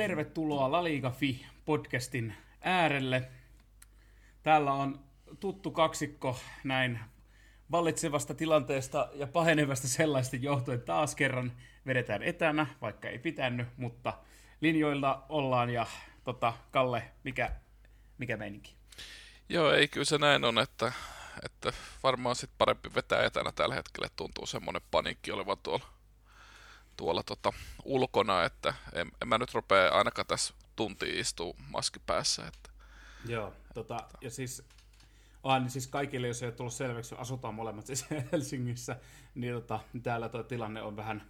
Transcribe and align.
tervetuloa 0.00 0.72
La 0.72 0.84
Liga 0.84 1.10
Fi 1.10 1.46
podcastin 1.64 2.34
äärelle. 2.60 3.30
Täällä 4.42 4.72
on 4.72 5.00
tuttu 5.40 5.70
kaksikko 5.70 6.38
näin 6.64 7.00
vallitsevasta 7.70 8.34
tilanteesta 8.34 9.08
ja 9.14 9.26
pahenevasta 9.26 9.88
sellaista 9.88 10.36
johtuen 10.36 10.82
taas 10.82 11.14
kerran 11.14 11.52
vedetään 11.86 12.22
etänä, 12.22 12.66
vaikka 12.80 13.08
ei 13.08 13.18
pitänyt, 13.18 13.68
mutta 13.76 14.12
linjoilla 14.60 15.26
ollaan 15.28 15.70
ja 15.70 15.86
tota, 16.24 16.52
Kalle, 16.70 17.02
mikä, 17.24 17.52
mikä 18.18 18.36
meininki? 18.36 18.74
Joo, 19.48 19.72
ei 19.72 19.88
kyllä 19.88 20.04
se 20.04 20.18
näin 20.18 20.44
on, 20.44 20.58
että, 20.58 20.92
että 21.44 21.72
varmaan 22.02 22.36
sitten 22.36 22.58
parempi 22.58 22.94
vetää 22.94 23.24
etänä 23.24 23.52
tällä 23.52 23.74
hetkellä. 23.74 24.08
Tuntuu 24.16 24.46
semmoinen 24.46 24.82
paniikki 24.90 25.32
olevan 25.32 25.58
tuolla, 25.62 25.86
tuolla 27.00 27.22
tota, 27.22 27.52
ulkona, 27.84 28.44
että 28.44 28.74
en, 28.92 29.12
en 29.22 29.28
mä 29.28 29.38
nyt 29.38 29.54
rupea 29.54 29.88
ainakaan 29.88 30.26
tässä 30.26 30.54
tuntia 30.76 31.20
istua 31.20 31.54
maski 31.68 32.00
päässä. 32.06 32.46
Että. 32.46 32.70
Joo, 33.26 33.52
tota, 33.74 34.08
ja 34.20 34.30
siis 34.30 34.62
Ah, 35.44 35.60
niin 35.60 35.70
siis 35.70 35.86
kaikille, 35.88 36.28
jos 36.28 36.42
ei 36.42 36.46
ole 36.46 36.54
tullut 36.54 36.72
selväksi, 36.72 37.14
asutaan 37.18 37.54
molemmat 37.54 37.86
siis 37.86 38.06
Helsingissä, 38.32 38.96
niin 39.34 39.54
tota, 39.54 39.80
täällä 40.02 40.28
tuo 40.28 40.42
tilanne 40.42 40.82
on 40.82 40.96
vähän 40.96 41.22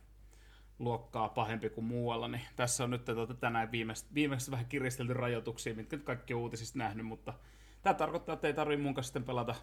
luokkaa 0.78 1.28
pahempi 1.28 1.70
kuin 1.70 1.84
muualla, 1.84 2.28
niin 2.28 2.42
tässä 2.56 2.84
on 2.84 2.90
nyt 2.90 3.04
tota, 3.04 3.34
tänään 3.34 3.72
viimeistä, 3.72 4.14
viimeistä 4.14 4.50
vähän 4.50 4.66
kiristelty 4.66 5.14
rajoituksia, 5.14 5.74
mitkä 5.74 5.96
nyt 5.96 6.06
kaikki 6.06 6.34
on 6.34 6.40
uutisista 6.40 6.78
nähnyt, 6.78 7.06
mutta 7.06 7.34
tämä 7.82 7.94
tarkoittaa, 7.94 8.32
että 8.32 8.46
ei 8.46 8.54
tarvitse 8.54 8.82
mun 8.82 8.94
kanssa 8.94 9.08
sitten 9.08 9.24
pelata 9.24 9.54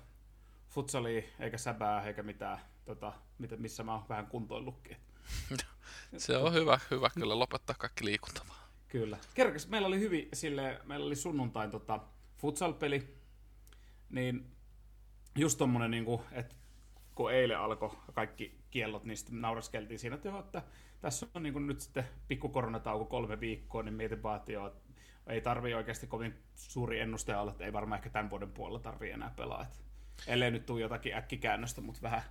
futsalia, 0.70 1.22
eikä 1.40 1.58
säbää, 1.58 2.04
eikä 2.04 2.24
mitään, 2.24 2.60
tota, 2.86 3.14
missä 3.58 3.84
mä 3.84 3.94
oon 3.94 4.10
vähän 4.10 4.28
kuntoillutkin. 4.28 4.98
Se 6.18 6.38
on 6.38 6.54
hyvä, 6.54 6.80
hyvä 6.92 7.10
kyllä 7.10 7.40
lopettaa 7.40 7.76
kaikki 7.80 8.06
liikunta 8.06 8.46
Kyllä. 8.88 9.18
Kerkes, 9.34 9.68
meillä 9.68 9.88
oli 9.88 10.00
hyvin 10.00 10.30
sille, 10.34 10.82
meillä 10.86 11.06
oli 11.06 11.16
sunnuntain 11.16 11.72
tota, 11.72 12.00
futsal-peli, 12.38 13.18
niin 14.10 14.52
just 15.36 15.58
tommonen, 15.58 15.92
niin 15.92 16.06
kuin, 16.06 16.22
että 16.32 16.56
kun 17.16 17.34
eilen 17.34 17.60
alkoi 17.60 17.98
kaikki 18.14 18.60
kiellot, 18.70 19.04
niin 19.04 19.18
sitten 19.18 19.42
nauraskeltiin 19.42 20.00
siinä, 20.00 20.16
että, 20.16 20.28
joo, 20.28 20.40
että 20.40 20.64
tässä 21.02 21.28
on 21.34 21.44
niin 21.44 21.54
kuin 21.54 21.68
nyt 21.68 21.82
sitten 21.82 22.08
pikku 22.28 22.50
koronatauko 22.50 23.06
kolme 23.06 23.40
viikkoa, 23.40 23.84
niin 23.84 23.94
mietin 23.94 24.24
vaan, 24.24 24.38
että 24.38 24.52
joo, 24.52 24.76
ei 25.28 25.42
tarvii 25.42 25.74
oikeasti 25.74 26.08
kovin 26.08 26.34
suuri 26.56 27.00
ennuste 27.00 27.38
olla, 27.38 27.52
että 27.52 27.66
ei 27.66 27.74
varmaan 27.74 28.00
ehkä 28.00 28.10
tämän 28.10 28.30
vuoden 28.30 28.52
puolella 28.52 28.80
tarvii 28.80 29.12
enää 29.12 29.34
pelaa. 29.36 29.64
Että 29.64 29.78
ellei 30.28 30.52
nyt 30.52 30.66
tule 30.66 30.82
jotakin 30.82 31.16
äkkikäännöstä, 31.16 31.82
mutta 31.82 32.02
vähän 32.02 32.22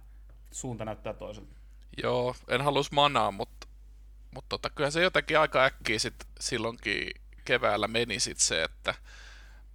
suunta 0.50 0.84
näyttää 0.84 1.12
toiselta. 1.12 1.56
Joo, 2.02 2.36
en 2.48 2.60
halus 2.62 2.92
manaa, 2.92 3.30
mutta, 3.30 3.66
mutta 4.34 4.48
tota, 4.48 4.70
kyllä 4.70 4.90
se 4.90 5.02
jotenkin 5.02 5.38
aika 5.38 5.64
äkkiä 5.64 5.98
sit 5.98 6.14
silloinkin 6.40 7.10
keväällä 7.44 7.88
meni 7.88 8.20
sit 8.20 8.38
se, 8.38 8.64
että 8.64 8.94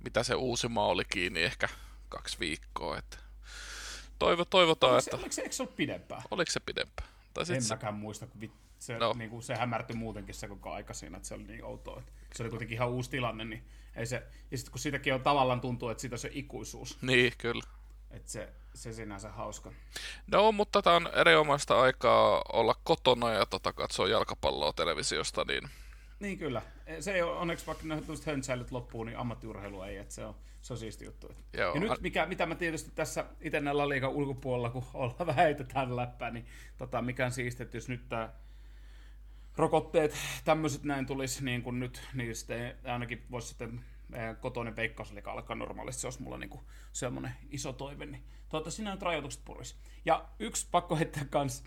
mitä 0.03 0.23
se 0.23 0.35
uusi 0.35 0.67
maa 0.67 0.87
oli 0.87 1.05
kiinni, 1.05 1.43
ehkä 1.43 1.69
kaksi 2.09 2.39
viikkoa. 2.39 2.97
Että 2.97 3.17
toivo, 4.19 4.45
toivotaan, 4.45 4.93
oliko 4.93 5.01
se, 5.01 5.09
että... 5.09 5.17
Oliko 5.17 5.31
se, 5.31 5.41
eikö 5.41 5.55
se 5.55 5.63
ollut 5.63 5.75
pidempään? 5.75 6.21
Oliko 6.31 6.51
se 6.51 6.59
pidempään? 6.59 7.09
Tai 7.33 7.45
en 7.49 7.61
se... 7.61 7.73
mäkään 7.73 7.93
muista, 7.93 8.27
kun 8.27 8.41
vit, 8.41 8.51
se, 8.79 8.97
no. 8.97 9.13
niin 9.17 9.29
kuin, 9.29 9.43
se 9.43 9.55
hämärtyi 9.55 9.95
muutenkin 9.95 10.35
se 10.35 10.47
koko 10.47 10.71
aika 10.71 10.93
siinä, 10.93 11.17
että 11.17 11.27
se 11.27 11.35
oli 11.35 11.43
niin 11.43 11.65
outoa. 11.65 11.99
Että 11.99 12.37
se 12.37 12.43
oli 12.43 12.49
kuitenkin 12.49 12.75
ihan 12.75 12.89
uusi 12.89 13.09
tilanne, 13.09 13.45
niin 13.45 13.63
ei 13.95 14.05
se... 14.05 14.23
Ja 14.51 14.57
sitten 14.57 14.71
kun 14.71 14.79
siitäkin 14.79 15.13
on 15.13 15.21
tavallaan 15.21 15.61
tuntuu, 15.61 15.89
että 15.89 16.01
siitä 16.01 16.13
on 16.13 16.19
se 16.19 16.29
ikuisuus. 16.33 17.01
Niin, 17.01 17.33
kyllä. 17.37 17.63
Että 18.13 18.31
se, 18.31 18.49
se 18.73 18.93
sinänsä 18.93 19.29
hauska. 19.29 19.71
No, 20.31 20.51
mutta 20.51 20.81
tämä 20.81 20.95
on 20.95 21.09
erinomaista 21.13 21.81
aikaa 21.81 22.41
olla 22.53 22.75
kotona 22.83 23.31
ja 23.31 23.45
tota, 23.45 23.73
katsoa 23.73 24.07
jalkapalloa 24.07 24.73
televisiosta, 24.73 25.45
niin... 25.47 25.69
Niin 26.19 26.37
kyllä. 26.37 26.61
Se 26.99 27.13
ei 27.13 27.21
ole, 27.21 27.37
onneksi 27.37 27.67
vaikka 27.67 27.87
ne 27.87 28.01
höntsäilyt 28.25 28.71
loppuu, 28.71 29.03
niin 29.03 29.17
ammattiurheilu 29.17 29.81
ei, 29.81 29.97
että 29.97 30.13
se 30.13 30.25
on, 30.25 30.35
se 30.61 30.73
on 30.73 30.79
siisti 30.79 31.05
juttu. 31.05 31.31
Joo. 31.57 31.73
Ja 31.73 31.79
nyt, 31.79 32.01
mikä, 32.01 32.25
mitä 32.25 32.45
mä 32.45 32.55
tietysti 32.55 32.91
tässä 32.95 33.25
itse 33.41 33.59
näillä 33.59 33.89
liikan 33.89 34.09
ulkopuolella, 34.09 34.69
kun 34.69 34.85
ollaan 34.93 35.27
vähän 35.27 35.45
heitetään 35.45 35.95
läppää, 35.95 36.31
niin 36.31 36.45
tota, 36.77 37.01
mikä 37.01 37.25
on 37.25 37.31
siisti, 37.31 37.63
että 37.63 37.77
jos 37.77 37.89
nyt 37.89 38.09
tämä 38.09 38.29
rokotteet, 39.57 40.15
tämmöiset 40.45 40.83
näin 40.83 41.05
tulisi 41.05 41.45
niin 41.45 41.61
kuin 41.61 41.79
nyt, 41.79 42.01
niin 42.13 42.35
sitten 42.35 42.75
ainakin 42.85 43.23
voisi 43.31 43.47
sitten 43.47 43.85
kotoinen 44.39 44.75
veikkaus, 44.75 45.11
eli 45.11 45.21
alkaa 45.25 45.55
normaalisti, 45.55 46.01
se 46.01 46.07
olisi 46.07 46.21
mulla 46.21 46.37
niin 46.37 46.59
semmoinen 46.91 47.35
iso 47.49 47.73
toive, 47.73 48.05
niin 48.05 48.23
toivottavasti 48.49 48.75
siinä 48.75 48.91
nyt 48.91 49.01
rajoitukset 49.01 49.45
purisi. 49.45 49.75
Ja 50.05 50.25
yksi 50.39 50.67
pakko 50.71 50.95
heittää 50.95 51.25
kanssa, 51.29 51.63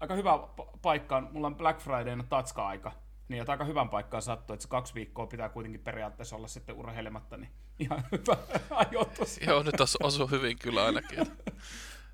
aika 0.00 0.14
hyvä 0.14 0.38
paikka 0.82 1.16
on, 1.16 1.28
mulla 1.32 1.46
on 1.46 1.56
Black 1.56 1.80
Fridayna 1.80 2.24
tatska-aika, 2.28 2.92
niin 3.28 3.40
että 3.40 3.52
aika 3.52 3.64
hyvän 3.64 3.88
paikkaan 3.88 4.22
sattuu, 4.22 4.54
että 4.54 4.62
se 4.62 4.68
kaksi 4.68 4.94
viikkoa 4.94 5.26
pitää 5.26 5.48
kuitenkin 5.48 5.80
periaatteessa 5.80 6.36
olla 6.36 6.48
sitten 6.48 6.76
urheilematta, 6.76 7.36
niin 7.36 7.50
ihan 7.78 8.04
hyvä 8.12 8.36
ajoitus. 8.70 9.40
Joo, 9.46 9.62
nyt 9.62 9.80
osu, 9.80 9.98
osu 10.02 10.26
hyvin 10.26 10.58
kyllä 10.58 10.84
ainakin. 10.84 11.18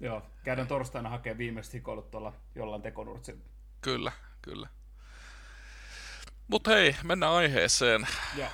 Joo, 0.01 0.23
käydään 0.45 0.69
torstaina 0.69 1.09
hakemaan 1.09 1.39
viimeiset 1.39 1.75
hikoilut 1.75 2.11
tuolla 2.11 2.33
jollain 2.55 2.83
tekonurtsin. 2.83 3.45
Kyllä, 3.81 4.13
kyllä. 4.43 4.69
Mutta 6.49 6.71
hei, 6.71 6.97
mennään 7.05 7.33
aiheeseen. 7.33 8.07
Ja. 8.37 8.51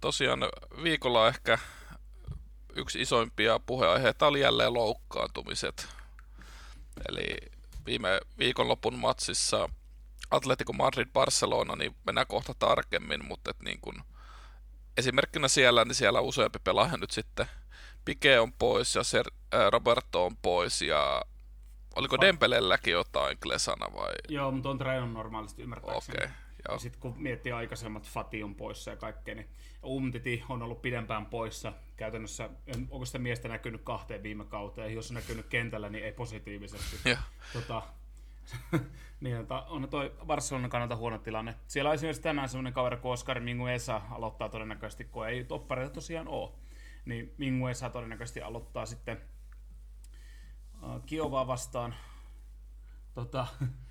Tosiaan 0.00 0.40
viikolla 0.82 1.28
ehkä 1.28 1.58
yksi 2.76 3.00
isoimpia 3.00 3.58
puheaiheita 3.58 4.26
oli 4.26 4.40
jälleen 4.40 4.74
loukkaantumiset. 4.74 5.88
Eli 7.08 7.36
viime 7.86 8.20
viikonlopun 8.38 8.98
matsissa 8.98 9.68
Atletico 10.30 10.72
Madrid-Barcelona, 10.72 11.76
niin 11.76 11.96
mennään 12.06 12.26
kohta 12.26 12.54
tarkemmin, 12.58 13.24
mutta 13.24 13.50
et 13.50 13.60
niin 13.60 13.80
kun, 13.80 14.02
esimerkkinä 14.96 15.48
siellä, 15.48 15.84
niin 15.84 15.94
siellä 15.94 16.20
useampi 16.20 16.58
pelaaja 16.64 16.96
nyt 16.96 17.10
sitten 17.10 17.46
Pike 18.04 18.40
on 18.40 18.52
pois 18.52 18.94
ja 18.94 19.04
Ser, 19.04 19.26
äh, 19.54 19.70
Roberto 19.70 20.26
on 20.26 20.36
pois 20.36 20.82
ja 20.82 21.22
oliko 21.96 22.20
Dembelelläkin 22.20 22.92
jotain 22.92 23.38
Klesana 23.38 23.86
vai? 23.94 24.12
Joo, 24.28 24.50
mutta 24.50 24.68
on 24.70 24.78
treenannut 24.78 25.12
normaalisti 25.12 25.62
ymmärtääkseni. 25.62 26.18
Okay, 26.18 26.28
ja 26.68 26.78
sitten 26.78 27.00
kun 27.00 27.14
miettii 27.16 27.52
aikaisemmat, 27.52 28.08
Fati 28.08 28.42
on 28.42 28.54
poissa 28.54 28.90
ja 28.90 28.96
kaikkea, 28.96 29.34
niin 29.34 29.48
Umtiti 29.84 30.44
on 30.48 30.62
ollut 30.62 30.82
pidempään 30.82 31.26
poissa. 31.26 31.72
Käytännössä, 31.96 32.50
onko 32.90 33.04
sitä 33.04 33.18
miestä 33.18 33.48
näkynyt 33.48 33.82
kahteen 33.84 34.22
viime 34.22 34.44
kauteen? 34.44 34.94
Jos 34.94 35.10
on 35.10 35.14
näkynyt 35.14 35.46
kentällä, 35.46 35.88
niin 35.88 36.04
ei 36.04 36.12
positiivisesti. 36.12 36.96
tota, 37.52 37.82
niin, 39.20 39.36
on 39.68 39.88
toi 39.88 40.14
Barcelonan 40.26 40.70
kannalta 40.70 40.96
huono 40.96 41.18
tilanne. 41.18 41.54
Siellä 41.66 41.88
on 41.88 41.94
esimerkiksi 41.94 42.22
tänään 42.22 42.48
sellainen 42.48 42.72
kaveri 42.72 42.96
kuin 42.96 43.12
Oscar 43.12 43.40
Minguesa 43.40 44.00
aloittaa 44.10 44.48
todennäköisesti, 44.48 45.04
kun 45.04 45.28
ei 45.28 45.44
toppareita 45.44 45.94
tosiaan 45.94 46.28
ole. 46.28 46.52
Niin 47.04 47.34
Minguesa 47.38 47.90
todennäköisesti 47.90 48.42
aloittaa 48.42 48.86
sitten 48.86 49.20
uh, 50.82 51.04
Kiovaa 51.06 51.46
vastaan. 51.46 51.94
Tota, 53.14 53.46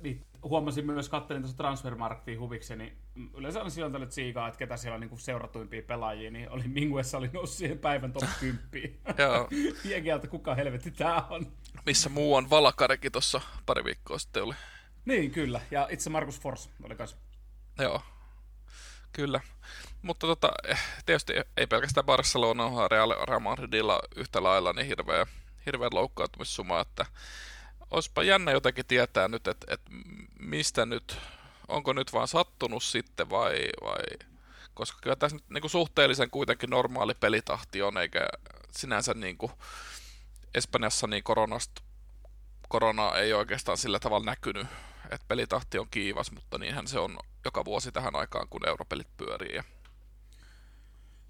niin 0.00 0.26
huomasin 0.42 0.86
myös, 0.86 1.08
kattelin 1.08 1.42
tuossa 1.42 1.56
Transfermarktiin 1.56 2.40
huvikseni, 2.40 2.96
niin 3.14 3.30
yleensä 3.36 3.62
on 3.62 3.70
silloin 3.70 3.92
tälle 3.92 4.06
tsiikaa, 4.06 4.48
että 4.48 4.58
ketä 4.58 4.76
siellä 4.76 4.94
on 4.94 5.00
niin 5.00 5.18
seuratuimpia 5.18 5.82
pelaajia, 5.82 6.30
niin 6.30 6.50
oli 6.50 6.68
Minguessa 6.68 7.18
oli 7.18 7.30
noussut 7.32 7.58
siihen 7.58 7.78
päivän 7.78 8.12
top 8.12 8.28
10. 8.40 8.70
Joo. 9.18 9.48
Jegeltä, 9.84 10.26
kuka 10.26 10.54
helvetti 10.54 10.90
tää 10.90 11.26
on. 11.30 11.52
Missä 11.86 12.08
muu 12.08 12.34
on 12.34 12.50
Valakarekin 12.50 13.12
tuossa 13.12 13.40
pari 13.66 13.84
viikkoa 13.84 14.18
sitten 14.18 14.42
oli. 14.42 14.54
Niin, 15.04 15.30
kyllä. 15.30 15.60
Ja 15.70 15.88
itse 15.90 16.10
Markus 16.10 16.40
Fors 16.40 16.70
oli 16.82 16.94
kanssa. 16.94 17.16
Joo, 17.78 18.02
kyllä. 19.12 19.40
Mutta 20.02 20.26
tota, 20.26 20.50
eh, 20.68 20.80
tietysti 21.06 21.32
ei 21.56 21.66
pelkästään 21.66 22.06
Barcelona, 22.06 22.72
vaan 22.72 22.90
Real 22.90 23.40
Madridilla 23.40 24.00
yhtä 24.16 24.42
lailla 24.42 24.72
niin 24.72 24.86
hirveä, 24.86 25.26
hirveä 25.66 25.88
loukkaantumissuma, 25.92 26.80
että 26.80 27.06
olisipa 27.90 28.22
jännä 28.22 28.52
jotenkin 28.52 28.86
tietää 28.86 29.28
nyt, 29.28 29.48
että, 29.48 29.74
että 29.74 29.90
mistä 30.38 30.86
nyt, 30.86 31.18
onko 31.68 31.92
nyt 31.92 32.12
vaan 32.12 32.28
sattunut 32.28 32.82
sitten 32.82 33.30
vai, 33.30 33.68
vai 33.82 34.28
koska 34.74 34.98
kyllä 35.02 35.16
tässä 35.16 35.36
nyt 35.36 35.50
niin 35.50 35.70
suhteellisen 35.70 36.30
kuitenkin 36.30 36.70
normaali 36.70 37.14
pelitahti 37.14 37.82
on, 37.82 37.98
eikä 37.98 38.28
sinänsä 38.70 39.14
niin 39.14 39.38
kuin 39.38 39.52
Espanjassa 40.54 41.06
niin 41.06 41.22
koronasta, 41.22 41.82
korona 42.68 43.14
ei 43.14 43.32
oikeastaan 43.32 43.78
sillä 43.78 43.98
tavalla 43.98 44.26
näkynyt, 44.26 44.66
että 45.04 45.24
pelitahti 45.28 45.78
on 45.78 45.88
kiivas, 45.90 46.32
mutta 46.32 46.58
niinhän 46.58 46.88
se 46.88 46.98
on 46.98 47.18
joka 47.44 47.64
vuosi 47.64 47.92
tähän 47.92 48.16
aikaan, 48.16 48.48
kun 48.48 48.68
europelit 48.68 49.16
pyörii. 49.16 49.56
Ja 49.56 49.64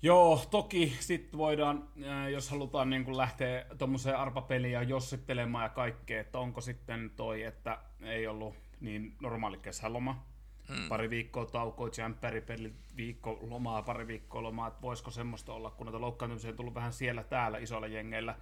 Joo, 0.02 0.42
toki 0.50 0.96
sitten 1.00 1.38
voidaan, 1.38 1.88
jos 2.32 2.50
halutaan 2.50 2.90
niin 2.90 3.16
lähteä 3.16 3.66
tuommoiseen 3.78 4.16
arpapeliin 4.16 4.72
ja 4.72 4.82
jossittelemaan 4.82 5.64
ja 5.64 5.68
kaikkea, 5.68 6.20
että 6.20 6.38
onko 6.38 6.60
sitten 6.60 7.10
toi, 7.16 7.42
että 7.42 7.78
ei 8.02 8.26
ollut 8.26 8.54
niin 8.80 9.16
normaali 9.20 9.58
kesäloma, 9.58 10.26
hmm. 10.68 10.88
pari 10.88 11.10
viikkoa 11.10 11.46
taukoa, 11.46 11.90
jämppäripelit, 11.98 12.74
viikko 12.96 13.38
lomaa, 13.42 13.82
pari 13.82 14.06
viikkoa 14.06 14.42
lomaa, 14.42 14.68
että 14.68 14.82
voisiko 14.82 15.10
semmoista 15.10 15.52
olla, 15.52 15.70
kun 15.70 15.86
näitä 15.86 16.00
loukkaantumisia 16.00 16.50
on 16.50 16.56
tullut 16.56 16.74
vähän 16.74 16.92
siellä 16.92 17.24
täällä 17.24 17.58
isoilla 17.58 17.86
jengeillä, 17.86 18.34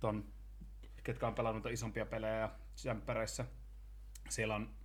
ton, 0.00 0.24
ketkä 1.02 1.26
on 1.26 1.34
pelannut 1.34 1.66
isompia 1.66 2.06
pelejä 2.06 2.50
jämppäreissä. 2.84 3.44
Siellä 4.28 4.54
on 4.54 4.77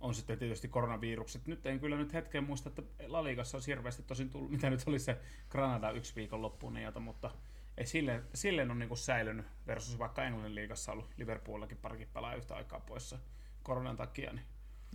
on 0.00 0.14
sitten 0.14 0.38
tietysti 0.38 0.68
koronavirukset. 0.68 1.46
Nyt 1.46 1.66
en 1.66 1.80
kyllä 1.80 1.96
nyt 1.96 2.12
hetken 2.12 2.44
muista, 2.44 2.68
että 2.68 2.82
La 3.06 3.24
Ligassa 3.24 3.56
on 3.56 3.62
hirveästi 3.66 4.02
tosin 4.02 4.30
tullut, 4.30 4.50
mitä 4.50 4.70
nyt 4.70 4.82
oli 4.86 4.98
se 4.98 5.18
Granada 5.50 5.90
yksi 5.90 6.14
viikon 6.16 6.42
loppuun 6.42 6.74
niiltä, 6.74 7.00
mutta 7.00 7.30
ei 7.78 7.86
silleen, 7.86 8.24
silleen 8.34 8.70
on 8.70 8.78
niin 8.78 8.96
säilynyt 8.96 9.46
versus 9.66 9.98
vaikka 9.98 10.24
Englannin 10.24 10.54
liigassa 10.54 10.92
ollut 10.92 11.10
Liverpoolillakin 11.16 11.78
parikin 11.78 12.08
pelaa 12.14 12.34
yhtä 12.34 12.54
aikaa 12.54 12.80
poissa 12.80 13.18
koronan 13.62 13.96
takia. 13.96 14.32
Niin. 14.32 14.44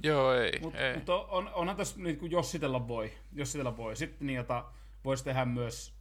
Joo, 0.03 0.33
ei. 0.33 0.59
Mutta 0.61 0.79
ei. 0.79 0.95
mut 0.95 1.09
on, 1.09 1.53
onhan 1.53 1.75
tässä, 1.75 1.99
niin 1.99 2.17
kuin 2.17 2.31
jossitella 2.31 2.87
voi, 2.87 3.11
jossitella 3.33 3.77
voi. 3.77 3.95
Sitten 3.95 4.27
niin, 4.27 4.37
jota 4.37 4.65
voisi 5.03 5.23
tehdä 5.23 5.45
myös 5.45 5.93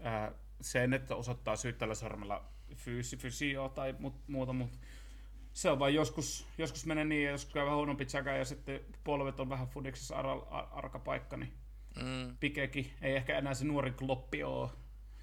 ää, 0.00 0.32
sen, 0.60 0.92
että 0.92 1.16
osoittaa 1.16 1.56
syyttävällä 1.56 1.94
sormella 1.94 2.44
fysio 3.18 3.68
tai 3.68 3.94
mut, 3.98 4.14
muuta, 4.28 4.52
mutta 4.52 4.78
se 5.52 5.70
on 5.70 5.78
vain 5.78 5.94
joskus, 5.94 6.46
joskus 6.58 6.86
menee 6.86 7.04
niin, 7.04 7.24
ja 7.24 7.30
joskus 7.30 7.54
käy 7.54 7.64
vähän 7.64 7.76
huonompi 7.76 8.06
tsäkä, 8.06 8.36
ja 8.36 8.44
sitten 8.44 8.80
polvet 9.04 9.40
on 9.40 9.48
vähän 9.48 9.68
fudiksessa 9.68 10.16
ar, 10.16 10.26
ar, 10.26 10.66
arka 10.70 10.98
paikka, 10.98 11.36
niin 11.36 11.52
Mm, 12.00 12.36
Pikekin, 12.40 12.90
ei 13.02 13.16
ehkä 13.16 13.38
enää 13.38 13.54
se 13.54 13.64
nuori 13.64 13.90
kloppi 13.90 14.44
ole. 14.44 14.70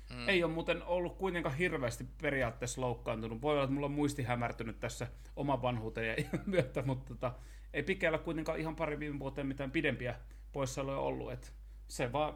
Mm. 0.10 0.30
Ei 0.30 0.44
ole 0.44 0.54
muuten 0.54 0.84
ollut 0.84 1.18
kuitenkaan 1.18 1.56
hirveästi 1.56 2.06
periaatteessa 2.22 2.82
loukkaantunut. 2.82 3.42
Voi 3.42 3.54
olla, 3.54 3.64
että 3.64 3.74
mulla 3.74 3.86
on 3.86 3.92
muisti 3.92 4.24
hämärtynyt 4.24 4.80
tässä 4.80 5.08
oman 5.36 5.62
vanhuuteen 5.62 6.08
ja 6.08 6.40
myötä, 6.46 6.82
mutta 6.82 7.14
tota, 7.14 7.34
ei 7.74 7.84
Pikeellä 7.84 8.18
kuitenkaan 8.18 8.60
ihan 8.60 8.76
pari 8.76 9.00
viime 9.00 9.20
vuoteen 9.20 9.48
mitään 9.48 9.72
pidempiä 9.72 10.16
poissaoloja 10.52 11.00
ollut. 11.00 11.32
Et 11.32 11.54
se 11.88 12.12
vaan 12.12 12.36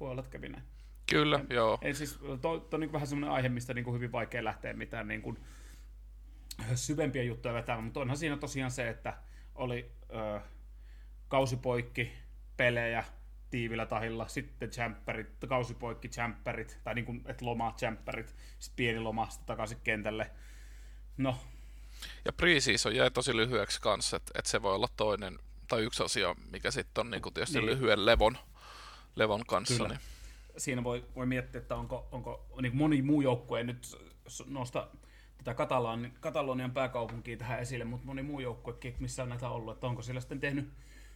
voi 0.00 0.10
olla, 0.10 0.20
että 0.20 0.32
kävi 0.32 0.48
näin. 0.48 0.64
kyllä, 1.10 1.40
joo. 1.50 1.78
Ei 1.82 1.94
siis, 1.94 2.18
to, 2.42 2.58
to, 2.58 2.76
on 2.76 2.80
niin 2.80 2.92
vähän 2.92 3.08
semmoinen 3.08 3.34
aihe, 3.34 3.48
mistä 3.48 3.74
niin 3.74 3.84
kuin 3.84 3.94
hyvin 3.94 4.12
vaikea 4.12 4.44
lähteä 4.44 4.72
mitään 4.72 5.08
niin 5.08 5.22
kuin 5.22 5.38
syvempiä 6.74 7.22
juttuja 7.22 7.54
vetämään, 7.54 7.84
mutta 7.84 8.00
onhan 8.00 8.16
siinä 8.16 8.36
tosiaan 8.36 8.70
se, 8.70 8.88
että 8.88 9.16
oli 9.54 9.92
ö, 10.14 10.40
kausipoikki, 11.28 12.12
pelejä, 12.56 13.04
tiivillä 13.50 13.86
tahilla, 13.86 14.28
sitten 14.28 14.70
jämppärit, 14.76 15.28
kausipoikki, 15.48 16.10
jämppärit, 16.16 16.78
tai 16.84 16.94
niin 16.94 17.04
kuin, 17.04 17.22
että 17.26 17.44
loma, 17.44 17.74
jämppärit, 17.82 18.36
sitten 18.58 18.76
pieni 18.76 19.00
loma, 19.00 19.28
sitten 19.30 19.46
takaisin 19.46 19.78
kentälle. 19.84 20.30
No, 21.16 21.38
Ja 22.24 22.32
preseason 22.32 22.96
jäi 22.96 23.10
tosi 23.10 23.36
lyhyeksi 23.36 23.80
kanssa, 23.80 24.16
että 24.16 24.32
et 24.38 24.46
se 24.46 24.62
voi 24.62 24.74
olla 24.74 24.88
toinen 24.96 25.38
tai 25.68 25.82
yksi 25.82 26.02
asia, 26.02 26.36
mikä 26.50 26.70
sitten 26.70 27.00
on 27.00 27.10
niinku 27.10 27.30
tietysti 27.30 27.58
Niin. 27.58 27.66
niin. 27.66 27.78
lyhyen 27.78 28.06
levon, 28.06 28.38
levon 29.16 29.46
kanssa. 29.46 29.74
Kyllä. 29.74 29.88
Niin. 29.88 30.00
siinä 30.56 30.84
voi, 30.84 31.04
voi 31.16 31.26
miettiä, 31.26 31.60
että 31.60 31.76
onko, 31.76 32.08
onko 32.12 32.46
niin 32.62 32.72
kuin 32.72 32.78
moni 32.78 33.02
muu 33.02 33.20
joukkue, 33.20 33.62
nyt 33.62 33.96
nosta 34.46 34.88
tätä 35.46 35.56
Katalan, 35.56 36.12
Katalonian 36.20 36.70
pääkaupunkia 36.70 37.36
tähän 37.36 37.60
esille, 37.60 37.84
mutta 37.84 38.06
moni 38.06 38.22
muu 38.22 38.40
joukkuekin, 38.40 38.96
missä 38.98 39.22
on 39.22 39.28
näitä 39.28 39.48
ollut, 39.48 39.74
että 39.74 39.86
onko 39.86 40.02
siellä 40.02 40.20
sitten 40.20 40.40
tehnyt 40.40 40.68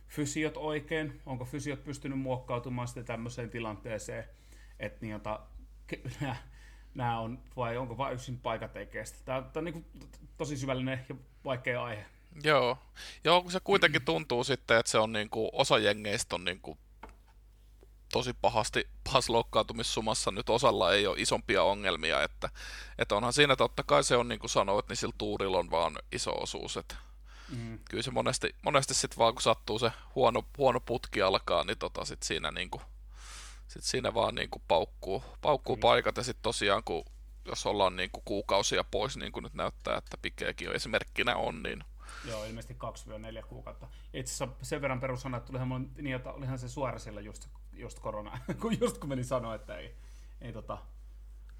fysiot 0.08 0.56
oikein, 0.56 1.20
onko 1.26 1.44
fysiot 1.44 1.84
pystynyt 1.84 2.18
muokkautumaan 2.18 2.88
sitten 2.88 3.04
tämmöiseen 3.04 3.50
tilanteeseen, 3.50 4.24
että 4.78 4.98
niin 5.00 5.10
jota, 5.10 5.40
nämä, 6.20 6.36
nämä 6.94 7.20
on, 7.20 7.38
vai 7.56 7.76
onko 7.76 7.98
vain 7.98 8.14
yksin 8.14 8.38
paikatekeistä. 8.38 9.18
Tämä, 9.24 9.42
tämä 9.42 9.60
on 9.60 9.64
niin 9.64 9.72
kuin 9.72 9.86
tosi 10.36 10.56
syvällinen 10.56 11.06
ja 11.08 11.14
vaikea 11.44 11.84
aihe. 11.84 12.06
Joo. 12.44 12.78
Joo, 13.24 13.42
kun 13.42 13.52
se 13.52 13.60
kuitenkin 13.64 14.04
tuntuu 14.04 14.44
sitten, 14.44 14.76
että 14.76 14.90
se 14.90 14.98
on 14.98 15.12
niinku, 15.12 15.50
osa 15.52 15.78
jengeistä 15.78 16.34
on 16.34 16.44
niinku 16.44 16.78
tosi 18.12 18.32
pahasti 18.32 18.88
pahassa 19.04 19.32
loukkaantumissumassa. 19.32 20.30
Nyt 20.30 20.50
osalla 20.50 20.92
ei 20.92 21.06
ole 21.06 21.20
isompia 21.20 21.62
ongelmia, 21.62 22.22
että, 22.22 22.48
että 22.98 23.16
onhan 23.16 23.32
siinä 23.32 23.56
totta 23.56 23.82
kai 23.82 24.04
se 24.04 24.16
on 24.16 24.28
niin 24.28 24.38
kuin 24.38 24.50
sanoit, 24.50 24.88
niin 24.88 24.96
sillä 24.96 25.14
tuurilla 25.18 25.58
on 25.58 25.70
vaan 25.70 25.98
iso 26.12 26.32
osuus. 26.32 26.76
Että 26.76 26.94
Mm. 27.56 27.78
kyllä 27.90 28.02
se 28.02 28.10
monesti, 28.10 28.54
monesti 28.62 28.94
sitten 28.94 29.18
vaan 29.18 29.34
kun 29.34 29.42
sattuu 29.42 29.78
se 29.78 29.92
huono, 30.14 30.44
huono 30.58 30.80
putki 30.80 31.22
alkaa, 31.22 31.64
niin 31.64 31.78
tota 31.78 32.04
sit 32.04 32.22
siinä, 32.22 32.50
niinku, 32.50 32.82
sit 33.68 33.84
siinä 33.84 34.14
vaan 34.14 34.34
niinku 34.34 34.62
paukkuu, 34.68 35.24
paukkuu 35.40 35.76
Kyllä. 35.76 35.82
paikat 35.82 36.16
ja 36.16 36.22
sitten 36.22 36.42
tosiaan 36.42 36.84
kun 36.84 37.04
jos 37.44 37.66
ollaan 37.66 37.96
niinku 37.96 38.22
kuukausia 38.24 38.84
pois, 38.84 39.16
niin 39.16 39.32
kuin 39.32 39.42
nyt 39.42 39.54
näyttää, 39.54 39.96
että 39.98 40.16
Pikeekin 40.22 40.68
on 40.68 40.74
esimerkkinä 40.74 41.36
on, 41.36 41.62
niin 41.62 41.84
Joo, 42.24 42.44
ilmeisesti 42.44 42.76
2-4 43.42 43.46
kuukautta. 43.46 43.88
Itse 44.14 44.32
asiassa 44.34 44.48
sen 44.62 44.82
verran 44.82 45.00
perussana, 45.00 45.36
että 45.36 45.46
tulihan 45.46 45.68
mulla 45.68 45.86
niin, 46.02 46.16
että 46.16 46.32
olihan 46.32 46.58
se 46.58 46.68
suorasella 46.68 47.20
just, 47.20 47.48
just 47.80 47.98
korona, 47.98 48.38
kun 48.60 48.80
just 48.80 48.98
kun 48.98 49.08
meni 49.08 49.24
sanoa, 49.24 49.54
että 49.54 49.76
ei, 49.76 49.94
ei 50.40 50.52
tota, 50.52 50.78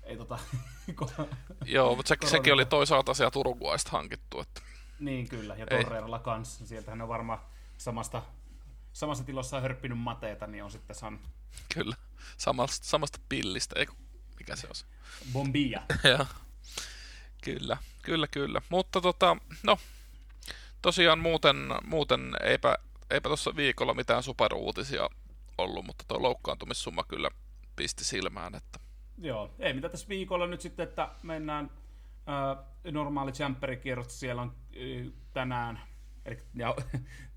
ei 0.02 0.16
tota, 0.16 0.38
joo, 1.64 1.96
mutta 1.96 2.16
se, 2.20 2.30
sekin 2.30 2.52
oli 2.52 2.64
toisaalta 2.64 3.14
siellä 3.14 3.30
Turuguaista 3.30 3.90
hankittu, 3.90 4.40
että 4.40 4.60
niin 5.00 5.28
kyllä, 5.28 5.56
ja 5.56 5.66
Ei. 5.70 5.82
Torreiralla 5.84 6.18
kanssa, 6.18 6.66
sieltähän 6.66 7.02
on 7.02 7.08
varmaan 7.08 7.38
samasta, 7.78 8.22
samassa 8.92 9.24
tilassa 9.24 9.60
hörppinyt 9.60 9.98
mateita, 9.98 10.46
niin 10.46 10.64
on 10.64 10.70
sitten 10.70 10.96
saanut 10.96 11.20
kyllä, 11.74 11.96
samasta, 12.36 12.86
samasta 12.86 13.18
pillistä, 13.28 13.78
eikö, 13.78 13.92
mikä 14.38 14.56
se 14.56 14.66
on 14.68 14.74
se? 14.74 14.86
bombia. 15.32 15.82
Joo. 16.10 16.26
Kyllä, 17.44 17.76
kyllä, 18.02 18.26
kyllä. 18.26 18.62
Mutta 18.68 19.00
tota, 19.00 19.36
no, 19.62 19.78
tosiaan 20.82 21.18
muuten, 21.18 21.56
muuten 21.84 22.32
eipä, 22.42 22.76
eipä 23.10 23.28
tuossa 23.28 23.56
viikolla 23.56 23.94
mitään 23.94 24.22
superuutisia 24.22 25.08
ollut, 25.60 25.86
mutta 25.86 26.04
tuo 26.08 26.22
loukkaantumissumma 26.22 27.04
kyllä 27.04 27.30
pisti 27.76 28.04
silmään, 28.04 28.54
että 28.54 28.78
Joo, 29.18 29.54
ei 29.58 29.72
mitä 29.72 29.88
tässä 29.88 30.08
viikolla 30.08 30.46
nyt 30.46 30.60
sitten, 30.60 30.88
että 30.88 31.08
mennään 31.22 31.70
äh, 32.28 32.64
normaali 32.92 33.32
jumperikierros, 33.42 34.20
siellä 34.20 34.42
on 34.42 34.48
äh, 34.48 35.12
tänään, 35.32 35.80
eli 36.24 36.38
ja, 36.54 36.74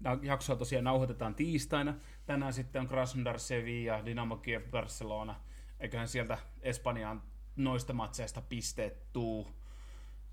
jaksoa 0.21 0.55
tosiaan 0.55 0.83
nauhoitetaan 0.83 1.35
tiistaina, 1.35 1.93
tänään 2.25 2.53
sitten 2.53 2.81
on 2.81 2.87
Krasnodar, 2.87 3.39
Sevilla, 3.39 4.05
Dynamo 4.05 4.37
Kiev, 4.37 4.61
Barcelona, 4.61 5.35
eiköhän 5.79 6.07
sieltä 6.07 6.37
Espanjaan 6.61 7.23
noista 7.55 7.93
matseista 7.93 8.41
pisteet 8.41 9.13
tuu. 9.13 9.47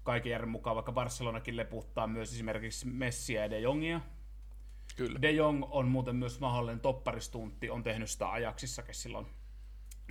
Kaiken 0.02 0.30
järjen 0.30 0.48
mukaan, 0.48 0.76
vaikka 0.76 0.92
Barcelonakin 0.92 1.56
leputtaa 1.56 2.06
myös 2.06 2.32
esimerkiksi 2.32 2.86
Messiä 2.86 3.42
ja 3.42 3.50
De 3.50 3.60
Jongia, 3.60 4.00
kyllä. 4.94 5.22
De 5.22 5.30
Jong 5.30 5.64
on 5.70 5.88
muuten 5.88 6.16
myös 6.16 6.40
mahdollinen 6.40 6.80
topparistuntti, 6.80 7.70
on 7.70 7.82
tehnyt 7.82 8.10
sitä 8.10 8.30
ajaksissakin 8.30 8.94
silloin 8.94 9.26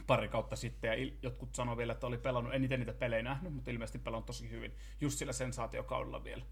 pari 0.08 0.28
kautta 0.28 0.56
sitten, 0.56 1.02
ja 1.02 1.12
jotkut 1.22 1.56
sanoo 1.56 1.78
vielä, 1.78 1.94
että 1.94 2.08
oli 2.08 2.18
pelannut, 2.18 2.54
en 2.54 2.64
itse 2.64 2.78
niitä 2.78 2.94
pelejä 2.94 3.24
nähnyt, 3.24 3.54
mutta 3.54 3.72
ilmeisesti 3.72 4.00
pelannut 4.00 4.26
tosi 4.26 4.50
hyvin, 4.50 4.76
just 5.02 5.18
sillä 5.18 5.34
sensaatiokaudella 5.34 6.24
vielä. 6.24 6.44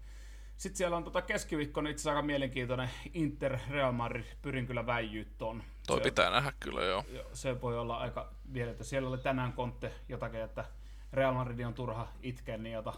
Sitten 0.56 0.76
siellä 0.76 0.96
on 0.96 1.04
tota 1.04 1.22
keskiviikkona 1.22 1.88
itse 1.88 2.00
asiassa 2.00 2.10
aika 2.10 2.26
mielenkiintoinen 2.26 2.90
Inter 3.14 3.58
Real 3.70 3.92
Madrid, 3.92 4.24
pyrin 4.42 4.66
kyllä 4.66 4.86
väijyä 4.86 5.24
ton. 5.38 5.62
Toi 5.86 5.96
Se- 5.96 6.02
pitää 6.02 6.30
nähdä 6.30 6.52
kyllä, 6.60 6.84
joo. 6.84 7.04
Se 7.32 7.60
voi 7.60 7.78
olla 7.78 7.96
aika 7.96 8.34
vielä, 8.52 8.70
että 8.70 8.84
siellä 8.84 9.08
oli 9.08 9.18
tänään 9.18 9.52
kontte 9.52 9.92
jotakin, 10.08 10.40
että 10.40 10.64
Real 11.12 11.34
Madrid 11.34 11.60
on 11.60 11.74
turha 11.74 12.08
itkeä, 12.22 12.56
niin 12.56 12.72
jota 12.72 12.94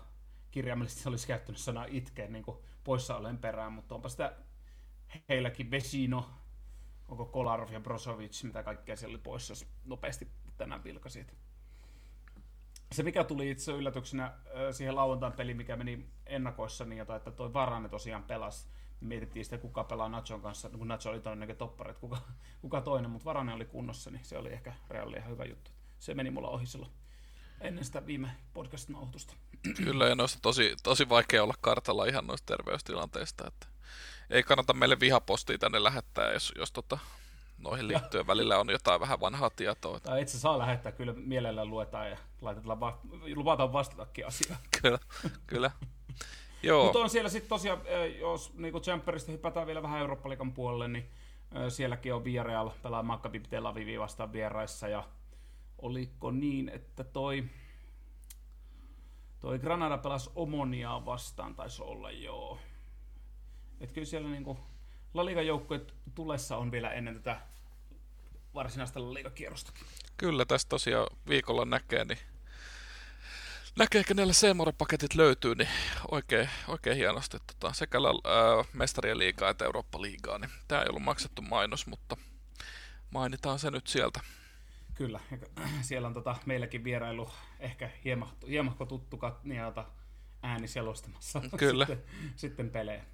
kirjaimellisesti 0.51 1.03
se 1.03 1.09
olisi 1.09 1.27
käyttänyt 1.27 1.61
sanaa 1.61 1.87
itkeä 1.89 2.29
niin 2.29 2.45
kuin 2.45 2.59
poissa 2.85 3.17
olen 3.17 3.39
perään, 3.39 3.73
mutta 3.73 3.95
onpa 3.95 4.09
sitä 4.09 4.33
heilläkin 5.29 5.71
Vesino, 5.71 6.31
onko 7.09 7.25
Kolarov 7.25 7.73
ja 7.73 7.81
Brozovic, 7.81 8.43
mitä 8.43 8.63
kaikkea 8.63 8.97
siellä 8.97 9.15
oli 9.15 9.23
poissa, 9.23 9.53
jos 9.53 9.67
nopeasti 9.85 10.29
tänään 10.57 10.85
vilkasi. 10.85 11.21
että 11.21 11.33
Se 12.93 13.03
mikä 13.03 13.25
tuli 13.25 13.51
itse 13.51 13.73
yllätyksenä 13.73 14.35
siihen 14.71 14.97
lauantain 14.97 15.33
peliin, 15.33 15.57
mikä 15.57 15.77
meni 15.77 16.07
ennakoissa, 16.27 16.85
niin 16.85 16.99
jota, 16.99 17.17
että 17.17 17.31
toi 17.31 17.53
Varane 17.53 17.89
tosiaan 17.89 18.23
pelasi. 18.23 18.69
Mietittiin 19.01 19.45
sitten, 19.45 19.61
kuka 19.61 19.85
pelaa 19.85 20.09
Nachon 20.09 20.43
kanssa, 20.43 20.71
kun 20.71 20.89
Nacho 20.89 21.11
oli 21.11 21.21
todennäköinen 21.21 21.59
toppari, 21.59 21.91
että 21.91 22.01
kuka, 22.01 22.19
kuka 22.63 22.81
toinen, 22.81 23.11
mutta 23.11 23.25
Varane 23.25 23.55
oli 23.55 23.65
kunnossa, 23.65 24.11
niin 24.11 24.25
se 24.25 24.39
oli 24.39 24.53
ehkä 24.53 24.75
Realille 24.89 25.17
ihan 25.17 25.31
hyvä 25.31 25.45
juttu. 25.45 25.71
Se 25.99 26.15
meni 26.15 26.31
mulla 26.31 26.49
ohi 26.49 26.67
silloin 26.67 26.93
ennen 27.61 27.85
sitä 27.85 28.07
viime 28.07 28.31
podcast-nauhoitusta. 28.55 29.35
Kyllä, 29.77 30.09
ja 30.09 30.15
noista 30.15 30.39
tosi, 30.43 30.77
tosi 30.83 31.09
vaikea 31.09 31.43
olla 31.43 31.55
kartalla 31.61 32.07
ihan 32.07 32.27
noista 32.27 32.57
terveystilanteista, 32.57 33.47
että 33.47 33.67
ei 34.31 34.43
kannata 34.43 34.73
meille 34.73 35.01
vihapostia 35.01 35.59
tänne 35.59 35.83
lähettää, 35.85 36.33
jos, 36.33 36.53
jos 36.59 36.73
tota, 36.73 36.99
noihin 37.59 37.89
liittyen 37.89 38.27
välillä 38.27 38.59
on 38.59 38.71
jotain 38.71 39.01
vähän 39.01 39.21
vanhaa 39.21 39.51
tietoa. 39.51 39.97
Että, 39.97 40.11
Tai 40.11 40.23
itse 40.23 40.39
saa 40.39 40.59
lähettää, 40.59 40.93
kyllä 40.93 41.13
mielellään 41.13 41.71
luetaan 41.71 42.11
ja 42.11 42.17
laitetaan 42.41 42.81
va- 42.81 43.01
luvataan 43.35 43.73
vastatakin 43.73 44.27
asiaan. 44.27 44.61
kyllä, 44.83 44.99
kyllä. 45.47 45.71
Joo, 46.63 46.85
Mutta 46.85 46.99
on 46.99 47.11
siellä 47.11 47.31
sitten 47.31 47.49
tosiaan, 47.49 47.81
eh, 47.85 48.19
jos 48.19 48.55
niinku 48.55 48.81
Champerista 48.81 49.33
hypätään 49.33 49.67
vielä 49.67 49.83
vähän 49.83 50.01
Eurooppa-liigan 50.01 50.53
puolelle, 50.53 50.89
niin 50.89 51.11
eh, 51.55 51.73
sielläkin 51.73 52.15
on 52.15 52.25
Villarreal 52.25 52.71
pelaa 52.83 53.03
Maccabi 53.03 53.41
Tel 53.41 53.67
Avivi 53.67 53.99
vastaan 53.99 54.33
vieraissa 54.33 54.89
ja 54.89 55.05
oliko 55.79 56.31
niin, 56.31 56.69
että 56.69 57.05
toi 57.05 57.45
toi 59.41 59.59
Granada 59.59 59.99
pelasi 59.99 60.31
Omoniaa 60.35 61.07
vastaan, 61.07 61.55
taisi 61.55 61.83
olla 61.83 62.11
joo. 62.11 62.59
Et 63.81 63.93
kyllä 63.93 64.07
siellä 64.07 64.29
niinku 64.29 64.59
La 65.15 65.25
Liga 65.25 65.43
joukkueet 65.43 65.95
tulessa 66.15 66.57
on 66.57 66.73
vielä 66.73 66.93
ennen 66.93 67.15
tätä 67.15 67.41
varsinaista 68.55 69.01
La 69.01 69.15
Liga 69.15 69.31
kierrostakin. 69.31 69.87
Kyllä, 70.17 70.45
tästä 70.45 70.69
tosiaan 70.69 71.07
viikolla 71.29 71.65
näkee, 71.65 72.05
niin 72.05 72.19
näkee, 73.79 74.05
kenelle 74.05 74.33
Seemore-paketit 74.33 75.15
löytyy, 75.15 75.55
niin 75.55 75.69
oikein, 76.11 76.49
oikein 76.69 76.97
hienosti 76.97 77.39
tota, 77.47 77.73
sekä 77.73 77.99
äh, 77.99 78.69
mestarien 78.73 79.19
liigaa 79.19 79.51
että 79.51 79.65
Eurooppa-liigaa. 79.65 80.39
Niin 80.39 80.51
tämä 80.69 80.83
ei 80.83 80.89
ollut 80.89 81.03
maksettu 81.03 81.43
mainos, 81.43 81.87
mutta 81.87 82.17
mainitaan 83.11 83.59
se 83.59 83.71
nyt 83.71 83.87
sieltä. 83.87 84.21
Kyllä, 84.95 85.21
siellä 85.83 86.09
on 86.09 86.15
tota, 86.15 86.37
meilläkin 86.47 86.85
vierailu 86.85 87.31
ehkä 87.61 87.91
hiemahko, 88.49 88.87
tuttu 88.87 89.17
katnialta 89.17 89.85
ääni 90.43 90.69
selostamassa 90.69 91.43
Kyllä. 91.59 91.87
sitten, 91.87 92.05
sitten 92.37 92.71
pelejä. 92.71 93.05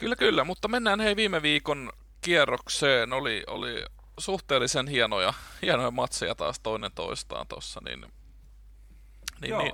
Kyllä, 0.00 0.16
kyllä, 0.16 0.44
mutta 0.44 0.68
mennään 0.68 1.00
hei 1.00 1.16
viime 1.16 1.42
viikon 1.42 1.92
kierrokseen. 2.20 3.12
Oli, 3.12 3.44
oli 3.46 3.84
suhteellisen 4.18 4.88
hienoja, 4.88 5.34
hienoja 5.62 5.90
matseja 5.90 6.34
taas 6.34 6.60
toinen 6.60 6.92
toistaan 6.94 7.46
tuossa, 7.46 7.80
niin, 7.84 8.00
niin, 9.40 9.58
niin 9.58 9.72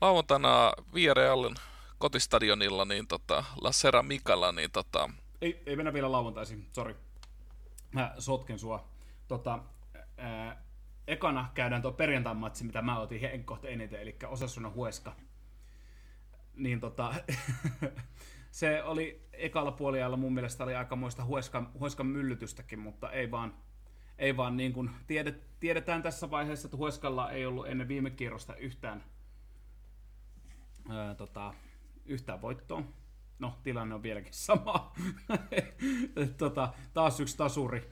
lauantaina 0.00 0.72
Villarealin 0.94 1.54
kotistadionilla, 1.98 2.84
niin 2.84 3.06
tota, 3.06 3.44
La 3.60 3.72
Sera 3.72 4.02
Mikala, 4.02 4.52
niin 4.52 4.70
tota... 4.70 5.10
Ei, 5.40 5.62
ei 5.66 5.76
mennä 5.76 5.92
vielä 5.92 6.12
lauantaisin, 6.12 6.68
sori. 6.72 6.96
Mä 7.92 8.14
sotken 8.18 8.58
sua. 8.58 8.88
Tota, 9.28 9.58
ää, 10.16 10.62
ekana 11.06 11.48
käydään 11.54 11.82
tuo 11.82 11.92
perjantain 11.92 12.36
matsi, 12.36 12.64
mitä 12.64 12.82
mä 12.82 12.98
otin 12.98 13.44
kohta 13.44 13.68
eniten, 13.68 14.00
eli 14.00 14.16
Osasuna 14.26 14.70
Hueska. 14.70 15.16
Niin 16.54 16.80
tota, 16.80 17.14
se 18.50 18.82
oli 18.82 19.28
ekalla 19.32 19.72
puoliajalla 19.72 20.16
mun 20.16 20.34
mielestä 20.34 20.64
oli 20.64 20.74
aikamoista 20.74 21.24
hueskan, 21.24 21.70
hueskan 21.78 22.06
myllytystäkin, 22.06 22.78
mutta 22.78 23.10
ei 23.10 23.30
vaan, 23.30 23.54
ei 24.18 24.36
vaan 24.36 24.56
niin 24.56 24.72
kuin 24.72 24.90
tiedet, 25.06 25.60
tiedetään 25.60 26.02
tässä 26.02 26.30
vaiheessa, 26.30 26.66
että 26.66 26.76
Hueskalla 26.76 27.30
ei 27.30 27.46
ollut 27.46 27.66
ennen 27.66 27.88
viime 27.88 28.10
kierrosta 28.10 28.56
yhtään, 28.56 29.04
ää, 30.88 31.14
tota, 31.14 31.54
yhtään 32.06 32.42
voittoa. 32.42 32.82
No, 33.38 33.58
tilanne 33.62 33.94
on 33.94 34.02
vieläkin 34.02 34.32
sama. 34.32 34.92
tota, 36.38 36.72
taas 36.94 37.20
yksi 37.20 37.36
tasuri. 37.36 37.90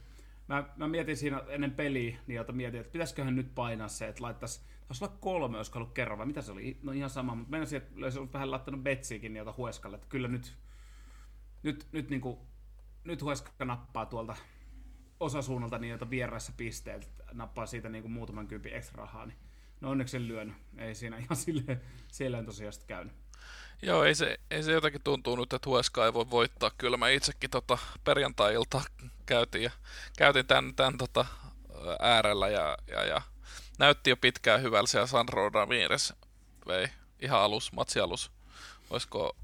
Mä, 0.48 0.64
mä 0.76 0.88
mietin 0.88 1.16
siinä 1.16 1.42
ennen 1.48 1.70
peliä, 1.70 2.18
niin 2.26 2.40
mietin, 2.52 2.80
että 2.80 2.92
pitäisiköhän 2.92 3.36
nyt 3.36 3.54
painaa 3.54 3.88
se, 3.88 4.08
että 4.08 4.22
laittaisi, 4.22 4.60
taisi 4.88 5.04
olla 5.04 5.16
kolme, 5.20 5.56
olisiko 5.56 5.78
ollut 5.78 5.92
kerran, 5.92 6.18
vai 6.18 6.26
mitä 6.26 6.42
se 6.42 6.52
oli? 6.52 6.78
No 6.82 6.92
ihan 6.92 7.10
sama, 7.10 7.34
mutta 7.34 7.50
mennä 7.50 7.66
että 7.76 7.94
olisi 8.04 8.32
vähän 8.32 8.50
laittanut 8.50 8.82
betsiäkin 8.82 9.32
niin 9.32 9.56
Hueskalle, 9.56 9.96
että 9.96 10.08
kyllä 10.08 10.28
nyt, 10.28 10.56
nyt, 11.62 11.86
nyt, 11.92 12.10
niin 12.10 12.20
kuin, 12.20 12.38
nyt 13.04 13.22
Hueska 13.22 13.64
nappaa 13.64 14.06
tuolta 14.06 14.36
osasuunnalta 15.20 15.76
jota 15.76 16.10
vieraissa 16.10 16.52
pisteet, 16.56 17.08
nappaa 17.32 17.66
siitä 17.66 17.88
niin 17.88 18.02
kuin 18.02 18.12
muutaman 18.12 18.48
kympin 18.48 18.74
ekstra 18.74 19.00
rahaa, 19.00 19.26
niin 19.26 19.38
no 19.80 19.90
onneksi 19.90 20.16
en 20.16 20.28
lyönyt. 20.28 20.54
Ei 20.78 20.94
siinä 20.94 21.18
ihan 21.18 21.36
silleen, 21.46 21.80
siellä 22.08 22.42
tosiaan 22.42 22.72
käynyt. 22.86 23.14
Joo, 23.82 24.04
ei 24.04 24.14
se, 24.14 24.38
ei 24.50 24.62
se 24.62 24.72
jotenkin 24.72 25.02
tuntuu 25.04 25.36
nyt, 25.36 25.52
että 25.52 25.70
Hueska 25.70 26.06
ei 26.06 26.14
voi 26.14 26.30
voittaa. 26.30 26.70
Kyllä 26.78 26.96
mä 26.96 27.08
itsekin 27.08 27.50
tota 27.50 27.78
perjantai-ilta 28.04 28.82
käytin, 29.26 29.62
ja, 29.62 29.70
käytin 30.18 30.46
tämän, 30.46 30.74
tämän 30.74 30.98
tota, 30.98 31.26
äärellä 32.00 32.48
ja, 32.48 32.78
ja, 32.86 33.04
ja, 33.04 33.22
näytti 33.78 34.10
jo 34.10 34.16
pitkään 34.16 34.62
hyvältä 34.62 34.98
ja 34.98 35.06
Sandro 35.06 35.48
Ramirez 35.48 36.12
vei 36.66 36.88
ihan 37.20 37.40
alus, 37.40 37.72
matsi 37.72 38.00
alus, 38.00 38.30
olisiko 38.90 39.36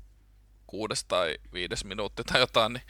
kuudes 0.66 1.04
tai 1.04 1.34
viides 1.52 1.84
minuutti 1.84 2.24
tai 2.24 2.40
jotain, 2.40 2.72
niin 2.72 2.84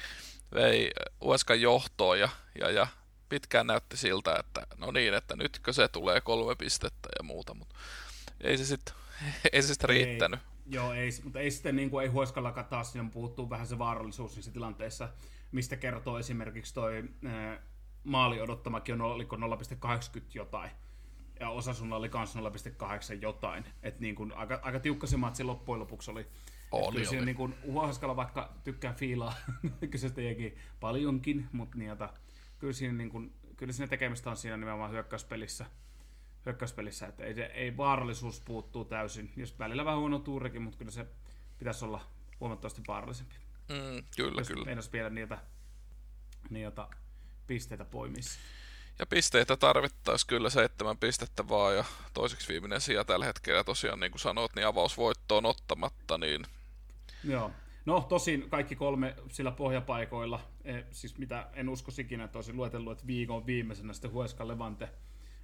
vei 0.54 0.90
Ueskan 1.22 1.60
johtoon 1.60 2.20
ja, 2.20 2.28
ja, 2.60 2.70
ja 2.70 2.86
pitkään 3.28 3.66
näytti 3.66 3.96
siltä, 3.96 4.36
että 4.38 4.66
no 4.76 4.90
niin, 4.90 5.14
että 5.14 5.36
nytkö 5.36 5.72
se 5.72 5.88
tulee 5.88 6.20
kolme 6.20 6.56
pistettä 6.56 7.08
ja 7.18 7.22
muuta, 7.22 7.54
mutta 7.54 7.74
ei 8.40 8.58
se 8.58 8.64
sitten 8.64 8.94
ei 9.52 9.62
se 9.62 9.68
sit 9.68 9.84
riittänyt. 9.94 10.40
Ei. 10.40 10.46
Joo, 10.66 10.92
ei, 10.92 11.10
mutta 11.24 11.40
ei 11.40 11.50
sitten 11.50 11.76
niin 11.76 11.90
kuin, 11.90 12.02
ei 12.02 12.08
Hueskallakaan 12.08 12.66
taas 12.66 12.94
niin 12.94 13.10
puuttuu 13.10 13.50
vähän 13.50 13.66
se 13.66 13.78
vaarallisuus 13.78 14.34
niissä 14.34 14.50
tilanteissa, 14.50 15.08
mistä 15.52 15.76
kertoo 15.76 16.18
esimerkiksi 16.18 16.74
toi 16.74 17.04
ää, 17.24 17.62
maali 18.04 18.40
odottamakin 18.40 18.94
on 18.94 19.00
oliko 19.00 19.36
0,80 19.36 19.42
jotain. 20.34 20.70
Ja 21.42 21.48
osa 21.48 21.74
sun 21.74 21.92
oli 21.92 22.08
kans 22.08 22.36
0,8 22.36 22.42
jotain. 23.20 23.64
Et 23.82 24.00
niin 24.00 24.14
kuin, 24.14 24.32
aika, 24.32 24.60
aika 24.62 24.80
tiukka 24.80 25.06
se 25.06 25.16
matsi 25.16 25.44
loppujen 25.44 25.80
lopuksi 25.80 26.10
oli. 26.10 26.26
Oli, 26.72 26.86
oli. 26.86 27.06
Siinä, 27.06 27.24
niin 27.24 27.36
kuin, 27.36 27.54
Huohaskalla 27.66 28.16
vaikka 28.16 28.52
tykkään 28.64 28.94
fiilaa, 28.94 29.34
kyllä 29.80 29.98
se 29.98 30.10
paljonkin, 30.80 31.48
mutta 31.52 31.78
niitä, 31.78 32.08
kyllä 32.58 32.72
siinä, 32.72 32.94
niin 32.94 33.10
kuin, 33.10 33.32
kyllä 33.56 33.72
siinä 33.72 33.90
tekemistä 33.90 34.30
on 34.30 34.36
siinä 34.36 34.56
nimenomaan 34.56 34.90
hyökkäyspelissä– 34.90 35.66
hyökkäyspelissä, 36.46 37.06
että 37.06 37.24
ei, 37.24 37.42
ei 37.42 37.76
vaarallisuus 37.76 38.40
puuttuu 38.40 38.84
täysin. 38.84 39.32
Jos 39.36 39.58
välillä 39.58 39.84
vähän 39.84 39.98
huono 39.98 40.18
tuurikin, 40.18 40.62
mutta 40.62 40.78
kyllä 40.78 40.90
se 40.90 41.06
pitäisi 41.58 41.84
olla 41.84 42.10
huomattavasti 42.40 42.82
vaarallisempi. 42.88 43.34
Mm, 43.68 44.04
kyllä, 44.16 44.40
jos 44.40 44.48
kyllä. 44.48 44.70
Jos 44.70 44.92
vielä 44.92 45.10
niitä, 45.10 45.38
niitä 46.50 46.88
pisteitä 47.46 47.84
poimissa. 47.84 48.40
Ja 49.02 49.06
pisteitä 49.06 49.56
tarvittaisiin 49.56 50.28
kyllä 50.28 50.50
seitsemän 50.50 50.98
pistettä 50.98 51.48
vaan, 51.48 51.76
ja 51.76 51.84
toiseksi 52.14 52.48
viimeinen 52.48 52.80
sija 52.80 53.04
tällä 53.04 53.24
hetkellä 53.24 53.64
tosiaan, 53.64 54.00
niin 54.00 54.10
kuin 54.10 54.20
sanoit, 54.20 54.54
niin 54.54 54.66
avausvoitto 54.66 55.36
on 55.36 55.46
ottamatta, 55.46 56.18
niin... 56.18 56.44
Joo. 57.24 57.50
No 57.84 58.00
tosin 58.08 58.50
kaikki 58.50 58.76
kolme 58.76 59.16
sillä 59.28 59.50
pohjapaikoilla, 59.50 60.40
e, 60.64 60.82
siis 60.90 61.18
mitä 61.18 61.46
en 61.54 61.68
usko 61.68 61.92
ikinä, 61.98 62.24
että 62.24 62.38
olisin 62.38 62.56
luetellut, 62.56 62.92
että 62.92 63.06
viikon 63.06 63.46
viimeisenä 63.46 63.92
sitten 63.92 64.12
Hueska 64.12 64.48
Levante 64.48 64.88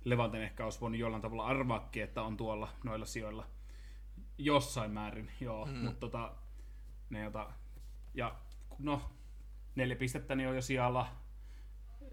Levanten 0.05 0.43
ehkä 0.43 0.65
olisi 0.65 0.81
voinut 0.81 1.01
jollain 1.01 1.23
tavalla 1.23 1.47
arvaakin, 1.47 2.03
että 2.03 2.23
on 2.23 2.37
tuolla 2.37 2.69
noilla 2.85 3.07
sijoilla 3.07 3.47
jossain 4.39 4.91
määrin, 4.91 5.31
joo, 5.41 5.67
mm. 5.67 5.73
mutta 5.73 6.01
tota, 6.01 6.35
ne 7.11 7.23
jota, 7.23 7.53
ja 8.15 8.35
no, 8.79 9.03
neljä 9.75 9.97
pistettä 9.97 10.35
niin 10.35 10.49
on 10.49 10.55
jo 10.55 10.63
sijalla, 10.63 11.07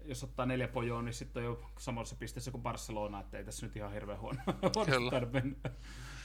jos 0.08 0.24
ottaa 0.24 0.46
neljä 0.46 0.68
pojoa, 0.68 1.02
niin 1.02 1.14
sitten 1.14 1.40
on 1.40 1.44
jo 1.44 1.70
samassa 1.78 2.16
pisteessä 2.16 2.50
kuin 2.50 2.62
Barcelona, 2.62 3.20
että 3.20 3.38
ei 3.38 3.44
tässä 3.44 3.66
nyt 3.66 3.76
ihan 3.76 3.92
hirveän 3.92 4.20
huono, 4.20 4.40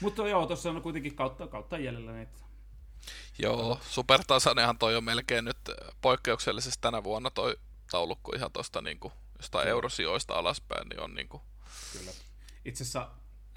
Mutta 0.00 0.28
joo, 0.28 0.46
tuossa 0.46 0.70
on 0.70 0.82
kuitenkin 0.82 1.14
kautta, 1.16 1.46
kautta 1.46 1.78
jäljellä 1.78 2.12
niitä. 2.12 2.38
Joo, 3.38 3.78
supertasainenhan 3.82 4.78
toi 4.78 4.96
on 4.96 5.04
melkein 5.04 5.44
nyt 5.44 5.58
poikkeuksellisesti 6.00 6.78
tänä 6.80 7.04
vuonna 7.04 7.30
toi 7.30 7.56
taulukko 7.90 8.32
ihan 8.36 8.52
tuosta 8.52 8.82
niin 8.82 8.98
jostain 9.38 9.68
eurosijoista 9.68 10.34
alaspäin, 10.34 10.88
niin 10.88 11.00
on 11.00 11.14
niin 11.14 11.28
kuin 11.28 11.42
Kyllä. 11.92 12.10
Itse 12.64 12.84
asiassa 12.84 13.10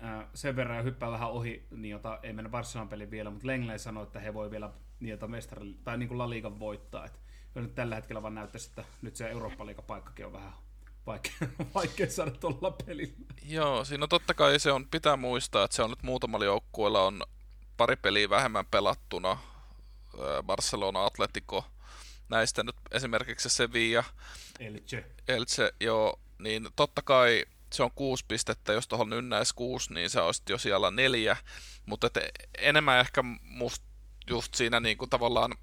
äh, 0.03 0.27
sen 0.33 0.55
verran 0.55 0.83
hyppää 0.83 1.11
vähän 1.11 1.31
ohi, 1.31 1.67
niin 1.71 1.91
jota 1.91 2.19
ei 2.23 2.33
mennä 2.33 2.49
Barcelonan 2.49 2.89
peliin 2.89 3.11
vielä, 3.11 3.29
mutta 3.29 3.47
Lengley 3.47 3.79
sanoi, 3.79 4.03
että 4.03 4.19
he 4.19 4.33
voi 4.33 4.51
vielä 4.51 4.69
niitä 4.99 5.27
mestari, 5.27 5.77
tai 5.83 5.97
niin 5.97 6.07
kuin 6.07 6.17
La 6.17 6.29
Ligan 6.29 6.59
voittaa. 6.59 7.05
Että 7.05 7.19
nyt 7.61 7.75
tällä 7.75 7.95
hetkellä 7.95 8.21
vaan 8.21 8.35
näyttäisi, 8.35 8.69
että 8.69 8.83
nyt 9.01 9.15
se 9.15 9.29
Eurooppa-liigapaikkakin 9.29 10.25
on 10.25 10.33
vähän 10.33 10.53
vaikea, 11.05 11.33
vaikea 11.75 12.09
saada 12.09 12.31
tuolla 12.31 12.71
pelillä. 12.71 13.13
Joo, 13.45 13.85
siinä 13.85 14.03
on 14.03 14.09
totta 14.09 14.33
kai 14.33 14.59
se 14.59 14.71
on, 14.71 14.87
pitää 14.87 15.17
muistaa, 15.17 15.65
että 15.65 15.75
se 15.75 15.83
on 15.83 15.89
nyt 15.89 16.03
muutamalla 16.03 16.45
joukkueella 16.45 17.03
on 17.03 17.23
pari 17.77 17.95
peliä 17.95 18.29
vähemmän 18.29 18.65
pelattuna. 18.65 19.37
Barcelona, 20.43 21.05
Atletico, 21.05 21.65
näistä 22.29 22.63
nyt 22.63 22.75
esimerkiksi 22.91 23.49
Sevilla, 23.49 24.03
Elche. 24.59 25.05
Elche, 25.27 25.73
joo, 25.79 26.19
niin 26.39 26.67
totta 26.75 27.01
kai 27.01 27.45
se 27.73 27.83
on 27.83 27.91
kuusi 27.95 28.25
pistettä, 28.27 28.73
jos 28.73 28.87
tuohon 28.87 29.13
ynnäisi 29.13 29.55
kuusi, 29.55 29.93
niin 29.93 30.09
se 30.09 30.21
olisi 30.21 30.43
jo 30.49 30.57
siellä 30.57 30.91
neljä, 30.91 31.37
mutta 31.85 32.07
et 32.07 32.17
enemmän 32.57 32.99
ehkä 32.99 33.23
musta 33.41 33.85
just 34.29 34.55
siinä 34.55 34.79
niin 34.79 34.97
kuin 34.97 35.09
tavallaan, 35.09 35.53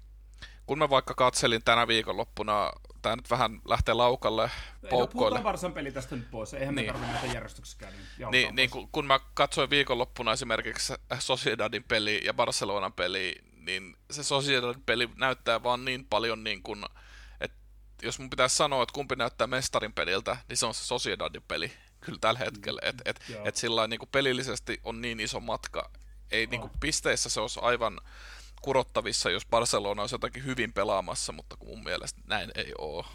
kun 0.65 0.77
mä 0.77 0.89
vaikka 0.89 1.13
katselin 1.13 1.63
tänä 1.63 1.87
viikonloppuna, 1.87 2.71
tämä 3.01 3.15
nyt 3.15 3.29
vähän 3.29 3.61
lähtee 3.67 3.93
laukalle 3.93 4.51
poukkoille. 4.89 5.37
Ei, 5.37 5.43
no, 5.43 5.49
Varsan 5.49 5.73
peli 5.73 5.91
tästä 5.91 6.15
nyt 6.15 6.31
pois, 6.31 6.53
eihän 6.53 6.75
niin. 6.75 6.87
me 6.87 6.91
tarvitse 6.91 7.13
näitä 7.13 7.33
järjestyksessä 7.33 7.77
käydä. 7.77 7.97
Niin, 8.31 8.55
niin, 8.55 8.69
kun, 8.69 8.89
kun 8.91 9.05
mä 9.05 9.19
katsoin 9.33 9.69
viikonloppuna 9.69 10.31
esimerkiksi 10.31 10.93
Sociedadin 11.19 11.83
peli 11.83 12.21
ja 12.25 12.33
Barcelonan 12.33 12.93
peli, 12.93 13.35
niin 13.55 13.95
se 14.11 14.23
Sociedadin 14.23 14.83
peli 14.85 15.09
näyttää 15.15 15.63
vaan 15.63 15.85
niin 15.85 16.05
paljon 16.05 16.43
niin 16.43 16.63
kuin, 16.63 16.85
että 17.41 17.57
jos 18.01 18.19
mun 18.19 18.29
pitäisi 18.29 18.55
sanoa, 18.55 18.83
että 18.83 18.93
kumpi 18.93 19.15
näyttää 19.15 19.47
mestarin 19.47 19.93
peliltä, 19.93 20.37
niin 20.49 20.57
se 20.57 20.65
on 20.65 20.73
se 20.73 20.85
Sociedadin 20.85 21.43
peli 21.47 21.71
kyllä 22.01 22.17
tällä 22.21 22.39
hetkellä. 22.39 22.81
Että 22.83 23.03
et, 23.05 23.21
et 23.45 23.55
sillä 23.55 23.87
niin 23.87 23.99
pelillisesti 24.11 24.79
on 24.83 25.01
niin 25.01 25.19
iso 25.19 25.39
matka. 25.39 25.91
Ei 26.31 26.43
oh. 26.43 26.49
niin 26.49 26.61
kuin 26.61 26.71
pisteissä 26.79 27.29
se 27.29 27.41
olisi 27.41 27.59
aivan 27.63 28.01
kurottavissa, 28.63 29.29
jos 29.29 29.45
Barcelona 29.45 30.01
olisi 30.01 30.15
jotakin 30.15 30.45
hyvin 30.45 30.73
pelaamassa, 30.73 31.33
mutta 31.33 31.57
kun 31.57 31.67
mun 31.67 31.83
mielestä 31.83 32.21
näin 32.27 32.51
ei 32.55 32.73
ole. 32.77 33.05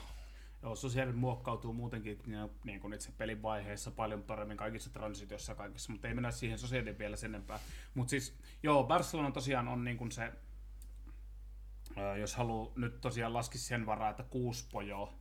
Joo, 0.62 0.76
sosiaali 0.76 1.12
muokkautuu 1.12 1.72
muutenkin 1.72 2.18
niin 2.64 2.80
kuin 2.80 2.92
itse 2.92 3.12
pelin 3.12 3.42
vaiheessa 3.42 3.90
paljon 3.90 4.22
paremmin 4.22 4.56
kaikissa 4.56 4.90
transitioissa 4.90 5.54
kaikissa, 5.54 5.92
mutta 5.92 6.08
ei 6.08 6.14
mennä 6.14 6.30
siihen 6.30 6.58
sosiaalin 6.58 6.98
vielä 6.98 7.16
sen 7.16 7.34
enempää. 7.34 7.58
Mutta 7.94 8.10
siis, 8.10 8.34
joo, 8.62 8.84
Barcelona 8.84 9.30
tosiaan 9.30 9.68
on 9.68 9.84
niin 9.84 9.96
kuin 9.96 10.12
se, 10.12 10.32
jos 12.20 12.34
haluaa 12.34 12.72
nyt 12.76 13.00
tosiaan 13.00 13.32
laskea 13.32 13.60
sen 13.60 13.86
varaa, 13.86 14.10
että 14.10 14.22
kuusi 14.22 14.66
pojoa 14.72 15.12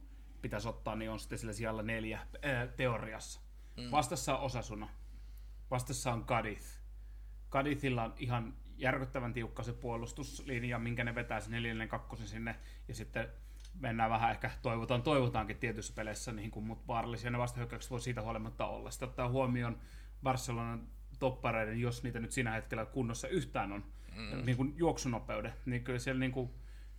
pitäisi 0.42 0.68
ottaa, 0.68 0.96
niin 0.96 1.12
on 1.12 1.20
sitten 1.20 1.38
sillä 1.38 1.54
sijalla 1.54 1.84
neljä 1.84 2.20
ää, 2.42 2.68
teoriassa. 2.68 3.42
Mm. 3.78 3.92
Vastassa 3.92 4.38
on 4.38 4.44
Osasuna. 4.44 4.90
Vastassa 5.72 6.14
on 6.14 6.26
Cadiz. 6.26 6.78
Kadithilla 7.50 8.04
on 8.04 8.14
ihan 8.18 8.54
järkyttävän 8.78 9.34
tiukka 9.34 9.64
se 9.64 9.74
puolustuslinja, 9.74 10.80
minkä 10.80 11.04
ne 11.04 11.16
vetää 11.16 11.40
se 11.40 11.52
4 11.52 11.88
2 11.88 12.28
sinne, 12.28 12.56
ja 12.88 12.96
sitten 12.96 13.28
mennään 13.80 14.10
vähän 14.10 14.32
ehkä 14.32 14.52
toivotaan, 14.62 15.04
toivotaankin 15.04 15.58
tietyissä 15.58 15.94
peleissä, 15.94 16.32
niin 16.32 16.52
kuin, 16.52 16.66
mutta 16.66 16.88
vaarallisia 16.88 17.32
ne 17.32 17.38
vastahyökkäykset 17.38 17.92
voi 17.92 18.00
siitä 18.00 18.22
huolimatta 18.22 18.68
olla. 18.68 18.92
Sitten 18.92 19.10
ottaa 19.10 19.30
huomioon 19.30 19.78
Barcelonan 20.24 20.88
toppareiden, 21.20 21.82
jos 21.82 22.04
niitä 22.04 22.20
nyt 22.20 22.32
siinä 22.32 22.52
hetkellä 22.52 22.86
kunnossa 22.86 23.28
yhtään 23.28 23.72
on, 23.72 23.84
mm. 24.16 24.46
niin 24.46 24.58
kuin 24.58 24.74
juoksunopeuden, 24.78 25.54
niin 25.66 25.84
kyllä 25.84 26.00
siellä 26.00 26.20
niin 26.20 26.32
kuin 26.32 26.50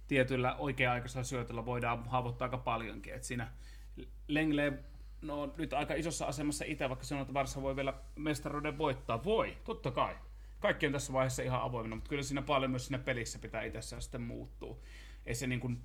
tietyillä 0.08 0.56
oikea-aikaisilla 0.56 1.24
syötöllä 1.24 1.66
voidaan 1.66 2.08
haavoittaa 2.08 2.46
aika 2.46 2.58
paljonkin. 2.58 3.14
Et 3.14 3.24
siinä 3.24 3.52
Lengle 4.28 4.78
no, 5.22 5.54
nyt 5.56 5.72
aika 5.72 5.94
isossa 5.94 6.26
asemassa 6.26 6.64
itse, 6.68 6.88
vaikka 6.88 7.04
sanoo, 7.04 7.22
että 7.22 7.34
Varsa 7.34 7.62
voi 7.62 7.76
vielä 7.76 7.94
mestaruuden 8.16 8.78
voittaa. 8.78 9.24
Voi, 9.24 9.56
totta 9.64 9.90
kai. 9.90 10.16
Kaikki 10.60 10.86
on 10.86 10.92
tässä 10.92 11.12
vaiheessa 11.12 11.42
ihan 11.42 11.62
avoimena, 11.62 11.96
mutta 11.96 12.08
kyllä 12.08 12.22
siinä 12.22 12.42
paljon 12.42 12.70
myös 12.70 12.86
siinä 12.86 12.98
pelissä 12.98 13.38
pitää 13.38 13.62
itsessään 13.62 14.02
sitten 14.02 14.22
muuttuu. 14.22 14.84
Ei 15.26 15.34
se 15.34 15.46
niin 15.46 15.60
kuin 15.60 15.82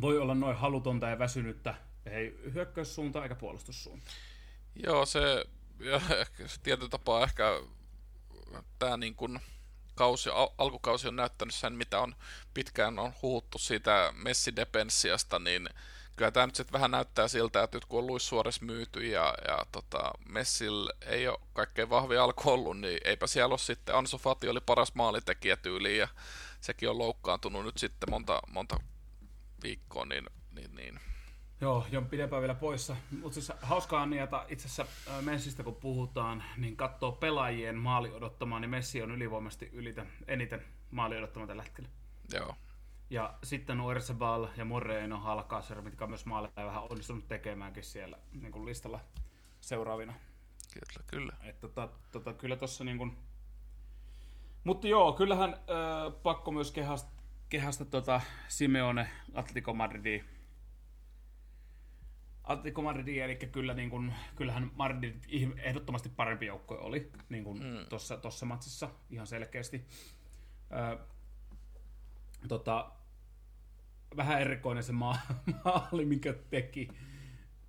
voi 0.00 0.18
olla 0.18 0.34
noin 0.34 0.56
halutonta 0.56 1.08
ja 1.08 1.18
väsynyttä, 1.18 1.74
ei 2.06 2.40
hyökkäyssuunta 2.54 3.22
eikä 3.22 3.34
puolustussuunta. 3.34 4.10
Joo, 4.86 5.06
se 5.06 5.44
ja 5.80 6.00
tietyllä 6.62 6.88
tapaa 6.88 7.24
ehkä 7.24 7.60
tämä 8.78 8.96
niin 8.96 9.14
kuin 9.14 9.40
kausi, 9.94 10.30
al- 10.30 10.50
alkukausi 10.58 11.08
on 11.08 11.16
näyttänyt 11.16 11.54
sen, 11.54 11.72
mitä 11.72 12.00
on 12.00 12.14
pitkään 12.54 12.98
on 12.98 13.12
huuttu 13.22 13.58
siitä 13.58 14.12
Messi-depenssiasta, 14.16 15.38
niin 15.38 15.68
kyllä 16.16 16.30
tämä 16.30 16.46
nyt 16.46 16.54
sitten 16.54 16.72
vähän 16.72 16.90
näyttää 16.90 17.28
siltä, 17.28 17.62
että 17.62 17.76
nyt 17.76 17.84
kun 17.84 17.98
on 17.98 18.06
Luis 18.06 18.28
Suores 18.28 18.60
myyty 18.60 19.06
ja, 19.06 19.34
ja 19.48 19.66
tota, 19.72 20.10
Messillä 20.28 20.92
ei 21.06 21.28
ole 21.28 21.38
kaikkein 21.52 21.90
vahvi 21.90 22.16
alku 22.16 22.50
ollut, 22.50 22.80
niin 22.80 23.00
eipä 23.04 23.26
siellä 23.26 23.52
ole 23.52 23.58
sitten, 23.58 23.94
Ansu 23.94 24.18
Fati 24.18 24.48
oli 24.48 24.60
paras 24.60 24.94
maalitekijä 24.94 25.56
tyyliin 25.56 25.98
ja 25.98 26.08
sekin 26.60 26.90
on 26.90 26.98
loukkaantunut 26.98 27.64
nyt 27.64 27.78
sitten 27.78 28.10
monta, 28.10 28.40
monta 28.52 28.76
viikkoa, 29.62 30.04
niin, 30.04 30.24
niin, 30.54 30.74
niin 30.74 31.00
Joo, 31.62 31.86
jon 31.92 32.06
pidempään 32.06 32.42
vielä 32.42 32.54
poissa. 32.54 32.96
Mutta 33.10 33.34
siis 33.34 33.52
hauskaa 33.62 34.06
Niata, 34.06 34.46
itse 34.48 34.66
asiassa 34.66 34.86
Messistä 35.20 35.62
kun 35.62 35.74
puhutaan, 35.74 36.44
niin 36.56 36.76
katsoo 36.76 37.12
pelaajien 37.12 37.76
maali 37.76 38.12
odottamaan, 38.12 38.62
niin 38.62 38.70
Messi 38.70 39.02
on 39.02 39.10
ylivoimaisesti 39.10 39.70
ylitä, 39.72 40.06
eniten 40.26 40.64
maali 40.90 41.16
odottamaan 41.16 41.48
tällä 41.48 41.62
hetkellä. 41.62 41.88
Joo. 42.32 42.54
Ja 43.12 43.34
sitten 43.42 43.80
on 43.80 43.90
Ersebal 43.90 44.48
ja 44.56 44.64
Moreno 44.64 45.20
Halkaser, 45.20 45.82
mitkä 45.82 46.04
on 46.04 46.10
myös 46.10 46.26
maaleja 46.26 46.66
vähän 46.66 46.82
onnistunut 46.82 47.28
tekemäänkin 47.28 47.82
siellä 47.82 48.18
niin 48.32 48.52
kuin 48.52 48.66
listalla 48.66 49.00
seuraavina. 49.60 50.14
Kyllä, 50.72 51.04
kyllä. 51.06 51.32
Et 51.42 51.60
tota, 51.60 51.88
tota, 52.12 52.32
kyllä 52.32 52.56
tossa 52.56 52.84
niin 52.84 52.98
kuin... 52.98 53.16
Mutta 54.64 54.88
joo, 54.88 55.12
kyllähän 55.12 55.50
äh, 55.50 56.22
pakko 56.22 56.50
myös 56.50 56.70
kehasta, 56.70 57.22
kehasta 57.48 57.84
tota 57.84 58.20
Simeone 58.48 59.08
Atletico 59.34 59.74
Madridiin 59.74 60.24
Atletico 62.44 62.82
Madrid, 62.82 63.16
eli 63.16 63.36
kyllä, 63.36 63.74
niin 63.74 63.90
kuin, 63.90 64.14
kyllähän 64.36 64.70
Madrid 64.74 65.14
ehdottomasti 65.56 66.08
parempi 66.08 66.46
joukkue 66.46 66.78
oli 66.78 67.10
niin 67.28 67.44
kuin 67.44 67.58
mm. 67.58 67.86
tuossa, 67.88 68.16
tuossa 68.16 68.46
matsissa 68.46 68.90
ihan 69.10 69.26
selkeästi. 69.26 69.86
Ö, 70.72 70.98
tota, 72.48 72.92
vähän 74.16 74.40
erikoinen 74.40 74.84
se 74.84 74.92
maa, 74.92 75.18
maali, 75.64 76.04
minkä 76.04 76.34
teki, 76.50 76.88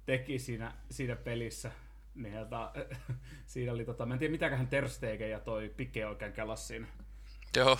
teki 0.05 0.39
siinä, 0.39 0.73
siinä 0.91 1.15
pelissä. 1.15 1.71
Niin, 2.15 2.33
jota, 2.33 2.71
siinä 3.45 3.71
oli, 3.71 3.85
tota, 3.85 4.05
mä 4.05 4.13
en 4.13 4.19
tiedä 4.19 4.31
mitäköhän 4.31 4.67
Ter 4.67 4.89
Stegen 4.89 5.31
ja 5.31 5.39
toi 5.39 5.69
Pique 5.77 6.07
oikein 6.07 6.33
kelas 6.33 6.67
siinä. 6.67 6.88
Joo, 7.58 7.79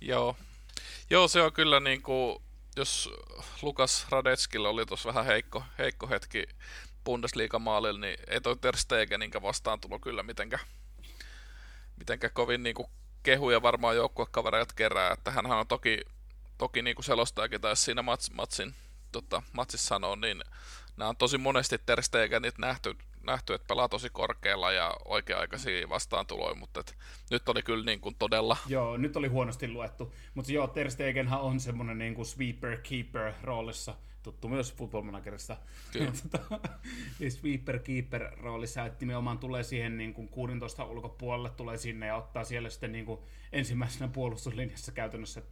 joo. 0.00 0.36
Joo, 1.10 1.28
se 1.28 1.42
on 1.42 1.52
kyllä 1.52 1.80
niin 1.80 2.02
kuin, 2.02 2.42
jos 2.76 3.10
Lukas 3.62 4.06
Radetskilla 4.10 4.68
oli 4.68 4.86
tuossa 4.86 5.08
vähän 5.08 5.24
heikko, 5.24 5.64
heikko 5.78 6.08
hetki 6.08 6.46
Bundesliga-maalilla, 7.04 8.00
niin 8.00 8.18
ei 8.28 8.40
toi 8.40 8.56
Ter 8.56 8.76
Stegeninkä 8.76 9.42
vastaan 9.42 9.80
tulo 9.80 9.98
kyllä 9.98 10.22
mitenkä, 10.22 10.58
mitenkä 11.96 12.30
kovin 12.30 12.62
niin 12.62 12.74
kuin 12.74 12.88
kehuja 13.22 13.62
varmaan 13.62 13.96
joukkuekavereilta 13.96 14.74
kerää, 14.74 15.12
että 15.12 15.30
hän 15.30 15.46
on 15.46 15.66
toki, 15.66 16.00
toki 16.58 16.82
niin 16.82 16.96
kuin 16.96 17.04
selostajakin 17.04 17.60
taisi 17.60 17.82
siinä 17.82 18.02
mats, 18.02 18.30
matsin, 18.30 18.74
tota, 19.12 19.42
matsissa 19.52 19.88
sanoa, 19.88 20.16
niin 20.16 20.42
nämä 20.96 21.08
on 21.08 21.16
tosi 21.16 21.38
monesti 21.38 21.78
Ter 21.86 22.02
Stegenit 22.02 22.58
nähty, 22.58 22.96
nähty, 23.26 23.54
että 23.54 23.66
pelaa 23.68 23.88
tosi 23.88 24.10
korkealla 24.10 24.72
ja 24.72 24.96
oikea-aikaisia 25.04 25.88
vastaantuloja, 25.88 26.54
mutta 26.54 26.80
et, 26.80 26.96
nyt 27.30 27.48
oli 27.48 27.62
kyllä 27.62 27.84
niin 27.84 28.00
kuin 28.00 28.14
todella... 28.18 28.56
Joo, 28.66 28.96
nyt 28.96 29.16
oli 29.16 29.28
huonosti 29.28 29.68
luettu, 29.68 30.14
mutta 30.34 30.52
joo, 30.52 30.66
Ter 30.66 30.90
Stegenhan 30.90 31.40
on 31.40 31.60
semmoinen 31.60 31.98
niin 31.98 32.14
kuin 32.14 32.26
sweeper-keeper 32.26 33.32
roolissa, 33.42 33.94
tuttu 34.22 34.48
myös 34.48 34.74
football 34.74 35.02
managerista. 35.02 35.56
Tota, 36.30 36.60
niin 37.18 37.32
sweeper 37.32 37.78
keeper 37.78 38.30
roolissa, 38.40 38.86
että 38.86 39.00
nimenomaan 39.00 39.38
tulee 39.38 39.62
siihen 39.62 39.96
niin 39.96 40.14
kuin 40.14 40.28
16 40.28 40.84
ulkopuolelle, 40.84 41.50
tulee 41.50 41.76
sinne 41.76 42.06
ja 42.06 42.16
ottaa 42.16 42.44
siellä 42.44 42.70
sitten 42.70 42.92
niin 42.92 43.06
kuin 43.06 43.20
ensimmäisenä 43.52 44.08
puolustuslinjassa 44.08 44.92
käytännössä, 44.92 45.42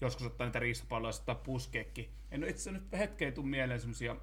joskus 0.00 0.26
ottaa 0.26 0.46
niitä 0.46 0.58
riistapalloja 0.58 1.10
ja 1.10 1.18
ottaa 1.18 1.34
puskeekki. 1.34 2.10
En 2.30 2.44
itse 2.44 2.72
nyt 2.72 2.92
hetkeen 2.92 3.32
tuu 3.32 3.44
mieleen 3.44 3.80
semmoisia 3.80 4.16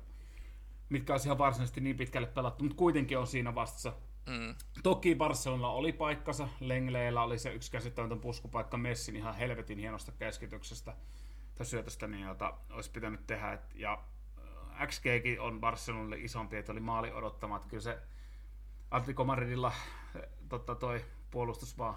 mitkä 0.90 1.14
on 1.14 1.20
ihan 1.26 1.38
varsinaisesti 1.38 1.82
niin 1.82 1.98
pitkälle 1.98 2.28
pelattu, 2.28 2.64
mutta 2.64 2.78
kuitenkin 2.78 3.18
on 3.18 3.28
siinä 3.28 3.56
vastassa. 3.56 3.94
Mm. 4.26 4.56
Toki 4.84 5.16
Barcelonalla 5.16 5.74
oli 5.74 5.94
paikkansa, 5.94 6.48
Lengleellä 6.60 7.24
oli 7.24 7.40
se 7.40 7.54
yksi 7.54 7.72
käsittämätön 7.72 8.20
puskupaikka 8.20 8.78
Messin 8.78 9.16
ihan 9.16 9.36
helvetin 9.36 9.80
hienosta 9.80 10.12
keskityksestä 10.12 10.94
tai 11.56 11.66
syötöstä, 11.66 12.08
niin 12.08 12.28
jota 12.28 12.54
olisi 12.70 12.92
pitänyt 12.92 13.28
tehdä. 13.28 13.54
Et, 13.54 13.76
ja 13.76 14.04
äh, 14.80 14.88
XGkin 14.88 15.42
on 15.42 15.60
Barcelonalle 15.60 16.18
isompi, 16.18 16.58
että 16.58 16.72
oli 16.72 16.80
maali 16.80 17.12
odottamat. 17.12 17.66
Kyllä 17.66 17.84
se 17.84 18.00
Atletico 18.92 19.24
Madridilla 19.24 19.72
totta, 20.50 20.76
toi 20.76 21.06
puolustus 21.32 21.78
vaan, 21.78 21.96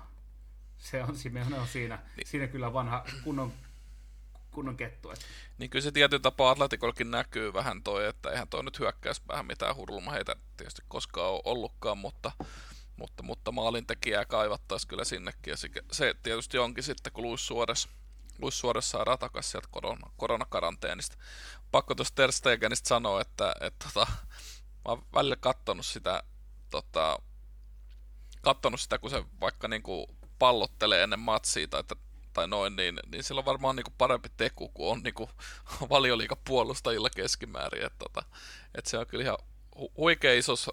se 0.77 1.05
on, 1.05 1.17
Simeone 1.17 1.59
on 1.59 1.67
siinä, 1.67 1.99
niin. 2.17 2.27
siinä 2.27 2.47
kyllä 2.47 2.73
vanha 2.73 3.05
kunnon 3.25 3.53
kunnon 4.51 4.77
kettu. 4.77 5.11
Että. 5.11 5.25
Niin 5.59 5.71
kyllä 5.71 5.83
se 5.83 5.93
tietyn 5.93 6.23
tapaa 6.23 6.51
Atletikollekin 6.51 7.11
näkyy 7.11 7.53
vähän 7.53 7.83
toi, 7.83 8.07
että 8.07 8.31
eihän 8.31 8.49
toi 8.49 8.65
nyt 8.65 8.79
hyökkäys 8.79 9.29
vähän 9.29 9.47
mitään 9.47 9.77
hurluma 9.77 10.11
heitä 10.11 10.37
tietysti 10.57 10.83
koskaan 10.89 11.31
ole 11.33 11.43
ollutkaan, 11.45 11.99
mutta, 11.99 12.33
mutta, 12.97 13.23
mutta 13.23 13.53
maalintekijää 13.53 14.25
kaivattaisiin 14.25 14.89
kyllä 14.89 15.05
sinnekin. 15.05 15.51
Ja 15.51 15.57
se, 15.57 15.69
se 15.93 16.15
tietysti 16.23 16.59
onkin 16.59 16.85
sitten, 16.85 17.13
kun 17.13 17.25
Luis 17.25 17.47
Suores, 17.47 17.89
Luis 18.39 18.59
Suores 18.59 18.91
saadaan 18.91 19.19
takaisin 19.19 19.51
sieltä 19.51 19.69
korona, 19.71 20.11
koronakaranteenista. 20.17 21.17
Pakko 21.71 21.95
tuosta 21.95 22.15
Ter 22.15 22.33
Stegenistä 22.33 22.89
sanoa, 22.89 23.21
että, 23.21 23.55
että 23.61 23.87
tota, 23.95 24.13
mä 24.75 24.85
oon 24.85 25.07
välillä 25.15 25.37
kattonut 25.37 25.87
sitä, 25.87 26.23
tota, 26.71 27.19
kattonut 28.43 28.81
sitä, 28.81 28.99
kun 28.99 29.11
se 29.11 29.25
vaikka 29.41 29.69
niinku 29.69 30.17
pallottelee 30.39 31.03
ennen 31.03 31.21
matsia 31.21 31.69
tai 31.69 31.81
että 31.81 31.97
tai 32.33 32.49
noin, 32.49 32.77
niin, 32.77 33.01
niin 33.13 33.25
sillä 33.25 33.39
on 33.39 33.45
varmaan 33.45 33.77
niin 33.77 33.85
kuin 33.85 33.95
parempi 33.99 34.29
teku 34.37 34.69
kuin 34.69 34.93
on 34.93 35.01
niin 35.05 35.15
kuin 35.15 35.31
valioliikapuolustajilla 35.91 37.11
keskimäärin. 37.17 37.87
Että, 37.87 37.99
tota, 37.99 38.23
että 38.75 38.91
se 38.91 38.99
on 38.99 39.07
kyllä 39.07 39.25
ihan 39.25 39.39
hu- 39.77 39.93
huikea 39.97 40.35
isos 40.35 40.71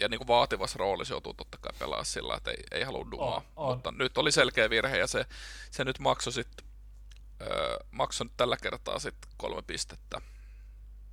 ja 0.00 0.08
niin 0.08 0.18
kuin 0.18 0.28
vaativassa 0.28 0.78
roolissa 0.78 1.14
joutuu 1.14 1.34
totta 1.34 1.58
kai 1.60 1.72
pelaa 1.78 2.04
sillä, 2.04 2.34
että 2.36 2.50
ei, 2.50 2.64
ei 2.70 2.84
halua 2.84 3.10
dumaa. 3.10 3.36
On, 3.36 3.42
on. 3.56 3.76
Mutta 3.76 3.92
nyt 3.92 4.18
oli 4.18 4.32
selkeä 4.32 4.70
virhe 4.70 4.98
ja 4.98 5.06
se, 5.06 5.26
se 5.70 5.84
nyt 5.84 5.98
maksoi 5.98 6.32
sitten 6.32 6.66
öö, 7.40 7.78
maksoi 7.90 8.24
nyt 8.24 8.36
tällä 8.36 8.56
kertaa 8.56 8.98
sitten 8.98 9.30
kolme 9.36 9.62
pistettä. 9.62 10.20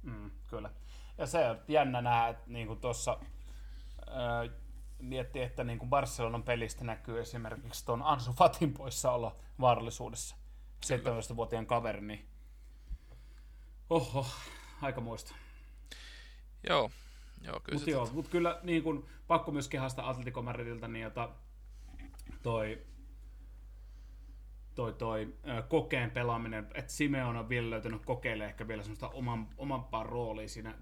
Mm, 0.01 0.31
kyllä. 0.47 0.69
Ja 1.17 1.25
se 1.25 1.49
on 1.49 1.59
jännä 1.67 2.01
nähdä, 2.01 2.27
että 2.27 2.43
niin 2.47 2.67
kuin 2.67 2.79
tuossa 2.79 3.17
öö, 4.07 4.49
miettii, 4.99 5.41
että 5.41 5.63
niin 5.63 5.79
kuin 5.79 5.89
Barcelonan 5.89 6.43
pelistä 6.43 6.83
näkyy 6.83 7.21
esimerkiksi 7.21 7.85
tuon 7.85 8.01
Ansu 8.01 8.33
Fatin 8.33 8.73
poissaolo 8.73 9.37
vaarallisuudessa. 9.59 10.35
17-vuotiaan 10.85 11.65
kaveri, 11.65 12.01
niin 12.01 12.25
oho, 13.89 14.25
aika 14.81 15.01
muista. 15.01 15.35
Joo, 16.69 16.91
joo 17.41 17.59
kyllä 17.59 17.77
Mutta 17.77 17.91
joo, 17.91 18.09
mut 18.13 18.27
kyllä 18.27 18.59
niin 18.63 18.83
kun, 18.83 19.07
pakko 19.27 19.51
myös 19.51 19.67
kehasta 19.67 20.09
Atletico 20.09 20.41
Madridilta, 20.41 20.87
niin 20.87 21.03
jota 21.03 21.29
toi, 22.43 22.81
toi, 24.75 24.93
toi 24.93 25.33
kokeen 25.67 26.11
pelaaminen, 26.11 26.67
että 26.73 26.93
Simeon 26.93 27.37
on 27.37 27.49
vielä 27.49 27.69
löytänyt 27.69 28.05
kokeille 28.05 28.45
ehkä 28.45 28.67
vielä 28.67 28.83
semmoista 28.83 29.09
oman, 29.09 29.47
omampaa 29.57 30.03
roolia 30.03 30.47
siinä 30.47 30.75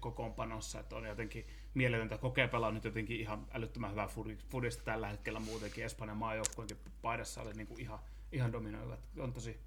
kokoonpanossa, 0.00 0.80
että 0.80 0.96
on 0.96 1.06
jotenkin 1.06 1.46
mieletöntä 1.76 2.18
kokea 2.18 2.48
pelaa 2.48 2.72
nyt 2.72 2.84
jotenkin 2.84 3.20
ihan 3.20 3.46
älyttömän 3.52 3.90
hyvää 3.90 4.08
fudista 4.48 4.84
tällä 4.84 5.08
hetkellä 5.08 5.40
muutenkin. 5.40 5.84
Espanjan 5.84 6.16
maajoukkueenkin 6.16 6.76
paidassa 7.02 7.42
oli 7.42 7.52
niin 7.52 7.66
kuin 7.66 7.80
ihan, 7.80 7.98
ihan 8.32 8.52
dominoiva. 8.52 8.98
On 9.18 9.32
tosi, 9.32 9.60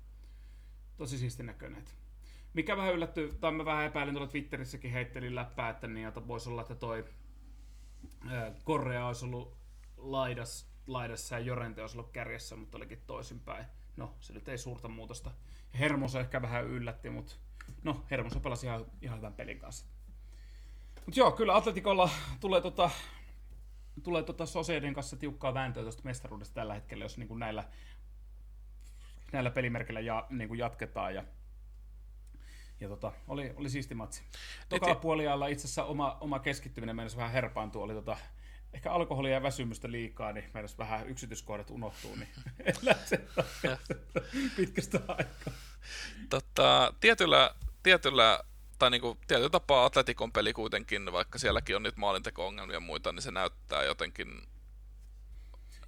tosi 0.97 1.17
siisti 1.17 1.43
näköinen. 1.43 1.85
Mikä 2.53 2.77
vähän 2.77 2.93
yllätty, 2.93 3.33
tai 3.39 3.51
mä 3.51 3.65
vähän 3.65 3.85
epäilin 3.85 4.13
tuolla 4.13 4.31
Twitterissäkin 4.31 4.91
heittelin 4.91 5.35
läppää, 5.35 5.69
että 5.69 5.87
niin, 5.87 6.07
että 6.07 6.27
voisi 6.27 6.49
olla, 6.49 6.61
että 6.61 6.75
toi 6.75 7.05
Korea 8.63 9.07
olisi 9.07 9.25
ollut 9.25 9.57
laidas, 9.97 10.71
laidassa 10.87 11.35
ja 11.35 11.45
Jorente 11.45 11.81
olisi 11.81 11.97
ollut 11.97 12.11
kärjessä, 12.11 12.55
mutta 12.55 12.77
olikin 12.77 13.01
toisinpäin. 13.07 13.65
No, 13.97 14.15
se 14.19 14.33
nyt 14.33 14.47
ei 14.47 14.57
suurta 14.57 14.87
muutosta. 14.87 15.31
Hermoso 15.79 16.19
ehkä 16.19 16.41
vähän 16.41 16.65
yllätti, 16.67 17.09
mutta 17.09 17.35
no, 17.83 18.05
Hermoso 18.11 18.39
pelasi 18.39 18.65
ihan, 18.65 18.85
ihan 19.01 19.17
hyvän 19.17 19.33
pelin 19.33 19.59
kanssa. 19.59 19.85
Mutta 21.09 21.19
joo, 21.19 21.31
kyllä 21.31 21.55
Atletikolla 21.55 22.09
tulee 22.39 22.61
tota, 22.61 22.89
tulee 24.03 24.23
tota 24.23 24.45
Soseiden 24.45 24.93
kanssa 24.93 25.17
tiukkaa 25.17 25.53
vääntöä 25.53 25.83
tuosta 25.83 26.01
mestaruudesta 26.05 26.53
tällä 26.53 26.73
hetkellä, 26.73 27.05
jos 27.05 27.17
niin 27.17 27.27
kuin 27.27 27.39
näillä, 27.39 27.63
näillä 29.31 29.49
pelimerkillä 29.49 29.99
ja, 29.99 30.27
niin 30.29 30.47
kuin 30.47 30.57
jatketaan. 30.57 31.15
Ja, 31.15 31.23
ja 32.79 32.87
tota, 32.87 33.11
oli, 33.27 33.53
oli 33.55 33.69
siisti 33.69 33.95
matsi. 33.95 34.23
Tokalla 34.69 34.95
puoliajalla 34.95 35.47
itse 35.47 35.65
asiassa 35.65 35.83
oma, 35.83 36.17
oma 36.21 36.39
keskittyminen 36.39 36.95
mennessä 36.95 37.17
vähän 37.17 37.31
herpaantua. 37.31 37.83
Oli 37.83 37.93
tota, 37.93 38.17
ehkä 38.73 38.91
alkoholia 38.91 39.33
ja 39.33 39.43
väsymystä 39.43 39.91
liikaa, 39.91 40.31
niin 40.31 40.49
meidän 40.53 40.69
vähän 40.77 41.07
yksityiskohdat 41.07 41.69
unohtuu, 41.69 42.15
niin 42.15 42.29
pitkästä 44.57 44.99
aikaa. 45.07 45.53
Tota, 46.29 46.93
tietyllä, 46.99 47.55
tietyllä 47.83 48.39
tai 48.79 48.91
niin 48.91 49.01
kuin, 49.01 49.17
tietyllä 49.27 49.49
tapaa 49.49 49.85
Atletikon 49.85 50.31
peli 50.31 50.53
kuitenkin, 50.53 51.11
vaikka 51.11 51.39
sielläkin 51.39 51.75
on 51.75 51.83
nyt 51.83 51.97
maalinteko-ongelmia 51.97 52.75
ja 52.75 52.79
muita, 52.79 53.11
niin 53.11 53.21
se 53.21 53.31
näyttää 53.31 53.83
jotenkin 53.83 54.27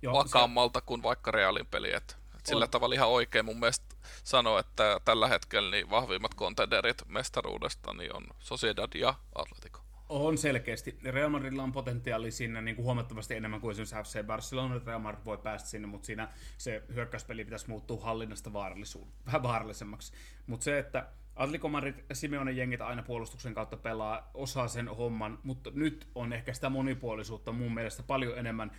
Joo, 0.01 0.13
vakaammalta 0.13 0.79
se... 0.79 0.85
kuin 0.85 1.03
vaikka 1.03 1.31
Realin 1.31 1.67
peli. 1.67 1.93
Et, 1.93 2.17
et 2.35 2.45
sillä 2.45 2.67
tavalla 2.67 2.95
ihan 2.95 3.09
oikein 3.09 3.45
mun 3.45 3.59
mielestä 3.59 3.95
sanoa, 4.23 4.59
että 4.59 5.01
tällä 5.05 5.27
hetkellä 5.27 5.71
niin 5.71 5.89
vahvimmat 5.89 6.35
contenderit 6.35 7.01
mestaruudesta 7.07 7.93
niin 7.93 8.15
on 8.15 8.23
Sociedad 8.39 8.89
ja 8.95 9.13
Atletico. 9.35 9.79
On 10.09 10.37
selkeästi. 10.37 10.99
Real 11.03 11.29
Madridilla 11.29 11.63
on 11.63 11.71
potentiaali 11.71 12.31
sinne 12.31 12.61
niin 12.61 12.75
kuin 12.75 12.85
huomattavasti 12.85 13.35
enemmän 13.35 13.61
kuin 13.61 13.71
esimerkiksi 13.71 14.19
FC 14.19 14.25
Barcelona. 14.25 14.81
Real 14.85 14.99
Madrid 14.99 15.25
voi 15.25 15.37
päästä 15.37 15.69
sinne, 15.69 15.87
mutta 15.87 16.05
siinä 16.05 16.27
se 16.57 16.83
hyökkäyspeli 16.93 17.45
pitäisi 17.45 17.69
muuttua 17.69 18.03
hallinnasta 18.03 18.53
vaarallisuun, 18.53 19.07
vähän 19.25 19.43
vaarallisemmaksi. 19.43 20.13
Mutta 20.47 20.63
se, 20.63 20.79
että 20.79 21.07
Atletico 21.41 21.69
Madrid 21.69 21.95
Simeonen 22.13 22.57
jengit 22.57 22.81
aina 22.81 23.03
puolustuksen 23.03 23.53
kautta 23.53 23.77
pelaa, 23.77 24.31
osaa 24.33 24.67
sen 24.67 24.87
homman, 24.87 25.39
mutta 25.43 25.71
nyt 25.73 26.07
on 26.15 26.33
ehkä 26.33 26.53
sitä 26.53 26.69
monipuolisuutta 26.69 27.51
mun 27.51 27.73
mielestä 27.73 28.03
paljon 28.03 28.37
enemmän. 28.37 28.71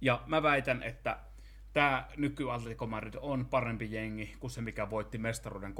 Ja 0.00 0.22
mä 0.26 0.42
väitän, 0.42 0.82
että 0.82 1.18
tämä 1.72 2.08
nyky 2.16 2.52
Atletico 2.52 2.86
Madrid 2.86 3.14
on 3.20 3.46
parempi 3.46 3.92
jengi 3.92 4.36
kuin 4.40 4.50
se, 4.50 4.60
mikä 4.60 4.90
voitti 4.90 5.18
mestaruuden 5.18 5.74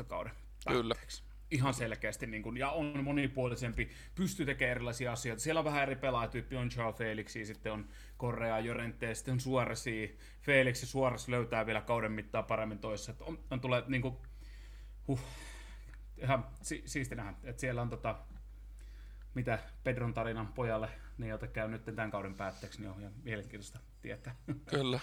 13-14 0.00 0.04
kauden. 0.04 0.32
Kyllä. 0.68 0.94
Ihan 1.50 1.74
selkeästi, 1.74 2.26
niin 2.26 2.42
kun, 2.42 2.56
ja 2.56 2.70
on 2.70 3.04
monipuolisempi, 3.04 3.90
pystyy 4.14 4.46
tekemään 4.46 4.70
erilaisia 4.70 5.12
asioita. 5.12 5.42
Siellä 5.42 5.58
on 5.58 5.64
vähän 5.64 5.82
eri 5.82 5.96
pelaajatyyppi, 5.96 6.56
on 6.56 6.68
Charles 6.68 6.96
Felixi, 6.96 7.46
sitten 7.46 7.72
on 7.72 7.88
Correa, 8.18 8.58
Jorente, 8.58 9.14
sitten 9.14 9.32
on 9.32 9.40
Suoresi. 9.40 10.18
Felix 10.40 10.80
ja 10.80 10.86
Suores 10.86 11.28
löytää 11.28 11.66
vielä 11.66 11.80
kauden 11.80 12.12
mittaan 12.12 12.44
paremmin 12.44 12.78
toissa. 12.78 13.14
On, 13.20 13.38
on 13.50 13.60
tulee 13.60 13.82
niin 13.86 14.02
kuin, 14.02 14.16
huh, 15.08 15.20
ihan 16.16 16.46
si- 16.62 16.82
siisti 16.86 17.14
nähdä, 17.14 17.34
että 17.42 17.60
siellä 17.60 17.82
on 17.82 17.90
tota, 17.90 18.18
mitä 19.34 19.58
Pedron 19.84 20.14
tarinan 20.14 20.46
pojalle 20.46 20.88
niin 21.18 21.30
jota 21.30 21.46
käy 21.46 21.68
nyt 21.68 21.84
tämän 21.84 22.10
kauden 22.10 22.34
päätteeksi, 22.34 22.80
niin 22.80 22.90
on 22.90 23.00
ihan 23.00 23.12
mielenkiintoista 23.22 23.78
tietää. 24.02 24.34
Kyllä. 24.70 25.00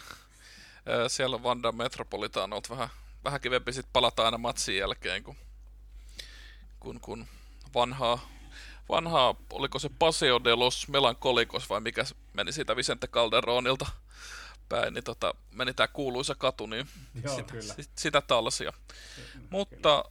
Siellä 1.08 1.36
on 1.36 1.44
Vanda 1.44 1.72
Metropolitan 1.72 2.54
ollut 2.54 2.70
vähän, 2.70 2.90
vähän 3.24 3.42
kivempi 3.42 3.74
sit 3.74 3.86
palata 3.94 4.26
aina 4.26 4.38
matsin 4.38 4.78
jälkeen, 4.78 5.24
kun, 5.24 5.36
kun, 6.80 7.00
kun 7.00 7.28
vanhaa, 7.76 8.30
vanhaa, 8.90 9.36
oliko 9.54 9.80
se 9.80 9.90
Paseo 10.00 10.44
de 10.44 10.56
los 10.56 10.88
Melancolicos 10.88 11.70
vai 11.70 11.82
mikä 11.82 12.04
meni 12.34 12.52
siitä 12.52 12.76
Vicente 12.76 13.08
Calderonilta 13.08 13.86
päin, 14.74 14.94
niin 14.94 15.04
tota, 15.04 15.34
meni 15.52 15.74
tämä 15.74 15.88
kuuluisa 15.88 16.36
katu, 16.36 16.66
niin 16.66 16.88
Joo, 17.24 17.36
sitä, 17.36 17.52
kyllä. 17.52 17.74
sitä 17.98 18.22
talsia. 18.22 18.74
Kyllä. 19.34 19.48
Mutta 19.50 20.06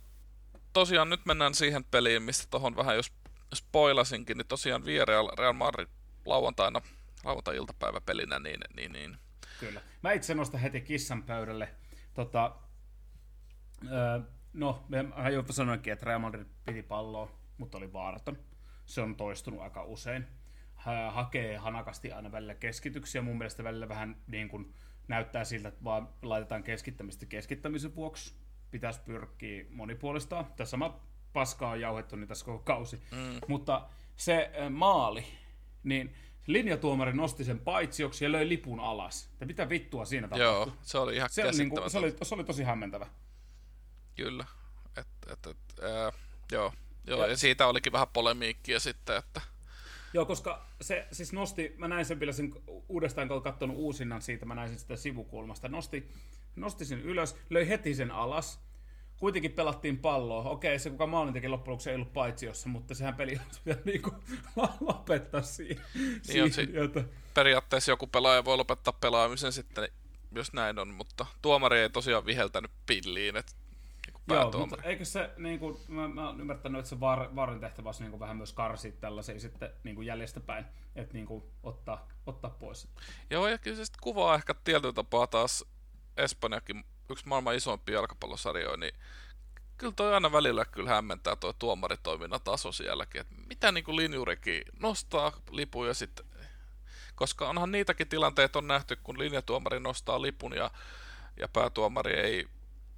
tosiaan 0.72 1.10
nyt 1.10 1.26
mennään 1.26 1.54
siihen 1.54 1.84
peliin, 1.84 2.22
mistä 2.22 2.46
tuohon 2.50 2.76
vähän 2.76 2.96
jos 2.96 3.12
spoilasinkin, 3.54 4.36
niin 4.36 4.46
tosiaan 4.46 4.84
Villarreal 4.84 5.30
Real 5.38 5.52
Madrid 5.52 5.88
lauantaina, 6.26 6.80
lauantai-iltapäiväpelinä, 7.24 8.38
niin, 8.38 8.60
niin, 8.76 8.92
niin. 8.92 9.18
Kyllä. 9.60 9.80
Mä 10.02 10.12
itse 10.12 10.34
nostan 10.34 10.60
heti 10.60 10.80
kissan 10.80 11.22
pöydälle. 11.22 11.68
Tota, 12.14 12.54
öö, 13.90 14.20
no, 14.52 14.84
mä 14.88 15.28
jo 15.28 15.44
sanoinkin, 15.50 15.92
että 15.92 16.06
Real 16.06 16.18
Madrid 16.18 16.46
piti 16.64 16.82
palloa, 16.82 17.30
mutta 17.58 17.78
oli 17.78 17.92
vaaraton. 17.92 18.38
Se 18.86 19.00
on 19.00 19.16
toistunut 19.16 19.60
aika 19.60 19.84
usein 19.84 20.26
hakee 21.10 21.56
hanakasti 21.56 22.12
aina 22.12 22.32
välillä 22.32 22.54
keskityksiä. 22.54 23.22
Mun 23.22 23.38
mielestä 23.38 23.64
välillä 23.64 23.88
vähän 23.88 24.16
niin 24.26 24.48
kuin 24.48 24.74
näyttää 25.08 25.44
siltä, 25.44 25.68
että 25.68 25.84
vaan 25.84 26.08
laitetaan 26.22 26.62
keskittämistä 26.62 27.26
keskittämisen 27.26 27.94
vuoksi. 27.94 28.34
Pitäisi 28.70 29.00
pyrkiä 29.00 29.64
monipuolistaa. 29.70 30.52
Tässä 30.56 30.70
sama 30.70 31.00
paskaa 31.32 31.70
on 31.70 31.80
jauhettu 31.80 32.16
niin 32.16 32.28
tässä 32.28 32.44
koko 32.44 32.58
kausi. 32.58 33.02
Mm. 33.10 33.40
Mutta 33.48 33.88
se 34.16 34.50
maali, 34.70 35.24
niin 35.82 36.14
linjatuomari 36.46 37.12
nosti 37.12 37.44
sen 37.44 37.58
paitsioksi 37.58 38.24
ja 38.24 38.32
löi 38.32 38.48
lipun 38.48 38.80
alas. 38.80 39.30
Ja 39.40 39.46
mitä 39.46 39.68
vittua 39.68 40.04
siinä 40.04 40.28
tapahtui? 40.28 40.44
Joo, 40.44 40.72
se 40.82 40.98
oli 40.98 41.16
ihan 41.16 41.30
se, 41.30 41.50
niin 41.50 41.70
kuin, 41.70 41.90
se, 41.90 41.98
oli, 41.98 42.16
se 42.22 42.34
oli 42.34 42.44
tosi 42.44 42.62
hämmentävä. 42.62 43.06
Kyllä. 44.16 44.44
Et, 44.96 45.06
et, 45.32 45.46
et, 45.46 45.80
ää, 45.82 46.12
joo. 46.52 46.72
joo 47.06 47.20
ja, 47.20 47.26
ja 47.26 47.36
siitä 47.36 47.66
olikin 47.66 47.92
vähän 47.92 48.08
polemiikkia 48.12 48.80
sitten, 48.80 49.16
että 49.16 49.40
Joo, 50.14 50.24
koska 50.24 50.66
se 50.80 51.06
siis 51.12 51.32
nosti, 51.32 51.74
mä 51.78 51.88
näin 51.88 52.04
sen 52.04 52.20
vielä 52.20 52.32
sen 52.32 52.54
uudestaan, 52.88 53.28
kun 53.28 53.34
olen 53.34 53.42
katsonut 53.44 53.76
uusinnan 53.76 54.22
siitä, 54.22 54.46
mä 54.46 54.54
näin 54.54 54.68
sen 54.68 54.78
sitä 54.78 54.96
sivukulmasta, 54.96 55.68
nosti, 55.68 56.08
nosti 56.56 56.84
sen 56.84 57.02
ylös, 57.02 57.36
löi 57.50 57.68
heti 57.68 57.94
sen 57.94 58.10
alas, 58.10 58.60
kuitenkin 59.18 59.52
pelattiin 59.52 59.98
palloa. 59.98 60.50
Okei, 60.50 60.78
se 60.78 60.90
kuka 60.90 61.06
maalin 61.06 61.34
teki 61.34 61.48
loppujen 61.48 61.72
lopuksi 61.72 61.90
ei 61.90 61.96
ollut 61.96 62.12
paitsiossa, 62.12 62.68
mutta 62.68 62.94
sehän 62.94 63.14
peli 63.14 63.36
on 63.36 63.74
niin 63.84 64.02
kuin 64.02 64.14
lopettaa 64.80 65.42
siihen. 65.42 65.84
Niin 65.94 66.20
siihen 66.22 66.52
si- 66.52 66.68
periaatteessa 67.34 67.92
joku 67.92 68.06
pelaaja 68.06 68.44
voi 68.44 68.56
lopettaa 68.56 68.92
pelaamisen 69.00 69.52
sitten, 69.52 69.88
jos 70.32 70.52
näin 70.52 70.78
on, 70.78 70.88
mutta 70.88 71.26
tuomari 71.42 71.78
ei 71.78 71.90
tosiaan 71.90 72.26
viheltänyt 72.26 72.70
pilliin, 72.86 73.36
että 73.36 73.52
Joo, 74.28 74.52
mutta 74.58 74.82
eikö 74.82 75.04
se, 75.04 75.30
niin 75.36 75.58
kuin, 75.58 75.78
mä, 75.88 76.08
mä 76.08 76.26
oon 76.26 76.40
ymmärtänyt, 76.40 76.78
että 76.78 76.88
se 76.88 77.00
var, 77.00 77.36
varin 77.36 77.60
tehtävä 77.60 77.88
olisi 77.88 78.04
niin 78.04 78.20
vähän 78.20 78.36
myös 78.36 78.52
karsi 78.52 78.92
tällaisia 78.92 79.40
sitten 79.40 79.70
niin 79.84 79.96
kuin 79.96 80.06
jäljestäpäin, 80.06 80.64
että 80.96 81.14
niin 81.14 81.26
kuin, 81.26 81.44
ottaa, 81.62 82.08
ottaa 82.26 82.50
pois. 82.50 82.88
Joo, 83.30 83.48
ja 83.48 83.58
kyllä 83.58 83.76
se 83.76 83.84
sitten 83.84 84.02
kuvaa 84.02 84.34
ehkä 84.34 84.54
tietyllä 84.64 84.92
tapaa 84.92 85.26
taas 85.26 85.64
Espanjakin, 86.16 86.84
yksi 87.10 87.28
maailman 87.28 87.54
isoimpia 87.54 87.94
jalkapallosarjoja, 87.94 88.76
niin 88.76 88.94
kyllä 89.78 89.92
toi 89.96 90.14
aina 90.14 90.32
välillä 90.32 90.64
kyllä 90.64 90.90
hämmentää 90.90 91.36
tuo 91.36 91.52
tuomaritoiminnan 91.52 92.40
taso 92.44 92.72
sielläkin, 92.72 93.20
että 93.20 93.34
mitä 93.48 93.72
niin 93.72 93.84
kuin 93.84 93.96
linjurikin 93.96 94.62
nostaa 94.80 95.32
lipun 95.50 95.86
ja 95.86 95.94
sitten, 95.94 96.26
koska 97.14 97.48
onhan 97.48 97.72
niitäkin 97.72 98.08
tilanteita 98.08 98.58
on 98.58 98.68
nähty, 98.68 98.96
kun 98.96 99.18
linjatuomari 99.18 99.80
nostaa 99.80 100.22
lipun 100.22 100.56
ja, 100.56 100.70
ja 101.36 101.48
päätuomari 101.48 102.12
ei 102.12 102.48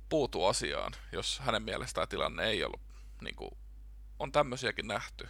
puutu 0.08 0.44
asiaan, 0.44 0.92
jos 1.12 1.38
hänen 1.38 1.62
mielestään 1.62 2.08
tilanne 2.08 2.44
ei 2.44 2.64
ollut, 2.64 2.80
niin 3.20 3.36
kuin, 3.36 3.50
on 4.18 4.32
tämmöisiäkin 4.32 4.88
nähty. 4.88 5.28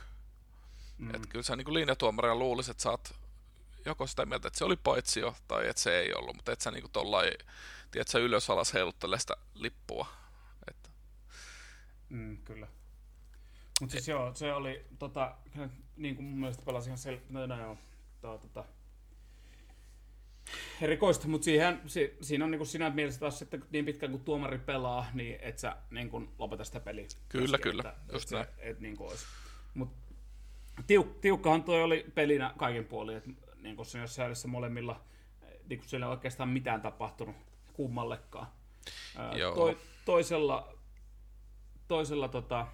Mm. 0.98 1.14
Että 1.14 1.28
kyllä 1.28 1.42
sä 1.42 1.56
niin 1.56 1.74
linjatuomarina 1.74 2.34
luulisi, 2.34 2.70
että 2.70 2.82
sä 2.82 2.90
oot 2.90 3.14
joko 3.84 4.06
sitä 4.06 4.26
mieltä, 4.26 4.48
että 4.48 4.58
se 4.58 4.64
oli 4.64 4.76
paitsio, 4.76 5.37
tai 5.48 5.68
että 5.68 5.82
se 5.82 5.98
ei 5.98 6.14
ollut, 6.14 6.37
mutta 6.37 6.52
et 6.52 6.60
sä 6.60 6.70
niin 6.70 6.90
tollai, 6.92 7.30
tiedät 7.90 8.08
sä 8.08 8.18
ylös 8.18 8.50
alas 8.50 8.74
heiluttele 8.74 9.18
sitä 9.18 9.37
lippua. 9.54 10.06
Että. 10.70 10.90
Mm, 12.08 12.37
kyllä. 12.37 12.66
Mutta 13.80 13.92
siis 13.92 14.08
Et... 14.08 14.12
joo, 14.12 14.34
se 14.34 14.52
oli, 14.52 14.87
tota, 14.98 15.37
niin 15.96 16.16
kuin 16.16 16.26
mun 16.26 16.40
mielestä 16.40 16.62
pelasi 16.64 16.88
ihan 16.88 16.98
sel... 16.98 17.18
No, 17.30 17.46
no 17.46 17.60
joo, 17.60 17.78
tota, 18.20 18.64
erikoista, 20.80 21.28
mutta 21.28 21.44
siihen, 21.44 21.80
si, 21.87 22.16
siinä 22.20 22.44
on 22.44 22.50
niin 22.50 22.59
kuin 22.59 22.68
sinä 22.68 22.90
mielessä 22.90 23.20
taas, 23.20 23.42
että 23.42 23.59
niin 23.70 23.85
pitkään 23.85 24.12
kuin 24.12 24.24
tuomari 24.24 24.59
pelaa, 24.59 25.07
niin 25.14 25.38
et 25.40 25.59
sä 25.59 25.76
niin 25.90 26.11
kuin 26.11 26.30
lopeta 26.38 26.64
sitä 26.64 26.80
peliä. 26.80 27.07
Kyllä, 27.28 27.59
kyllä. 27.59 27.83
Että, 27.88 28.12
just 28.12 28.33
et, 28.33 28.48
et, 28.59 28.80
niin 28.80 28.96
kuin 28.96 29.11
olisi. 29.11 29.26
Mut, 29.74 29.88
tiuk, 30.87 31.18
tiukkahan 31.20 31.62
toi 31.62 31.83
oli 31.83 32.07
pelinä 32.14 32.54
kaiken 32.57 32.85
puolin, 32.85 33.16
että 33.16 33.30
niin 33.57 33.76
kuin 33.76 33.87
jos 34.00 34.14
säädessä 34.14 34.48
molemmilla, 34.48 35.00
niin 35.68 35.78
kuin 35.78 35.88
siellä 35.88 36.07
ei 36.07 36.11
oikeastaan 36.11 36.48
mitään 36.48 36.80
tapahtunut 36.80 37.37
kummallekaan. 37.72 38.46
Joo. 39.37 39.54
Toi, 39.54 39.78
toisella, 40.04 40.78
toisella 41.88 42.28
tota, 42.28 42.66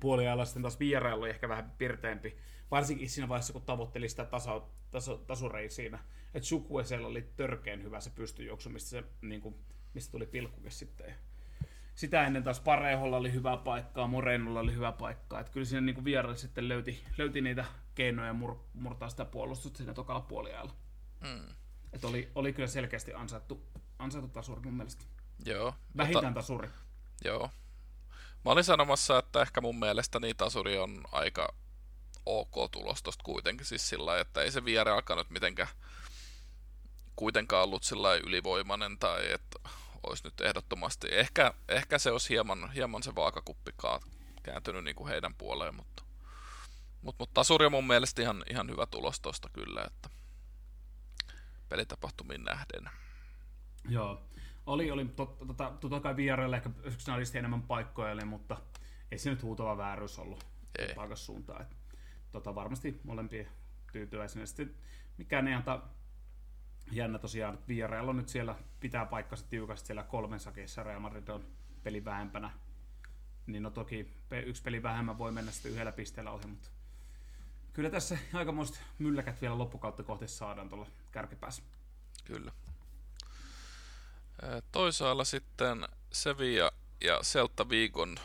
puoliajalla 0.00 0.44
sitten 0.44 0.62
taas 0.62 0.78
vierailu 0.80 1.22
oli 1.22 1.30
ehkä 1.30 1.48
vähän 1.48 1.72
pirteempi, 1.78 2.36
varsinkin 2.70 3.10
siinä 3.10 3.28
vaiheessa, 3.28 3.52
kun 3.52 3.62
tavoitteli 3.62 4.08
sitä 4.08 4.24
taso, 4.24 4.70
taso, 4.90 5.16
tasurei 5.16 5.70
siinä 5.70 5.98
että 6.34 6.46
Chukwesella 6.46 7.08
oli 7.08 7.32
törkeen 7.36 7.82
hyvä 7.82 8.00
se 8.00 8.10
pystyjuoksu, 8.10 8.70
mistä, 8.70 8.90
se, 8.90 9.04
niin 9.22 9.40
kuin, 9.40 9.54
mistä 9.94 10.12
tuli 10.12 10.26
pilkkukin 10.26 10.70
sitten. 10.70 11.14
Sitä 11.94 12.26
ennen 12.26 12.42
taas 12.42 12.60
Pareholla 12.60 13.16
oli 13.16 13.32
hyvä 13.32 13.56
paikkaa, 13.56 14.06
Morenolla 14.06 14.60
oli 14.60 14.74
hyvä 14.74 14.92
paikka. 14.92 15.40
Että 15.40 15.52
kyllä 15.52 15.66
siinä 15.66 15.80
niin 15.80 16.04
vieraille 16.04 16.36
sitten 16.36 16.68
löyti, 16.68 17.04
löyti 17.18 17.40
niitä 17.40 17.64
keinoja 17.94 18.32
mur, 18.32 18.56
murtaa 18.74 19.08
sitä 19.08 19.24
puolustusta 19.24 19.76
siinä 19.76 19.94
tokalla 19.94 20.20
puoliajalla. 20.20 20.72
Mm. 21.20 21.54
Että 21.92 22.06
oli, 22.06 22.30
oli 22.34 22.52
kyllä 22.52 22.68
selkeästi 22.68 23.14
ansaittu, 23.14 23.62
ansaittu 23.98 24.30
tasuri 24.30 24.60
mun 24.60 24.74
mielestä. 24.74 25.04
Joo. 25.44 25.74
Vähintään 25.96 26.24
mutta, 26.24 26.40
tasuri. 26.40 26.68
Joo. 27.24 27.50
Mä 28.44 28.50
olin 28.50 28.64
sanomassa, 28.64 29.18
että 29.18 29.42
ehkä 29.42 29.60
mun 29.60 29.78
mielestä 29.78 30.20
niin 30.20 30.36
tasuri 30.36 30.78
on 30.78 31.04
aika 31.12 31.54
ok 32.38 32.70
tulos 32.70 33.02
tosta 33.02 33.24
kuitenkin. 33.24 33.66
Siis 33.66 33.88
sillä 33.88 34.20
että 34.20 34.42
ei 34.42 34.50
se 34.50 34.64
viere 34.64 34.90
alkanut 34.90 35.30
mitenkään 35.30 35.68
kuitenkaan 37.16 37.64
ollut 37.64 37.82
sillä 37.82 38.14
ylivoimainen 38.14 38.98
tai 38.98 39.32
että 39.32 39.58
olisi 40.06 40.24
nyt 40.24 40.40
ehdottomasti. 40.40 41.08
Ehkä, 41.10 41.54
ehkä 41.68 41.98
se 41.98 42.10
olisi 42.10 42.28
hieman, 42.28 42.72
hieman 42.72 43.02
se 43.02 43.14
vaakakuppi 43.14 43.70
kääntynyt 44.42 44.84
niin 44.84 44.96
kuin 44.96 45.08
heidän 45.08 45.34
puoleen, 45.34 45.74
mutta, 45.74 46.02
mutta, 47.02 47.22
mutta 47.22 47.34
tasuri 47.34 47.66
on 47.66 47.72
mun 47.72 47.86
mielestä 47.86 48.22
ihan, 48.22 48.44
ihan 48.50 48.70
hyvä 48.70 48.86
tulos 48.86 49.20
tosta 49.20 49.48
kyllä, 49.52 49.84
että 49.86 50.10
pelitapahtumiin 51.68 52.44
nähden. 52.44 52.90
Joo, 53.88 54.22
oli, 54.66 54.90
oli 54.90 55.04
totta, 55.04 55.46
totta, 55.46 55.72
totta 55.80 56.00
kai 56.00 56.16
VRL 56.16 56.52
ehkä 56.52 56.70
yksinäisesti 56.82 57.38
enemmän 57.38 57.62
paikkoja, 57.62 58.12
oli, 58.12 58.24
mutta 58.24 58.56
ei 59.12 59.18
se 59.18 59.30
nyt 59.30 59.42
huutava 59.42 59.76
vääryys 59.76 60.18
ollut 60.18 60.46
ei. 60.78 60.94
suuntaan. 61.14 61.62
Että, 61.62 61.76
tota, 62.32 62.54
varmasti 62.54 63.00
molempia 63.04 63.44
tyytyväisenä. 63.92 64.46
Sitten 64.46 64.74
mikään 65.18 65.48
ei 65.48 65.54
anta 65.54 65.82
jännä 66.90 67.18
tosiaan, 67.18 67.54
että 67.54 67.68
VRL 67.68 68.08
on 68.08 68.16
nyt 68.16 68.28
siellä, 68.28 68.54
pitää 68.80 69.06
paikkansa 69.06 69.46
tiukasti 69.50 69.86
siellä 69.86 70.02
kolmen 70.02 70.40
sakeissa, 70.40 70.82
Real 70.82 71.00
Madrid 71.00 71.28
on 71.28 71.44
peli 71.82 72.04
vähempänä. 72.04 72.50
Niin 73.46 73.62
no 73.62 73.70
toki 73.70 74.14
yksi 74.46 74.62
peli 74.62 74.82
vähemmän 74.82 75.18
voi 75.18 75.32
mennä 75.32 75.52
sitten 75.52 75.72
yhdellä 75.72 75.92
pisteellä 75.92 76.30
ohi, 76.30 76.46
mutta 76.46 76.68
kyllä 77.72 77.90
tässä 77.90 78.18
aikamoista 78.32 78.78
mylläkät 78.98 79.40
vielä 79.40 79.58
loppukautta 79.58 80.02
kohti 80.02 80.28
saadaan 80.28 80.68
tuolla 80.68 80.86
kärkipäässä. 81.12 81.62
Kyllä. 82.24 82.52
Toisaalla 84.72 85.24
sitten 85.24 85.88
Sevilla 86.12 86.70
ja 87.00 87.20
Celta 87.22 87.68
Viikon 87.68 88.16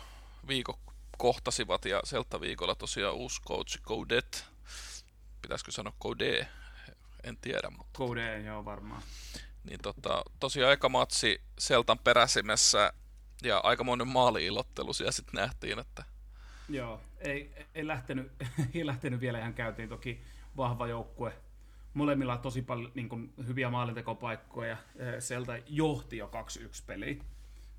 viikko 0.47 0.79
kohtasivat 1.17 1.85
ja 1.85 2.01
Celta 2.05 2.41
Viikolla 2.41 2.75
tosiaan 2.75 3.15
uusi 3.15 3.41
coach 3.41 3.81
Codet. 3.81 4.45
Pitäisikö 5.41 5.71
sanoa 5.71 5.93
Code? 6.03 6.47
En 7.23 7.37
tiedä. 7.37 7.69
Mutta... 7.69 7.97
Code, 7.97 8.41
joo 8.41 8.65
varmaan. 8.65 9.01
Niin 9.63 9.79
tota, 9.81 10.23
tosiaan 10.39 10.73
eka 10.73 10.89
matsi 10.89 11.41
Seltan 11.59 11.99
peräsimessä 11.99 12.93
ja 13.43 13.57
aikamoinen 13.57 14.07
maali-ilottelu 14.07 14.93
siellä 14.93 15.11
sitten 15.11 15.41
nähtiin, 15.41 15.79
että... 15.79 16.03
Joo, 16.69 17.01
ei, 17.19 17.51
ei, 17.75 17.87
lähtenyt, 17.87 18.31
ei 18.75 18.85
lähtenyt 18.85 19.19
vielä 19.19 19.39
ihan 19.39 19.53
käyntiin 19.53 19.89
toki 19.89 20.23
vahva 20.57 20.87
joukkue. 20.87 21.33
Molemmilla 21.93 22.37
tosi 22.37 22.61
paljon 22.61 22.91
niin 22.95 23.09
kuin, 23.09 23.33
hyviä 23.47 23.69
maalintekopaikkoja. 23.69 24.77
Selta 25.19 25.53
johti 25.67 26.17
jo 26.17 26.27
2-1 26.27 26.83
peliä, 26.87 27.23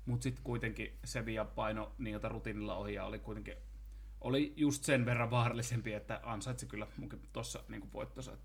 mutta 0.07 0.23
sitten 0.23 0.43
kuitenkin 0.43 0.97
Sevilla 1.03 1.45
paino 1.45 1.91
niiltä 1.97 2.29
rutiinilla 2.29 2.75
ohi 2.75 2.93
ja 2.93 3.05
oli 3.05 3.19
kuitenkin 3.19 3.55
oli 4.21 4.53
just 4.55 4.83
sen 4.83 5.05
verran 5.05 5.31
vaarallisempi, 5.31 5.93
että 5.93 6.19
ansaitsi 6.23 6.65
kyllä 6.65 6.87
munkin 6.97 7.29
tuossa 7.33 7.63
niin 7.67 7.93
voittonsa. 7.93 8.37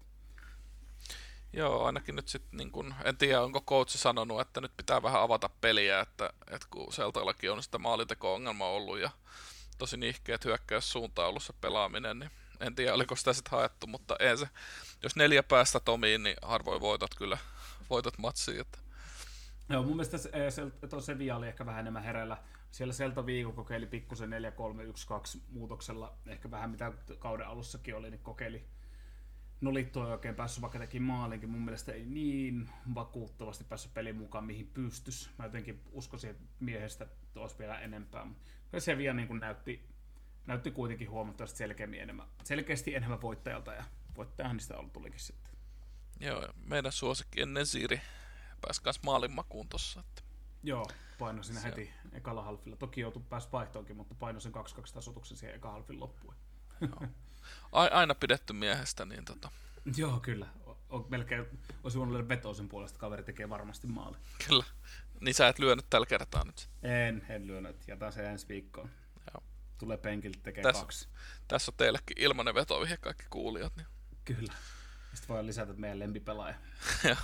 Joo, 1.53 1.85
ainakin 1.85 2.17
nyt 2.17 2.29
sitten, 2.29 2.57
niin 2.59 2.95
en 3.05 3.17
tiedä 3.17 3.43
onko 3.43 3.61
coach 3.61 3.97
sanonut, 3.97 4.41
että 4.41 4.61
nyt 4.61 4.77
pitää 4.77 5.03
vähän 5.03 5.23
avata 5.23 5.51
peliä, 5.61 6.01
että, 6.01 6.33
että 6.51 6.67
kun 6.71 6.93
Seltaillakin 6.93 7.53
on 7.53 7.63
sitä 7.63 7.79
maalinteko-ongelmaa 7.79 8.71
ollut 8.71 8.99
ja 8.99 9.11
tosi 9.79 9.97
nihkeät 9.97 10.45
hyökkäyssuuntaan 10.45 11.29
ollut 11.29 11.43
se 11.43 11.53
pelaaminen, 11.61 12.19
niin 12.19 12.31
en 12.61 12.75
tiedä 12.75 12.95
oliko 12.95 13.17
sitä 13.17 13.33
sitten 13.33 13.51
haettu, 13.51 13.87
mutta 13.87 14.17
ei 14.21 14.37
se, 14.37 14.49
jos 15.03 15.17
neljä 15.17 15.43
päästä 15.43 15.81
Tomiin, 15.81 16.23
niin 16.23 16.37
harvoin 16.43 16.81
voitat 16.81 17.15
kyllä, 17.15 17.39
voitat 17.91 18.19
matsiin. 18.19 18.61
Että. 18.61 18.79
Joo, 19.73 19.83
mun 19.83 19.97
mielestä 19.97 20.19
se, 20.19 20.31
se, 20.51 20.63
se 21.01 21.19
via 21.19 21.37
oli 21.37 21.49
ehkä 21.49 21.67
vähän 21.67 21.81
enemmän 21.81 22.03
hereillä. 22.03 22.37
Siellä 22.71 22.93
Selta 22.93 23.27
Viikko 23.27 23.53
kokeili 23.53 23.87
pikkusen 23.87 24.31
4-3-1-2 25.37 25.41
muutoksella, 25.49 26.19
ehkä 26.27 26.51
vähän 26.51 26.71
mitä 26.71 26.93
kauden 27.19 27.47
alussakin 27.47 27.97
oli, 27.97 28.11
niin 28.11 28.21
kokeili 28.21 28.65
Nolitto 29.61 30.07
ei 30.07 30.13
oikein 30.13 30.35
päässyt, 30.35 30.63
vaikka 30.63 30.79
teki 30.79 31.01
maalinkin. 31.01 31.51
Mun 31.51 31.65
mielestä 31.65 31.93
ei 31.93 32.05
niin 32.05 32.71
vakuuttavasti 32.95 33.65
päässyt 33.65 33.95
pelin 33.95 34.17
mukaan, 34.17 34.45
mihin 34.45 34.71
pystys. 34.75 35.31
Mä 35.39 35.45
jotenkin 35.45 35.83
uskoisin, 35.93 36.31
että 36.31 36.43
miehestä 36.61 37.07
olisi 37.37 37.59
vielä 37.59 37.81
enempää. 37.81 38.25
Mutta 38.25 38.81
se 38.81 38.99
vielä 38.99 39.15
niin 39.15 39.41
näytti, 39.41 39.89
näytti 40.47 40.71
kuitenkin 40.71 41.11
huomattavasti 41.11 41.59
selkeämmin 41.59 42.01
enemmän, 42.01 42.27
selkeästi 42.45 42.95
enemmän 42.95 43.23
voittajalta. 43.23 43.73
Ja 43.73 43.85
voittajahan 44.17 44.57
niistä 44.57 44.75
tulikin 44.93 45.21
sitten. 45.21 45.53
Joo, 46.21 46.49
meidän 46.67 46.93
suosikki 46.93 47.41
ennen 47.41 47.67
Siiri 47.67 48.01
pääsi 48.63 48.81
myös 48.85 49.03
maalinmakuun 49.03 49.69
tossa. 49.69 50.01
Että... 50.01 50.23
Joo, 50.63 50.87
paino 51.19 51.43
siinä 51.43 51.61
se 51.61 51.69
heti 51.69 51.93
ekalla 52.13 52.43
halfilla. 52.43 52.77
Toki 52.77 53.01
joutui 53.01 53.23
pääsi 53.29 53.49
vaihtoonkin, 53.53 53.97
mutta 53.97 54.15
paino 54.15 54.41
sen 54.41 54.53
2-2 54.53 54.93
tasotuksen 54.95 55.37
siihen 55.37 55.57
eka 55.57 55.71
halfin 55.71 56.01
loppuun. 56.01 56.35
Joo. 56.81 57.09
aina 57.73 58.15
pidetty 58.15 58.53
miehestä, 58.53 59.05
niin 59.05 59.25
tota... 59.25 59.51
Joo, 59.97 60.21
kyllä. 60.21 60.47
O, 60.67 61.07
melkein 61.09 61.61
olisi 61.85 61.99
voinut 61.99 62.13
löydä 62.13 62.29
vetoa 62.29 62.55
sen 62.55 62.69
puolesta, 62.69 62.99
kaveri 62.99 63.23
tekee 63.23 63.49
varmasti 63.49 63.87
maali. 63.87 64.17
Kyllä. 64.49 64.65
Niin 65.21 65.35
sä 65.35 65.49
et 65.49 65.59
lyönyt 65.59 65.87
tällä 65.91 66.07
kertaa 66.07 66.45
nyt? 66.45 66.69
En, 66.83 67.27
en 67.29 67.47
lyönyt. 67.47 67.89
Jätän 67.89 68.13
se 68.13 68.27
ensi 68.27 68.49
viikkoon. 68.49 68.91
Joo. 69.35 69.43
Tulee 69.79 69.97
penkiltä 69.97 70.39
tekee 70.43 70.63
tässä, 70.63 70.83
kaksi. 70.83 71.09
Tässä 71.49 71.73
on 71.73 71.77
teillekin 71.77 72.21
ilmanen 72.21 72.55
vetovihe 72.55 72.97
kaikki 72.97 73.25
kuulijat. 73.31 73.77
Niin. 73.77 73.87
Kyllä. 74.25 74.53
Sitten 75.15 75.29
voi 75.29 75.47
lisätä 75.47 75.73
meidän 75.73 75.99
lempipelaaja. 75.99 76.55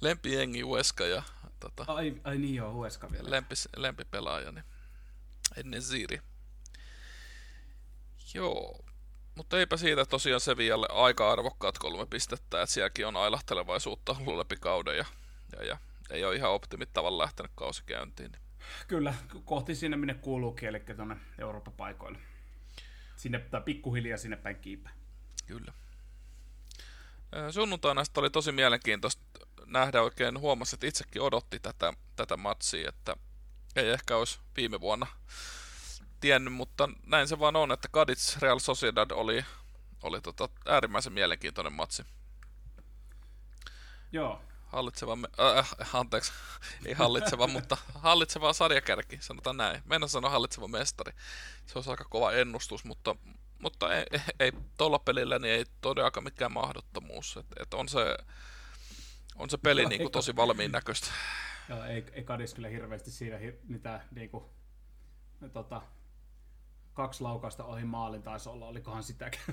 Lempijengi 0.00 0.64
Ueska 0.64 1.06
ja... 1.06 1.22
Tota, 1.60 1.84
ai, 1.86 2.20
ai 2.24 2.38
niin 2.38 2.54
joo, 2.54 2.72
Ueska 2.72 3.10
vielä. 3.10 3.30
Lempi, 3.30 3.54
lempipelaaja, 3.76 4.52
niin 4.52 4.64
ennen 5.56 5.82
Ziri. 5.82 6.20
Joo, 8.34 8.84
mutta 9.34 9.58
eipä 9.58 9.76
siitä 9.76 10.04
tosiaan 10.04 10.40
Sevillalle 10.40 10.88
aika 10.90 11.32
arvokkaat 11.32 11.78
kolme 11.78 12.06
pistettä, 12.06 12.62
että 12.62 12.72
sielläkin 12.72 13.06
on 13.06 13.16
ailahtelevaisuutta 13.16 14.16
ollut 14.20 14.36
läpi 14.36 14.56
kauden 14.56 14.96
ja, 14.96 15.04
ja, 15.52 15.64
ja 15.64 15.78
ei 16.10 16.24
ole 16.24 16.36
ihan 16.36 16.50
optimit 16.50 16.92
tavalla 16.92 17.22
lähtenyt 17.22 17.52
kausi 17.54 17.82
käyntiin. 17.86 18.32
Kyllä, 18.88 19.14
kohti 19.44 19.74
sinne 19.74 19.96
minne 19.96 20.14
kuuluukin, 20.14 20.68
eli 20.68 20.80
tuonne 20.80 21.16
Euroopan 21.38 21.74
paikoille. 21.74 22.18
Sinne, 23.16 23.38
tai 23.38 23.60
pikkuhiljaa 23.60 24.18
sinne 24.18 24.36
päin 24.36 24.56
kiipä. 24.56 24.90
Kyllä. 25.46 25.72
Sunnuntaina 27.50 28.02
oli 28.16 28.30
tosi 28.30 28.52
mielenkiintoista 28.52 29.22
nähdä 29.72 30.02
oikein, 30.02 30.40
huomasi, 30.40 30.76
että 30.76 30.86
itsekin 30.86 31.22
odotti 31.22 31.60
tätä, 31.60 31.92
tätä 32.16 32.36
matsia, 32.36 32.88
että 32.88 33.16
ei 33.76 33.90
ehkä 33.90 34.16
olisi 34.16 34.38
viime 34.56 34.80
vuonna 34.80 35.06
tiennyt, 36.20 36.54
mutta 36.54 36.88
näin 37.06 37.28
se 37.28 37.38
vaan 37.38 37.56
on, 37.56 37.72
että 37.72 37.88
Cadiz 37.88 38.36
Real 38.36 38.58
Sociedad 38.58 39.10
oli, 39.10 39.44
oli 40.02 40.20
tota 40.20 40.48
äärimmäisen 40.66 41.12
mielenkiintoinen 41.12 41.72
matsi. 41.72 42.02
Joo. 44.12 44.42
Hallitseva, 44.66 45.18
äh, 45.40 45.58
äh, 45.58 45.96
anteeksi, 45.96 46.32
ei 46.86 46.92
hallitseva, 46.92 47.46
mutta 47.56 47.76
hallitseva 47.94 48.52
sarjakärki, 48.52 49.18
sanotaan 49.20 49.56
näin. 49.56 49.82
Mennä 49.84 50.06
sanoa 50.06 50.30
hallitseva 50.30 50.68
mestari. 50.68 51.12
Se 51.66 51.78
on 51.78 51.84
aika 51.86 52.04
kova 52.04 52.32
ennustus, 52.32 52.84
mutta, 52.84 53.16
mutta 53.58 53.94
ei, 53.94 54.04
ei, 54.10 54.20
ei 54.40 54.52
tuolla 54.76 54.98
pelillä 54.98 55.38
niin 55.38 55.54
ei 55.54 55.64
todellakaan 55.80 56.24
mikään 56.24 56.52
mahdottomuus. 56.52 57.36
Et, 57.36 57.46
et 57.60 57.74
on, 57.74 57.88
se, 57.88 58.16
on 59.36 59.50
se 59.50 59.58
peli 59.58 59.86
niin 59.86 60.00
kuin 60.00 60.12
tosi 60.12 60.36
valmiin 60.36 60.72
näköistä. 60.72 61.10
Joo, 61.68 61.84
ei, 61.84 62.04
ei 62.12 62.24
Kadis 62.24 62.54
kyllä 62.54 62.68
hirveästi 62.68 63.10
siinä 63.10 63.38
mitä 63.68 64.00
niin 64.10 64.30
kuin, 64.30 64.44
tota, 65.52 65.82
kaksi 66.94 67.22
laukausta 67.22 67.64
ohi 67.64 67.84
maalin 67.84 68.22
taisi 68.22 68.48
olla, 68.48 68.66
olikohan 68.66 69.02
sitäkään 69.02 69.44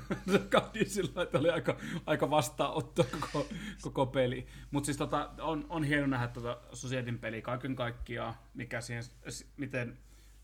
sillä 0.86 1.24
että 1.24 1.40
oli 1.40 1.50
aika, 1.50 1.78
aika 2.06 2.30
vastaanotto 2.30 3.06
koko, 3.20 3.48
koko 3.82 4.06
peli. 4.06 4.48
Mutta 4.72 4.86
siis 4.86 4.98
tota, 4.98 5.32
on, 5.42 5.66
on 5.70 5.84
hieno 5.84 6.08
nähdä 6.08 6.28
tota 6.28 6.62
Societin 6.74 7.20
peli 7.20 7.42
kaiken 7.42 7.76
kaikkiaan, 7.76 8.34
mikä 8.54 8.82
siihen, 8.82 9.04
miten, 9.58 9.98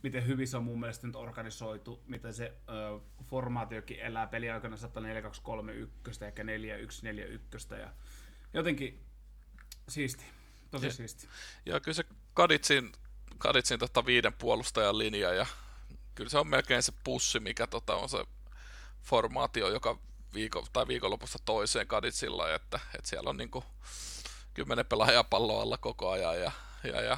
miten 0.04 0.28
hyvin 0.28 0.48
se 0.48 0.58
on 0.58 0.64
mun 0.64 0.80
mielestä 0.80 1.08
nyt 1.08 1.16
organisoitu, 1.16 2.04
miten 2.08 2.34
se 2.34 2.54
ö, 2.70 3.00
formaatiokin 3.24 4.00
elää 4.00 4.28
peliaikana 4.28 4.78
14231 4.78 6.26
ehkä 6.26 6.44
4141 6.44 7.74
ja 7.74 7.94
jotenkin 8.54 9.06
siisti, 9.90 10.26
tosi 10.72 10.86
ja, 10.86 10.94
siisti. 10.94 11.28
Ja 11.66 11.80
kyllä 11.80 11.96
se 11.96 12.04
Kaditsin, 12.34 12.92
Kaditsin 13.38 13.80
tota 13.80 14.06
viiden 14.06 14.34
puolustajan 14.34 14.98
linja 14.98 15.34
ja 15.34 15.46
kyllä 16.16 16.30
se 16.30 16.38
on 16.38 16.48
melkein 16.48 16.84
se 16.84 16.94
pussi, 17.04 17.40
mikä 17.40 17.68
tota, 17.68 17.96
on 17.96 18.10
se 18.10 18.26
formaatio, 19.04 19.70
joka 19.70 19.98
viikon, 20.34 20.66
tai 20.74 20.88
viikonlopusta 20.88 21.40
toiseen 21.46 21.88
kaditsilla, 21.88 22.54
että, 22.54 22.80
että 22.96 23.10
siellä 23.10 23.30
on 23.30 23.38
niinku 23.38 23.64
kymmenen 24.54 24.86
pelaajaa 24.86 25.24
palloa 25.24 25.62
alla 25.62 25.78
koko 25.78 26.10
ajan 26.10 26.40
ja, 26.42 26.52
ja, 26.84 27.02
ja 27.02 27.18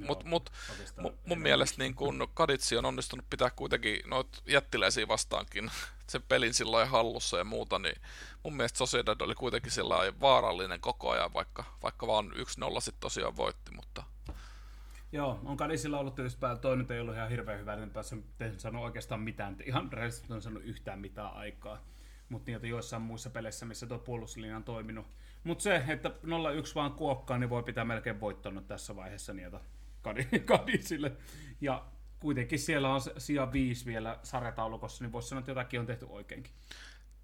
Mutta 0.00 0.26
mut, 0.26 0.50
mun, 0.96 1.18
mun 1.26 1.38
mielestä 1.38 1.82
niin 1.82 1.94
kun 1.94 2.28
Kaditsi 2.34 2.76
on 2.76 2.84
onnistunut 2.84 3.26
pitää 3.30 3.50
kuitenkin 3.50 4.00
noit 4.06 4.42
jättiläisiä 4.46 5.08
vastaankin 5.08 5.70
sen 6.10 6.22
pelin 6.22 6.54
sillä 6.54 6.86
hallussa 6.86 7.38
ja 7.38 7.44
muuta, 7.44 7.78
niin 7.78 7.96
mun 8.42 8.56
mielestä 8.56 8.78
Sociedad 8.78 9.20
oli 9.20 9.34
kuitenkin 9.34 9.72
sellainen 9.72 10.20
vaarallinen 10.20 10.80
koko 10.80 11.10
ajan, 11.10 11.34
vaikka, 11.34 11.64
vaikka 11.82 12.06
vaan 12.06 12.32
1-0 12.32 12.36
sitten 12.80 13.00
tosiaan 13.00 13.36
voitti, 13.36 13.70
mutta... 13.70 14.02
Joo, 15.12 15.40
on 15.44 15.56
Kadisilla 15.56 15.98
ollut 15.98 16.14
tietysti 16.14 16.40
päällä. 16.40 16.60
Toinen 16.60 16.86
ei 16.90 17.00
ollut 17.00 17.14
ihan 17.14 17.30
hirveän 17.30 17.60
hyvä, 17.60 17.74
en 17.74 17.90
päässyt 17.90 18.24
sanoa 18.58 18.84
oikeastaan 18.84 19.20
mitään. 19.20 19.56
Ihan 19.64 19.92
rehellisesti 19.92 20.32
on 20.32 20.42
sanonut 20.42 20.68
yhtään 20.68 20.98
mitään 20.98 21.32
aikaa. 21.32 21.78
Mutta 22.28 22.50
niitä 22.50 22.66
joissain 22.66 23.02
muissa 23.02 23.30
peleissä, 23.30 23.66
missä 23.66 23.86
tuo 23.86 23.98
puolustuslinja 23.98 24.56
on 24.56 24.64
toiminut. 24.64 25.06
Mutta 25.44 25.62
se, 25.62 25.84
että 25.88 26.08
0-1 26.08 26.12
vaan 26.74 26.92
kuokkaa, 26.92 27.38
niin 27.38 27.50
voi 27.50 27.62
pitää 27.62 27.84
melkein 27.84 28.20
voittona 28.20 28.62
tässä 28.62 28.96
vaiheessa 28.96 29.32
niitä 29.32 29.60
Kadisille. 30.44 31.12
Ja 31.60 31.84
kuitenkin 32.20 32.58
siellä 32.58 32.94
on 32.94 33.00
sija 33.18 33.52
5 33.52 33.86
vielä 33.86 34.18
sarjataulukossa, 34.22 35.04
niin 35.04 35.12
voisi 35.12 35.28
sanoa, 35.28 35.38
että 35.38 35.50
jotakin 35.50 35.80
on 35.80 35.86
tehty 35.86 36.06
oikeinkin. 36.08 36.52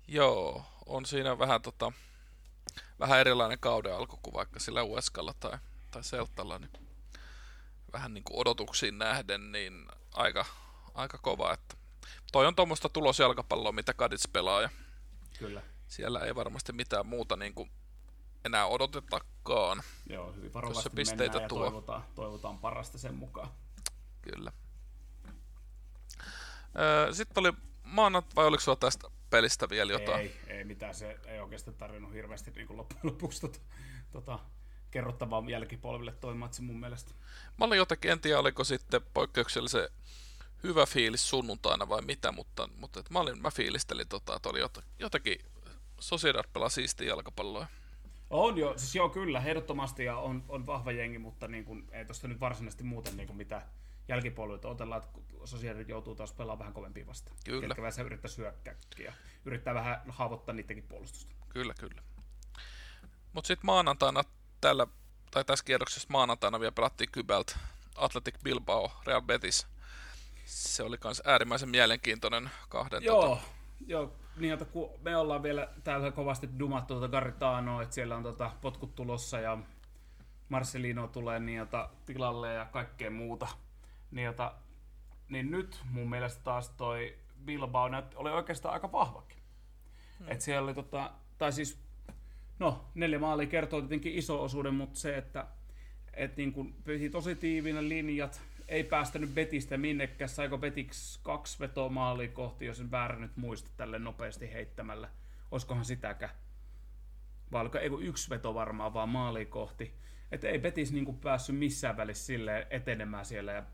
Joo, 0.09 0.65
on 0.87 1.07
siinä 1.07 1.39
vähän, 1.39 1.63
tota, 1.63 1.93
vähän 2.99 3.21
erilainen 3.21 3.59
kauden 3.59 3.95
alku 3.95 4.19
kuin 4.23 4.35
vaikka 4.35 4.61
sillä 4.61 4.85
Ueskalla 4.85 5.35
tai, 5.41 5.59
tai 5.91 6.05
Seltalla, 6.05 6.59
niin 6.59 6.71
vähän 7.93 8.15
niin 8.15 8.25
kuin 8.25 8.41
odotuksiin 8.41 8.99
nähden, 8.99 9.53
niin 9.53 9.87
aika, 10.15 10.45
aika 10.95 11.19
kova. 11.19 11.53
Että 11.53 11.77
toi 12.33 12.47
on 12.47 12.57
tuommoista 12.57 12.89
tulosjalkapalloa, 12.89 13.73
mitä 13.73 13.95
Kadits 13.95 14.29
pelaa, 14.33 14.63
ja 14.63 14.69
Kyllä. 15.39 15.63
siellä 15.89 16.21
ei 16.21 16.35
varmasti 16.35 16.73
mitään 16.73 17.07
muuta 17.07 17.37
niin 17.37 17.55
kuin 17.55 17.71
enää 18.45 18.67
odotetakaan. 18.67 19.83
Joo, 20.07 20.33
hyvin 20.33 20.55
varovasti 20.55 20.91
pisteitä 20.91 21.39
ja 21.39 21.49
tuo. 21.49 21.59
Toivotaan, 21.59 22.05
toivotaan 22.15 22.59
parasta 22.59 22.99
sen 22.99 23.15
mukaan. 23.15 23.49
Kyllä. 24.23 24.53
Sitten 27.13 27.41
oli 27.41 27.53
maanat, 27.83 28.37
vai 28.37 28.47
oliko 28.47 28.61
sulla 28.61 28.77
tästä 28.77 29.09
pelistä 29.31 29.69
vielä 29.69 29.93
jotain? 29.93 30.21
Ei, 30.21 30.41
ei 30.47 30.65
mitään, 30.65 30.95
se 30.95 31.19
ei 31.27 31.41
oikeastaan 31.41 31.77
tarvinnut 31.77 32.13
hirveästi 32.13 32.51
niin 32.51 32.67
kuin 32.67 32.77
loppujen 32.77 33.07
lopuksi 33.07 33.41
tota, 33.41 33.59
tota, 34.11 34.39
kerrottavaa 34.91 35.43
jälkipolville 35.51 36.13
toi 36.13 36.35
matsi 36.35 36.63
mun 36.63 36.81
mielestä. 36.81 37.15
Mä 37.59 37.65
olin 37.65 37.77
jotenkin, 37.77 38.11
en 38.11 38.21
tiedä 38.21 38.39
oliko 38.39 38.65
sitten 38.65 39.01
poikkeuksellisen 39.15 39.89
hyvä 40.63 40.87
fiilis 40.87 41.29
sunnuntaina 41.29 41.89
vai 41.89 42.03
mitä, 42.03 42.33
mutta, 42.33 42.69
mutta 42.77 43.01
et 43.01 43.11
mä, 43.11 43.19
olin, 43.19 43.43
mä 43.43 43.51
fiilistelin, 43.51 44.09
tota, 44.09 44.37
että 44.37 44.49
oli 44.49 44.61
jotenkin 44.99 45.39
Sociedad 46.01 46.45
pelaa 46.53 46.69
siistiä 46.69 47.09
jalkapalloa. 47.09 47.67
On 48.33 48.59
jo, 48.59 48.75
siis 48.77 48.95
joo 48.95 49.09
kyllä, 49.09 49.39
ehdottomasti 49.39 50.05
ja 50.05 50.17
on, 50.17 50.45
on 50.49 50.67
vahva 50.67 50.93
jengi, 50.93 51.19
mutta 51.19 51.49
niin 51.49 51.65
kuin, 51.65 51.89
ei 51.93 52.05
tuosta 52.05 52.29
nyt 52.29 52.41
varsinaisesti 52.41 52.85
muuten 52.85 53.17
niin 53.17 53.27
kuin 53.27 53.37
mitä 53.37 53.63
jälkipolvilta 54.09 54.69
otellaan, 54.69 55.03
että 55.03 55.21
sosiaalit 55.45 55.89
joutuu 55.89 56.15
taas 56.15 56.33
pelaamaan 56.33 56.59
vähän 56.59 56.73
kovempi 56.73 57.07
vastaan. 57.07 57.37
Kyllä. 57.45 57.61
Ketkä 57.61 57.83
vähän 57.83 58.07
yrittää 58.07 58.31
syökkääkin 58.31 59.05
ja 59.05 59.13
yrittää 59.45 59.75
vähän 59.75 60.03
haavoittaa 60.09 60.55
niidenkin 60.55 60.89
puolustusta. 60.89 61.35
Kyllä, 61.49 61.75
kyllä. 61.81 62.03
Mutta 63.33 63.49
sitten 63.49 63.67
maanantaina 63.67 64.23
tällä, 64.61 64.87
tai 65.31 65.45
tässä 65.45 65.65
kierroksessa 65.65 66.09
maanantaina 66.11 66.61
vielä 66.61 66.73
pelattiin 66.73 67.13
Kybelt 67.13 67.57
Athletic 67.97 68.35
Bilbao, 68.45 68.93
Real 69.07 69.23
Betis. 69.23 69.67
Se 70.45 70.83
oli 70.83 70.97
myös 71.05 71.23
äärimmäisen 71.25 71.69
mielenkiintoinen 71.69 72.51
kahden. 72.69 73.03
Joo, 73.03 73.23
tota... 73.23 73.43
joo 73.87 74.22
niin, 74.37 74.53
että 74.53 74.65
kun 74.65 74.91
me 75.03 75.17
ollaan 75.17 75.43
vielä 75.43 75.69
täällä 75.85 76.11
kovasti 76.11 76.49
dumattu 76.59 76.95
tuota 76.95 77.09
Garitanoa, 77.09 77.83
että 77.83 77.95
siellä 77.95 78.17
on 78.17 78.23
tota 78.23 78.51
potkut 78.61 78.95
tulossa 78.95 79.41
ja 79.41 79.59
Marcelino 80.49 81.09
tulee 81.09 81.41
niin, 81.41 81.59
jota, 81.59 81.91
tilalle 82.07 82.55
ja 82.55 82.65
kaikkea 82.65 83.11
muuta, 83.11 83.49
niin, 84.11 84.25
jota, 84.25 84.55
niin 85.29 85.51
nyt 85.51 85.83
mun 85.91 86.11
mielestä 86.11 86.45
taas 86.45 86.71
toi 86.71 87.17
Bilbao 87.45 87.89
näyt, 87.89 88.15
oli 88.15 88.31
oikeastaan 88.31 88.75
aika 88.75 88.93
vahvakin. 88.93 89.39
Hmm. 90.19 90.27
Et 90.29 90.41
siellä 90.41 90.65
oli 90.65 90.75
tota, 90.75 91.13
tai 91.39 91.53
siis, 91.53 91.79
no 92.59 92.85
neljä 92.95 93.19
maalia 93.19 93.47
kertoo 93.47 93.81
tietenkin 93.81 94.15
iso 94.15 94.43
osuuden, 94.43 94.75
mutta 94.75 94.99
se, 94.99 95.17
että 95.17 95.47
et 96.15 96.37
niin 96.37 96.53
kun 96.53 96.75
piti 96.85 97.11
tosi 97.11 97.35
tiiviinä 97.35 97.89
linjat, 97.89 98.43
ei 98.73 98.85
päästänyt 98.85 99.35
Betistä 99.35 99.77
minnekään. 99.77 100.29
Saiko 100.29 100.59
Betiksi 100.59 101.21
kaksi 101.23 101.61
vetoa 101.61 101.89
maaliin 101.89 102.33
kohti, 102.33 102.67
jos 102.67 102.81
en 102.81 102.91
väärä 102.91 103.19
nyt 103.19 103.37
muista 103.37 103.71
tälle 103.77 103.99
nopeasti 103.99 104.53
heittämällä. 104.53 105.09
Olisikohan 105.51 105.85
sitäkään? 105.85 106.33
Vai 107.53 107.61
oliko 107.61 107.79
ei 107.79 107.91
yksi 108.01 108.31
veto 108.31 108.55
varmaan 108.55 108.95
vaan 108.95 109.09
maaliin 109.09 109.47
kohti. 109.47 109.95
Että 110.33 110.49
ei 110.49 110.59
Betis 110.59 110.93
niinku 110.93 111.13
päässyt 111.13 111.59
missään 111.59 111.97
välissä 111.97 112.27
sille 112.27 112.67
etenemään 112.71 113.25
siellä. 113.25 113.53
Ja 113.53 113.65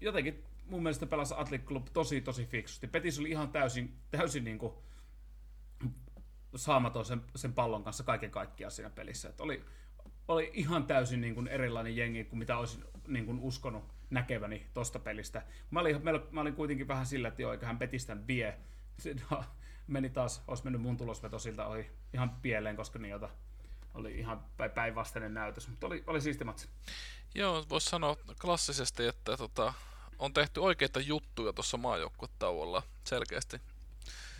jotenkin 0.00 0.44
mun 0.66 0.82
mielestä 0.82 1.06
pelasi 1.06 1.34
Atlet 1.36 1.64
Club 1.64 1.86
tosi 1.92 2.20
tosi 2.20 2.46
fiksusti. 2.46 2.86
Betis 2.86 3.18
oli 3.18 3.30
ihan 3.30 3.48
täysin, 3.48 3.98
täysin 4.10 4.44
niinku 4.44 4.82
saamaton 6.56 7.04
sen, 7.04 7.22
sen 7.36 7.52
pallon 7.52 7.84
kanssa 7.84 8.04
kaiken 8.04 8.30
kaikkiaan 8.30 8.70
siinä 8.70 8.90
pelissä. 8.90 9.28
Et 9.28 9.40
oli, 9.40 9.64
oli 10.28 10.50
ihan 10.54 10.86
täysin 10.86 11.20
niin 11.20 11.34
kuin 11.34 11.48
erilainen 11.48 11.96
jengi 11.96 12.24
kuin 12.24 12.38
mitä 12.38 12.58
olisin 12.58 12.84
niin 13.06 13.26
kuin 13.26 13.40
uskonut 13.40 13.84
näkeväni 14.10 14.66
tosta 14.74 14.98
pelistä. 14.98 15.42
Mä 15.70 15.80
olin, 15.80 16.00
mä 16.30 16.40
olin 16.40 16.54
kuitenkin 16.54 16.88
vähän 16.88 17.06
sillä, 17.06 17.28
että 17.28 17.42
joo, 17.42 17.52
eiköhän 17.52 17.78
Betistän 17.78 18.26
vie. 18.26 18.58
Se, 18.98 19.14
no, 19.30 19.44
meni 19.86 20.10
taas, 20.10 20.42
olisi 20.48 20.64
mennyt 20.64 20.82
mun 20.82 20.96
tulosveto 20.96 21.38
siltä 21.38 21.66
oli 21.66 21.90
ihan 22.14 22.30
pieleen, 22.30 22.76
koska 22.76 22.98
niitä 22.98 23.28
oli 23.94 24.18
ihan 24.18 24.44
päinvastainen 24.74 25.34
näytös, 25.34 25.68
mutta 25.68 25.86
oli, 25.86 26.04
oli 26.06 26.20
siisti 26.20 26.44
matsi. 26.44 26.68
Joo, 27.34 27.64
voisi 27.68 27.90
sanoa 27.90 28.16
klassisesti, 28.40 29.06
että 29.06 29.36
tota, 29.36 29.74
on 30.18 30.32
tehty 30.32 30.60
oikeita 30.60 31.00
juttuja 31.00 31.52
tuossa 31.52 31.76
maajoukkuetauolla 31.76 32.82
selkeästi. 33.04 33.60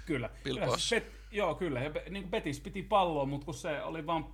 Kyllä. 0.06 0.30
kyllä 0.42 0.66
siis 0.66 0.90
bet, 0.90 1.12
joo, 1.30 1.54
kyllä. 1.54 1.80
Ja 1.80 1.90
niin 1.90 2.22
kuin 2.22 2.30
Betis 2.30 2.60
piti 2.60 2.82
palloa, 2.82 3.26
mutta 3.26 3.44
kun 3.44 3.54
se 3.54 3.82
oli 3.82 4.06
vaan 4.06 4.26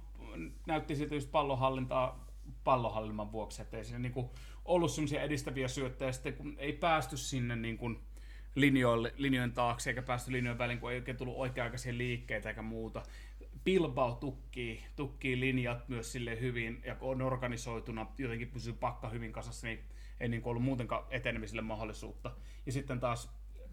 näytti 0.67 0.97
siltä 0.97 1.15
just 1.15 1.31
pallonhallintaa 1.31 2.27
pallonhallinnan 2.65 3.33
vuoksi, 3.33 3.63
että 3.63 3.77
ei 3.77 3.85
siinä 3.85 3.99
niinku 3.99 4.31
ollut 4.65 4.91
semmoisia 4.91 5.23
edistäviä 5.23 5.69
syöttejä, 5.69 6.13
sitten 6.13 6.35
kun 6.35 6.55
ei 6.59 6.73
päästy 6.73 7.17
sinne 7.17 7.57
niinku 7.57 7.91
linjoille, 8.55 9.15
linjojen 9.17 9.53
taakse 9.53 9.91
eikä 9.91 10.03
päästy 10.03 10.33
linjojen 10.33 10.59
väliin, 10.59 10.79
kun 10.79 10.91
ei 10.91 10.99
oikein 10.99 11.17
tullut 11.17 11.37
oikea-aikaisia 11.37 11.99
liikkeitä 11.99 12.49
eikä 12.49 12.63
muuta. 12.63 13.03
Bilbao 13.65 14.15
tukkii, 14.15 14.85
tukkii 14.97 15.41
linjat 15.41 15.89
myös 15.89 16.13
sille 16.13 16.41
hyvin, 16.41 16.83
ja 16.85 16.95
kun 16.95 17.11
on 17.11 17.23
organisoituna, 17.23 18.07
jotenkin 18.19 18.51
pysyy 18.51 18.73
pakka 18.73 19.09
hyvin 19.09 19.33
kasassa, 19.33 19.67
niin 19.67 19.85
ei 20.21 20.29
niin 20.29 20.43
ollut 20.45 20.63
muutenkaan 20.63 21.05
etenemiselle 21.11 21.63
mahdollisuutta. 21.63 22.31
Ja 22.67 22.73
sitten 22.73 23.01
taas 23.01 23.31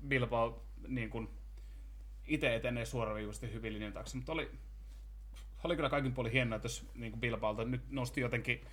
Bilbao 0.07 0.65
niin 0.87 1.09
kuin, 1.09 1.29
itse 2.27 2.55
etenee 2.55 2.85
suoraviivasti 2.85 3.53
hyvin 3.53 3.73
linjan 3.73 3.93
taakse, 3.93 4.17
mutta 4.17 4.31
oli, 4.31 4.51
oli 5.63 5.75
kyllä 5.75 5.89
kaikin 5.89 6.13
puolin 6.13 6.31
hieno 6.31 6.49
näytös 6.49 6.85
niin 6.95 7.11
kuin 7.11 7.21
Bilbalta. 7.21 7.63
Nyt 7.63 7.91
nosti 7.91 8.21
jotenkin 8.21 8.65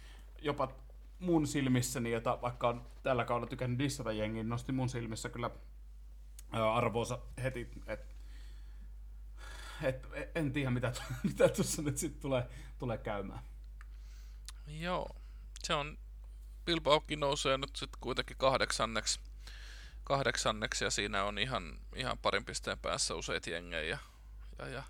jopa 0.42 0.72
mun 1.18 1.46
silmissäni, 1.46 2.11
jota 2.11 2.38
vaikka 2.42 2.68
on 2.68 2.87
tällä 3.03 3.24
kaudella 3.24 3.51
tykännyt 3.51 3.79
dissata 3.79 4.12
jengiä, 4.12 4.42
nosti 4.42 4.72
mun 4.72 4.88
silmissä 4.88 5.29
kyllä 5.29 5.51
arvoonsa 6.53 7.18
heti, 7.42 7.68
että 7.87 8.14
et, 9.83 10.07
en 10.35 10.53
tiedä 10.53 10.70
mitä, 10.70 10.92
mitä 11.29 11.48
tuossa 11.48 11.83
nyt 11.83 11.98
sitten 11.98 12.22
tulee, 12.22 12.48
tulee 12.79 12.98
käymään. 12.98 13.40
Joo, 14.66 15.09
se 15.62 15.74
on, 15.74 15.98
Bilbaokin 16.64 17.20
nousee 17.20 17.59
nyt 17.59 17.77
sitten 17.77 18.01
kuitenkin 18.01 18.37
kahdeksanneksi, 18.37 19.20
kahdeksanneksi 20.05 20.85
ja 20.85 20.90
siinä 20.90 21.24
on 21.24 21.38
ihan, 21.38 21.79
ihan 21.96 22.18
parin 22.18 22.44
pisteen 22.44 22.79
päässä 22.79 23.14
useita 23.14 23.51
jengejä 23.51 23.83
ja, 23.83 23.98
ja, 24.59 24.68
ja 24.68 24.83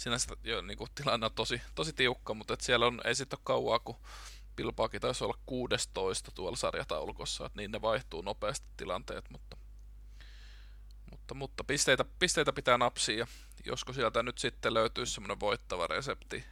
sinänsä 0.00 0.36
jo, 0.44 0.60
niin 0.60 0.78
kuin, 0.78 0.90
tilanne 0.94 1.26
on 1.26 1.34
tosi, 1.34 1.62
tosi 1.74 1.92
tiukka, 1.92 2.34
mutta 2.34 2.54
et 2.54 2.60
siellä 2.60 2.86
on, 2.86 3.00
ei 3.04 3.14
sitten 3.14 3.36
ole 3.36 3.42
kauaa, 3.44 3.78
kun 3.78 3.96
Bilbaakin 4.56 5.00
taisi 5.00 5.24
olla 5.24 5.38
16 5.46 6.30
tuolla 6.34 6.56
sarjataulukossa, 6.56 7.46
että 7.46 7.60
niin 7.60 7.70
ne 7.70 7.82
vaihtuu 7.82 8.22
nopeasti 8.22 8.66
tilanteet, 8.76 9.30
mutta, 9.30 9.56
mutta, 11.10 11.34
mutta 11.34 11.64
pisteitä, 11.64 12.04
pisteitä 12.18 12.52
pitää 12.52 12.78
napsia 12.78 13.18
ja 13.18 13.26
josko 13.66 13.92
sieltä 13.92 14.22
nyt 14.22 14.38
sitten 14.38 14.74
löytyy 14.74 15.06
semmoinen 15.06 15.40
voittava 15.40 15.86
resepti, 15.86 16.44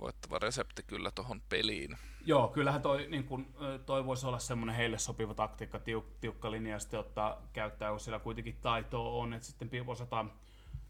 voittava 0.00 0.38
resepti 0.38 0.82
kyllä 0.82 1.10
tuohon 1.10 1.42
peliin. 1.48 1.98
Joo, 2.24 2.48
kyllähän 2.48 2.82
toi, 2.82 3.06
niin 3.08 3.24
kun, 3.24 3.54
toi 3.86 4.06
voisi 4.06 4.26
olla 4.26 4.38
semmoinen 4.38 4.76
heille 4.76 4.98
sopiva 4.98 5.34
taktiikka, 5.34 5.78
tiuk, 5.78 6.06
tiukka 6.20 6.50
linja 6.50 6.72
ja 6.72 6.78
sitten 6.78 7.00
ottaa 7.00 7.42
käyttää, 7.52 7.90
kun 7.90 8.00
siellä 8.00 8.18
kuitenkin 8.18 8.56
taitoa 8.62 9.08
on, 9.08 9.34
että 9.34 9.46
sitten 9.46 9.84
osataan 9.86 10.32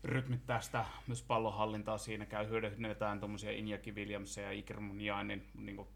rytmittää 0.04 0.60
sitä 0.60 0.84
myös 1.06 1.22
pallonhallintaa 1.22 1.98
siinä, 1.98 2.26
käy 2.26 2.48
hyödynnetään 2.48 3.20
tuommoisia 3.20 3.52
Injaki 3.52 3.92
Williamsia 3.92 4.44
ja 4.44 4.52
Iker 4.52 4.80
Muniainin 4.80 5.50
niin 5.54 5.76
kuin 5.76 5.88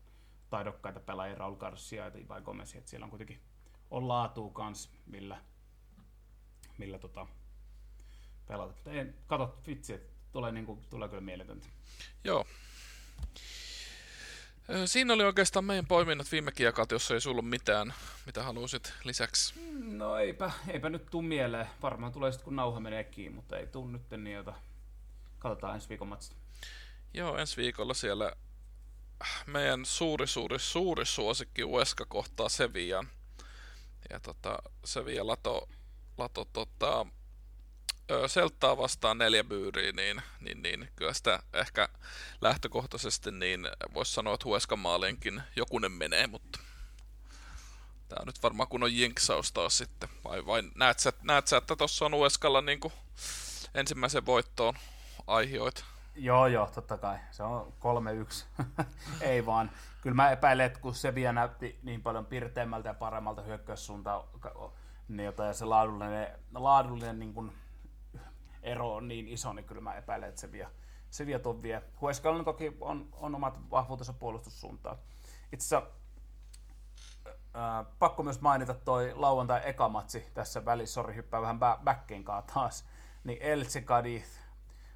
taidokkaita 0.50 1.00
pelaajia, 1.00 1.38
Raul 1.38 1.56
Garcia 1.56 2.04
ja 2.04 2.12
Ibai 2.18 2.42
Gomez, 2.42 2.74
että 2.74 2.90
siellä 2.90 3.04
on 3.04 3.10
kuitenkin 3.10 3.40
on 3.90 4.08
laatua 4.08 4.50
kans, 4.50 4.90
millä, 5.06 5.38
millä 6.78 6.98
tota, 6.98 7.26
pelata. 8.48 8.74
Mutta 8.74 8.90
kato, 9.26 9.58
vitsi, 9.66 10.00
tulee, 10.32 10.52
niin 10.52 10.66
kuin, 10.66 10.80
tulee 10.90 11.08
kyllä 11.08 11.20
mieletöntä. 11.20 11.68
Joo. 12.24 12.44
Siinä 14.86 15.14
oli 15.14 15.24
oikeastaan 15.24 15.64
meidän 15.64 15.86
poiminnat 15.86 16.32
viime 16.32 16.52
kiekat, 16.52 16.90
jos 16.90 17.10
ei 17.10 17.20
sulla 17.20 17.42
mitään, 17.42 17.94
mitä 18.26 18.42
halusit 18.42 18.92
lisäksi. 19.04 19.54
No 19.82 20.16
eipä, 20.16 20.50
eipä 20.68 20.88
nyt 20.88 21.06
tuu 21.10 21.22
mieleen. 21.22 21.66
Varmaan 21.82 22.12
tulee 22.12 22.32
sitten 22.32 22.44
kun 22.44 22.56
nauha 22.56 22.80
menee 22.80 23.04
kiinni, 23.04 23.36
mutta 23.36 23.58
ei 23.58 23.66
tuu 23.66 23.88
nyt 23.88 24.10
niin, 24.10 24.36
jota 24.36 24.54
katsotaan 25.38 25.74
ensi 25.74 25.88
viikon 25.88 26.08
matsta. 26.08 26.36
Joo, 27.14 27.36
ensi 27.36 27.56
viikolla 27.56 27.94
siellä 27.94 28.32
meidän 29.46 29.84
suuri, 29.84 30.26
suuri, 30.26 30.58
suuri 30.58 31.06
suosikki 31.06 31.64
Ueska 31.64 32.06
kohtaa 32.08 32.48
Sevian. 32.48 33.08
Ja 34.10 34.20
tota, 34.20 34.58
Sevilla 34.84 35.26
lato, 35.26 35.68
lato 36.18 36.44
tota, 36.52 37.06
Selttaa 38.26 38.76
vastaan 38.76 39.18
neljä 39.18 39.44
byyriä, 39.44 39.92
niin, 39.92 40.22
niin, 40.40 40.62
niin 40.62 40.88
kyllä 40.96 41.12
sitä 41.12 41.42
ehkä 41.52 41.88
lähtökohtaisesti 42.40 43.30
niin 43.30 43.68
voisi 43.94 44.12
sanoa, 44.12 44.34
että 44.34 44.44
Hueskan 44.44 44.78
maalinkin 44.78 45.42
jokunen 45.56 45.92
menee, 45.92 46.26
mutta 46.26 46.58
tämä 48.08 48.20
on 48.20 48.26
nyt 48.26 48.42
varmaan 48.42 48.68
kun 48.68 48.82
on 48.82 48.96
jinksaus 48.96 49.52
taas 49.52 49.78
sitten. 49.78 50.08
Vai, 50.24 50.46
vai 50.46 50.62
näet, 50.74 50.98
sä, 50.98 51.12
näet 51.22 51.46
sä, 51.46 51.56
että 51.56 51.76
tuossa 51.76 52.06
on 52.06 52.14
Hueskalla 52.14 52.60
niin 52.60 52.80
ensimmäisen 53.74 54.26
voittoon 54.26 54.74
aihioita? 55.26 55.84
Joo, 56.14 56.46
joo, 56.46 56.70
totta 56.74 56.98
kai. 56.98 57.18
Se 57.30 57.42
on 57.42 57.72
3-1. 58.60 58.64
Ei 59.20 59.46
vaan. 59.46 59.70
Kyllä 60.00 60.16
mä 60.16 60.30
epäilen, 60.30 60.66
että 60.66 60.80
kun 60.80 60.94
se 60.94 61.14
vielä 61.14 61.32
näytti 61.32 61.78
niin 61.82 62.02
paljon 62.02 62.26
pirteämmältä 62.26 62.88
ja 62.88 62.94
paremmalta 62.94 63.42
hyökkäyssuuntaan, 63.42 64.24
niin 65.08 65.24
jota, 65.24 65.44
ja 65.44 65.52
se 65.52 65.64
laadullinen, 65.64 66.28
laadullinen 66.54 67.18
niin 67.18 67.34
kuin 67.34 67.52
ero 68.66 68.94
on 68.94 69.08
niin 69.08 69.28
iso, 69.28 69.52
niin 69.52 69.64
kyllä 69.64 69.80
mä 69.80 69.94
epäilen, 69.94 70.28
että 70.28 70.40
se 70.40 70.52
vie, 70.52 70.68
se 71.10 71.26
vie 71.26 71.38
ton 71.38 71.62
vie. 71.62 71.82
Hueskalla 72.00 72.44
toki 72.44 72.76
on, 72.80 73.08
on 73.12 73.34
omat 73.34 73.70
vahvuutensa 73.70 74.12
puolustussuuntaan. 74.12 74.96
Itse 75.52 75.76
asiassa 75.76 75.90
äh, 77.26 77.86
pakko 77.98 78.22
myös 78.22 78.40
mainita 78.40 78.74
toi 78.74 79.12
lauantai 79.14 79.60
eka 79.64 79.88
matsi 79.88 80.26
tässä 80.34 80.64
välissä, 80.64 80.94
sori 80.94 81.14
hyppää 81.14 81.40
vähän 81.40 81.58
backin 81.84 82.24
taas, 82.54 82.86
niin 83.24 83.38
Elche 83.40 83.80
Cadiz. 83.80 84.38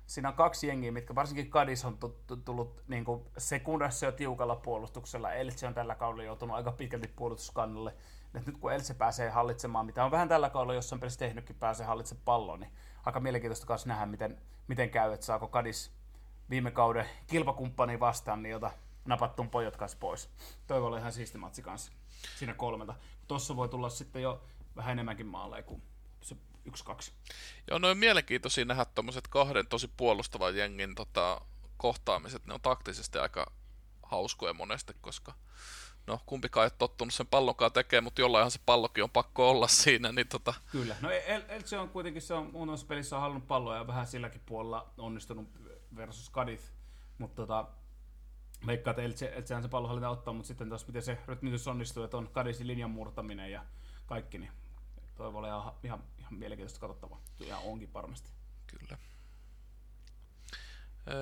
Siinä 0.06 0.28
on 0.28 0.34
kaksi 0.34 0.66
jengiä, 0.66 0.92
mitkä 0.92 1.14
varsinkin 1.14 1.50
Cadiz 1.50 1.84
on 1.84 1.98
tullut 2.44 2.82
niin 2.88 3.04
sekundassa 3.38 4.06
jo 4.06 4.12
tiukalla 4.12 4.56
puolustuksella. 4.56 5.32
Elche 5.32 5.66
on 5.66 5.74
tällä 5.74 5.94
kaudella 5.94 6.24
joutunut 6.24 6.56
aika 6.56 6.72
pitkälti 6.72 7.08
puolustuskannalle. 7.08 7.94
nyt 8.46 8.58
kun 8.60 8.72
Elche 8.72 8.94
pääsee 8.94 9.30
hallitsemaan, 9.30 9.86
mitä 9.86 10.04
on 10.04 10.10
vähän 10.10 10.28
tällä 10.28 10.50
kaudella 10.50 10.74
jossain 10.74 11.00
pelissä 11.00 11.18
tehnytkin, 11.18 11.56
pääsee 11.56 11.86
hallitsemaan 11.86 12.24
pallon, 12.24 12.60
niin 12.60 12.72
aika 13.06 13.20
mielenkiintoista 13.20 13.66
kanssa 13.66 13.88
nähdä, 13.88 14.06
miten, 14.06 14.40
miten 14.68 14.90
käy, 14.90 15.12
että 15.12 15.26
saako 15.26 15.48
Kadis 15.48 15.92
viime 16.50 16.70
kauden 16.70 17.08
kilpakumppani 17.26 18.00
vastaan, 18.00 18.42
niin 18.42 18.50
jota 18.50 18.70
napattuun 19.04 19.50
pojat 19.50 19.76
kanssa 19.76 19.98
pois. 20.00 20.30
Toivo 20.66 20.86
oli 20.86 20.98
ihan 20.98 21.12
siisti 21.12 21.38
matsi 21.38 21.62
kanssa 21.62 21.92
siinä 22.38 22.54
kolmelta. 22.54 22.94
Tossa 23.28 23.56
voi 23.56 23.68
tulla 23.68 23.88
sitten 23.88 24.22
jo 24.22 24.44
vähän 24.76 24.92
enemmänkin 24.92 25.26
maaleja 25.26 25.62
kuin 25.62 25.82
se 26.20 26.36
yksi 26.64 26.84
kaksi. 26.84 27.12
Joo, 27.70 27.78
noin 27.78 27.98
mielenkiintoisia 27.98 28.64
nähdä 28.64 28.84
tuommoiset 28.84 29.28
kahden 29.28 29.66
tosi 29.66 29.90
puolustavan 29.96 30.56
jengin 30.56 30.94
tota, 30.94 31.40
kohtaamiset. 31.76 32.46
Ne 32.46 32.54
on 32.54 32.60
taktisesti 32.60 33.18
aika 33.18 33.52
hauskoja 34.02 34.54
monesti, 34.54 34.92
koska 35.00 35.34
no 36.06 36.20
kumpikaan 36.26 36.64
ei 36.64 36.70
tottunut 36.78 37.14
sen 37.14 37.26
pallonkaan 37.26 37.72
tekemään, 37.72 38.04
mutta 38.04 38.20
jollainhan 38.20 38.50
se 38.50 38.60
pallokin 38.66 39.04
on 39.04 39.10
pakko 39.10 39.50
olla 39.50 39.68
siinä. 39.68 40.12
Niin 40.12 40.28
tota... 40.28 40.54
Kyllä, 40.72 40.96
no 41.00 41.10
El- 41.10 41.42
Elche 41.48 41.78
on 41.78 41.88
kuitenkin, 41.88 42.22
se 42.22 42.34
on 42.34 42.50
muutamassa 42.52 42.86
pelissä 42.86 43.16
on 43.16 43.22
halunnut 43.22 43.46
palloa 43.46 43.76
ja 43.76 43.86
vähän 43.86 44.06
silläkin 44.06 44.40
puolella 44.46 44.90
onnistunut 44.98 45.48
versus 45.96 46.32
Cadiz, 46.32 46.60
mutta 47.18 47.36
tota, 47.36 47.68
veikkaa, 48.66 48.90
että 48.90 49.02
Elche, 49.02 49.32
Elchehän 49.36 49.62
se 49.62 49.68
pallohallinta 49.68 50.08
ottaa, 50.08 50.34
mutta 50.34 50.48
sitten 50.48 50.68
taas 50.68 50.86
miten 50.86 51.02
se 51.02 51.18
rytmitys 51.26 51.68
onnistuu, 51.68 52.02
että 52.02 52.16
on 52.16 52.28
Cadizin 52.28 52.66
linjan 52.66 52.90
murtaminen 52.90 53.52
ja 53.52 53.64
kaikki, 54.06 54.38
niin 54.38 54.52
toivon 55.16 55.46
ihan, 55.46 55.72
ihan, 55.84 56.04
ihan 56.18 56.34
mielenkiintoista 56.34 56.80
katsottavaa. 56.80 57.20
Ja 57.38 57.58
onkin 57.58 57.92
varmasti. 57.92 58.30
Kyllä. 58.66 58.98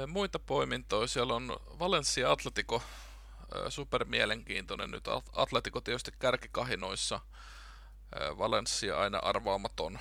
Muita 0.07 0.39
poimintoja, 0.39 1.07
siellä 1.07 1.35
on 1.35 1.57
Valencia 1.79 2.33
Atletico 2.33 2.83
super 3.68 4.05
mielenkiintoinen 4.05 4.90
nyt. 4.90 5.05
Atletico 5.32 5.80
tietysti 5.80 6.12
kärkikahinoissa. 6.18 7.20
Valencia 8.38 8.99
aina 8.99 9.18
arvaamaton 9.18 9.99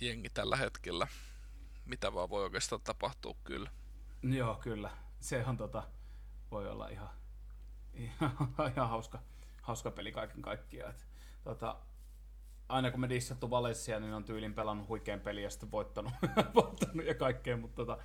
jengi 0.00 0.30
tällä 0.30 0.56
hetkellä. 0.56 1.06
Mitä 1.86 2.14
vaan 2.14 2.30
voi 2.30 2.42
oikeastaan 2.42 2.82
tapahtua 2.82 3.34
kyllä. 3.44 3.70
Joo, 4.22 4.54
kyllä. 4.54 4.90
Se 5.20 5.44
on 5.46 5.56
tota, 5.56 5.82
voi 6.50 6.68
olla 6.68 6.88
ihan, 6.88 7.10
ihan, 7.94 8.54
ihan 8.72 8.88
hauska, 8.88 9.22
hauska 9.62 9.90
peli 9.90 10.12
kaiken 10.12 10.42
kaikkiaan. 10.42 10.94
Tota, 11.44 11.76
aina 12.68 12.90
kun 12.90 13.00
me 13.00 13.08
dissattu 13.08 13.50
Valencia, 13.50 14.00
niin 14.00 14.14
on 14.14 14.24
tyylin 14.24 14.54
pelannut 14.54 14.88
huikean 14.88 15.20
peli 15.20 15.42
ja 15.42 15.50
sitten 15.50 15.70
voittanut, 15.70 16.12
voittanut 16.54 17.06
ja 17.06 17.14
kaikkea, 17.14 17.56
mutta 17.56 17.76
tota, 17.76 17.98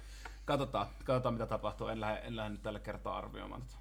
katsotaan, 0.45 0.87
katsotaan 1.03 1.33
mitä 1.33 1.45
tapahtuu. 1.45 1.87
En 1.87 2.01
lähde, 2.01 2.19
en 2.19 2.35
lähde 2.35 2.49
nyt 2.49 2.61
tällä 2.61 2.79
kertaa 2.79 3.17
arvioimaan 3.17 3.61
tätä. 3.61 3.77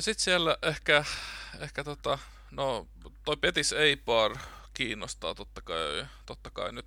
Sitten 0.00 0.24
siellä 0.24 0.56
ehkä, 0.62 1.04
ehkä 1.60 1.84
tota, 1.84 2.18
no 2.50 2.86
toi 3.24 3.36
Petis 3.36 3.72
Eibar 3.72 4.36
kiinnostaa 4.74 5.34
totta 5.34 5.60
kai, 5.62 6.06
totta 6.26 6.50
kai 6.50 6.72
nyt 6.72 6.86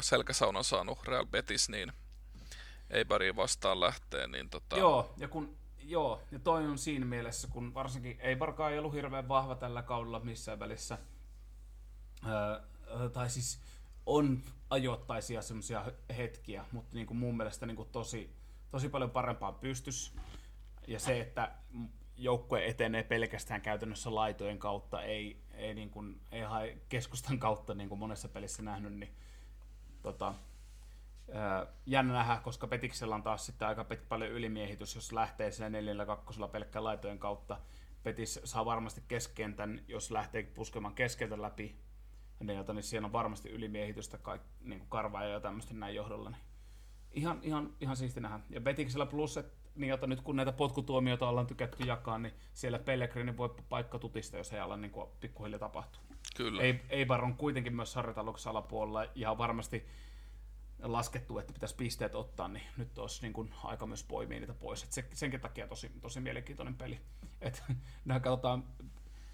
selkäsaunan 0.00 0.64
saanut 0.64 1.06
Real 1.06 1.26
Betis, 1.26 1.68
niin 1.68 1.92
Eibariin 2.90 3.36
vastaan 3.36 3.80
lähtee. 3.80 4.26
Niin 4.26 4.50
tota... 4.50 4.78
Joo, 4.78 5.14
ja 5.16 5.28
kun 5.28 5.60
Joo, 5.90 6.22
ja 6.30 6.38
toi 6.38 6.66
on 6.66 6.78
siinä 6.78 7.06
mielessä, 7.06 7.48
kun 7.48 7.74
varsinkin 7.74 8.20
Eibarkaan 8.20 8.72
ei 8.72 8.78
ollut 8.78 8.94
hirveän 8.94 9.28
vahva 9.28 9.54
tällä 9.54 9.82
kaudella 9.82 10.20
missään 10.20 10.58
välissä. 10.58 10.98
Öö, 12.26 13.08
tai 13.08 13.30
siis 13.30 13.60
on 14.06 14.40
ajoittaisia 14.70 15.42
semmoisia 15.42 15.92
hetkiä, 16.16 16.64
mutta 16.72 16.94
niin 16.94 17.06
kuin 17.06 17.16
mun 17.16 17.36
mielestä 17.36 17.66
niin 17.66 17.76
kuin 17.76 17.88
tosi, 17.92 18.36
tosi 18.70 18.88
paljon 18.88 19.10
parempaa 19.10 19.52
pystys. 19.52 20.14
Ja 20.86 21.00
se, 21.00 21.20
että 21.20 21.52
joukkue 22.16 22.66
etenee 22.66 23.02
pelkästään 23.02 23.60
käytännössä 23.60 24.14
laitojen 24.14 24.58
kautta, 24.58 25.02
ei, 25.02 25.42
ei, 25.54 25.74
niin 25.74 25.90
kuin, 25.90 26.20
ei 26.32 26.42
hae 26.42 26.78
keskustan 26.88 27.38
kautta 27.38 27.74
niin 27.74 27.88
kuin 27.88 27.98
monessa 27.98 28.28
pelissä 28.28 28.62
nähnyt, 28.62 28.92
niin 28.92 29.14
tota, 30.02 30.34
ää, 31.32 31.66
jännä 31.86 32.12
nähdä, 32.12 32.40
koska 32.44 32.66
Petiksellä 32.66 33.14
on 33.14 33.22
taas 33.22 33.46
sitten 33.46 33.68
aika 33.68 33.86
paljon 34.08 34.30
ylimiehitys, 34.30 34.94
jos 34.94 35.12
lähtee 35.12 35.50
sillä 35.50 35.70
neljällä 35.70 36.06
kakkosella 36.06 36.48
pelkkään 36.48 36.84
laitojen 36.84 37.18
kautta. 37.18 37.60
Petis 38.02 38.40
saa 38.44 38.64
varmasti 38.64 39.02
keskentän, 39.08 39.84
jos 39.88 40.10
lähtee 40.10 40.42
puskemaan 40.42 40.94
keskeltä 40.94 41.42
läpi, 41.42 41.76
jota, 42.48 42.72
niin 42.72 42.82
siellä 42.82 43.06
on 43.06 43.12
varmasti 43.12 43.48
ylimiehitystä 43.50 44.18
kaik, 44.18 44.42
niin 44.60 44.78
kuin 44.78 44.88
karvaa 44.88 45.24
ja 45.24 45.40
tämmöistä 45.40 45.74
näin 45.74 45.94
johdolla. 45.94 46.30
Niin 46.30 46.40
ihan, 47.12 47.38
ihan, 47.42 47.72
ihan 47.80 47.96
siisti 47.96 48.20
nähdä. 48.20 48.40
Ja 48.50 48.60
Betiksellä 48.60 49.06
plus, 49.06 49.36
että 49.36 49.60
niin, 49.74 49.88
jota 49.88 50.06
nyt 50.06 50.20
kun 50.20 50.36
näitä 50.36 50.52
potkutuomioita 50.52 51.28
ollaan 51.28 51.46
tykätty 51.46 51.84
jakaa, 51.84 52.18
niin 52.18 52.34
siellä 52.52 52.78
Pellegrini 52.78 53.36
voi 53.36 53.54
paikka 53.68 53.98
tutista, 53.98 54.36
jos 54.36 54.52
ei 54.52 54.60
ala 54.60 54.76
niin 54.76 54.90
kuin 54.90 55.08
pikkuhiljaa 55.20 55.58
tapahtuu. 55.58 56.02
Kyllä. 56.36 56.62
Ei, 56.62 56.80
Eibar 56.88 57.24
on 57.24 57.34
kuitenkin 57.34 57.76
myös 57.76 57.92
sarjatalouksessa 57.92 58.50
alapuolella 58.50 59.06
ja 59.14 59.38
varmasti 59.38 59.86
laskettu, 60.82 61.38
että 61.38 61.52
pitäisi 61.52 61.76
pisteet 61.76 62.14
ottaa, 62.14 62.48
niin 62.48 62.66
nyt 62.76 62.98
olisi 62.98 63.22
niin 63.22 63.32
kuin 63.32 63.54
aika 63.64 63.86
myös 63.86 64.04
poimia 64.04 64.40
niitä 64.40 64.54
pois. 64.54 64.82
Et 64.82 64.92
se, 64.92 65.04
senkin 65.12 65.40
takia 65.40 65.68
tosi, 65.68 65.90
tosi 66.00 66.20
mielenkiintoinen 66.20 66.74
peli. 66.74 67.00
Et, 67.40 67.62
katsotaan 68.22 68.64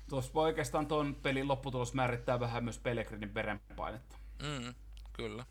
Tuossa 0.08 0.30
oikeastaan 0.34 0.86
tuon 0.86 1.14
pelin 1.14 1.48
lopputulos 1.48 1.94
määrittää 1.94 2.40
vähän 2.40 2.64
myös 2.64 2.78
Pellegrinin 2.78 3.34
verenpainetta. 3.34 4.16
Mm, 4.42 4.74
kyllä. 5.12 5.46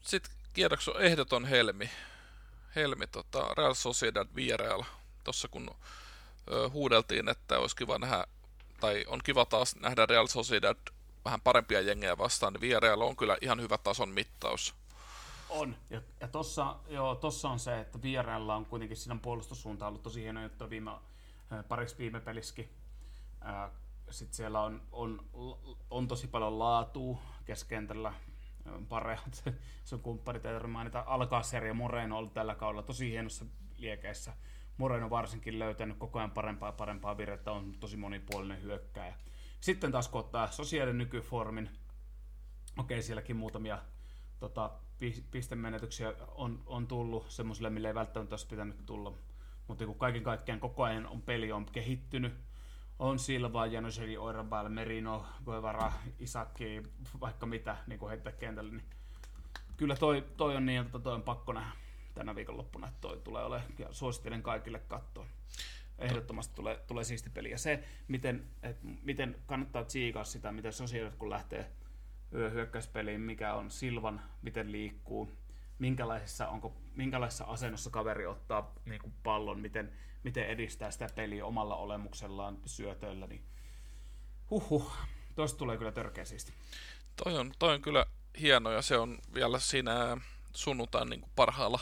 Sitten 0.00 0.32
kierroksen 0.52 0.94
ehdoton 0.98 1.44
Helmi. 1.44 1.90
Helmi 2.76 3.06
tota, 3.06 3.54
Real 3.54 3.74
Sociedad 3.74 4.28
Villarreal. 4.34 4.82
Tuossa 5.24 5.48
kun 5.48 5.70
huudeltiin, 6.72 7.28
että 7.28 7.58
olisi 7.58 7.76
kiva 7.76 7.98
nähdä, 7.98 8.26
tai 8.80 9.04
on 9.08 9.20
kiva 9.24 9.44
taas 9.44 9.76
nähdä 9.76 10.06
Real 10.06 10.26
Sociedad 10.26 10.76
vähän 11.24 11.40
parempia 11.40 11.80
jengejä 11.80 12.18
vastaan, 12.18 12.52
niin 12.52 12.60
Villarreal 12.60 13.00
on 13.00 13.16
kyllä 13.16 13.36
ihan 13.40 13.60
hyvä 13.60 13.78
tason 13.78 14.08
mittaus. 14.08 14.74
On, 15.48 15.76
ja, 15.90 16.02
ja 16.20 16.28
tossa, 16.28 16.76
joo, 16.88 17.14
tossa 17.14 17.48
on 17.48 17.58
se, 17.58 17.80
että 17.80 18.02
Villarreal 18.02 18.48
on 18.48 18.66
kuitenkin 18.66 18.96
siinä 18.96 19.16
puolustussuuntaan 19.22 19.88
ollut 19.88 20.02
tosi 20.02 20.22
hieno 20.22 20.42
juttu 20.42 20.70
viime 20.70 20.90
pariksi 21.68 21.98
viime 21.98 22.20
pelissäkin. 22.20 22.70
Sitten 24.10 24.36
siellä 24.36 24.60
on, 24.60 24.82
on, 24.92 25.24
on 25.90 26.08
tosi 26.08 26.26
paljon 26.26 26.58
laatua 26.58 27.18
keskentällä. 27.44 28.12
Pareat, 28.88 29.44
sun 29.84 30.00
kumppanit 30.00 30.46
ei 30.46 30.66
mainita. 30.66 31.04
Alkaa 31.06 31.42
seria 31.42 31.74
Moreno 31.74 32.14
on 32.14 32.18
ollut 32.18 32.34
tällä 32.34 32.54
kaudella 32.54 32.82
tosi 32.82 33.10
hienossa 33.10 33.44
liekeissä. 33.76 34.32
Moreno 34.76 35.10
varsinkin 35.10 35.58
löytänyt 35.58 35.98
koko 35.98 36.18
ajan 36.18 36.30
parempaa 36.30 36.68
ja 36.68 36.72
parempaa 36.72 37.16
virrettä, 37.16 37.52
on 37.52 37.74
tosi 37.80 37.96
monipuolinen 37.96 38.62
hyökkääjä. 38.62 39.14
Sitten 39.60 39.92
taas 39.92 40.08
kun 40.08 40.20
ottaa 40.20 40.50
sosiaalinen 40.50 40.98
nykyformin, 40.98 41.70
okei 42.78 43.02
sielläkin 43.02 43.36
muutamia 43.36 43.78
tota, 44.40 44.70
pistemenetyksiä 45.30 46.14
on, 46.28 46.62
on 46.66 46.86
tullut 46.86 47.30
semmoisille, 47.30 47.70
mille 47.70 47.88
ei 47.88 47.94
välttämättä 47.94 48.32
olisi 48.32 48.46
pitänyt 48.46 48.86
tulla. 48.86 49.12
Mutta 49.68 49.86
kun 49.86 49.98
kaiken 49.98 50.22
kaikkiaan 50.22 50.60
koko 50.60 50.82
ajan 50.82 51.06
on 51.06 51.22
peli 51.22 51.52
on 51.52 51.66
kehittynyt, 51.66 52.34
on 52.98 53.18
Silva, 53.18 53.66
Janoseli, 53.66 54.16
Oirabal, 54.16 54.68
Merino, 54.68 55.26
Guevara, 55.44 55.92
Isaki, 56.18 56.82
vaikka 57.20 57.46
mitä 57.46 57.76
niin 57.86 57.98
kuin 57.98 58.10
heittää 58.10 58.32
kentälle, 58.32 58.72
niin 58.72 58.84
kyllä 59.76 59.96
toi, 59.96 60.24
toi 60.36 60.56
on 60.56 60.66
niin, 60.66 60.80
että 60.80 60.98
toi 60.98 61.14
on 61.14 61.22
pakko 61.22 61.52
nähdä 61.52 61.70
tänä 62.14 62.34
viikonloppuna, 62.34 62.88
että 62.88 63.00
toi 63.00 63.20
tulee 63.24 63.44
olemaan, 63.44 63.72
ja 63.78 63.92
suosittelen 63.92 64.42
kaikille 64.42 64.78
katsoa. 64.78 65.26
Ehdottomasti 65.98 66.54
tulee, 66.54 66.80
tulee 66.86 67.04
siisti 67.04 67.30
peli. 67.30 67.50
Ja 67.50 67.58
se, 67.58 67.84
miten, 68.08 68.44
et, 68.62 68.76
miten 69.02 69.36
kannattaa 69.46 69.84
tsiikaa 69.84 70.24
sitä, 70.24 70.52
miten 70.52 70.72
sosiaalit 70.72 71.16
kun 71.16 71.30
lähtee 71.30 71.70
hyökkäyspeliin, 72.32 73.20
mikä 73.20 73.54
on 73.54 73.70
Silvan, 73.70 74.20
miten 74.42 74.72
liikkuu, 74.72 75.30
minkälaisessa, 75.84 76.48
onko, 76.48 76.76
minkälaisessa 76.94 77.44
asennossa 77.44 77.90
kaveri 77.90 78.26
ottaa 78.26 78.72
niin 78.84 79.00
kuin 79.00 79.14
pallon, 79.22 79.60
miten, 79.60 79.92
miten 80.22 80.46
edistää 80.46 80.90
sitä 80.90 81.08
peliä 81.14 81.46
omalla 81.46 81.76
olemuksellaan 81.76 82.58
syötöillä, 82.66 83.26
niin 83.26 83.44
huhhuh, 84.50 84.92
toista 85.34 85.58
tulee 85.58 85.78
kyllä 85.78 85.92
törkeä 85.92 86.24
siisti. 86.24 86.52
Toi 87.24 87.38
on, 87.38 87.52
toi 87.58 87.74
on 87.74 87.82
kyllä 87.82 88.06
hieno 88.40 88.70
ja 88.70 88.82
se 88.82 88.98
on 88.98 89.18
vielä 89.34 89.58
siinä 89.58 90.16
sunnuntain 90.54 91.10
niin 91.10 91.24
parhaalla 91.36 91.80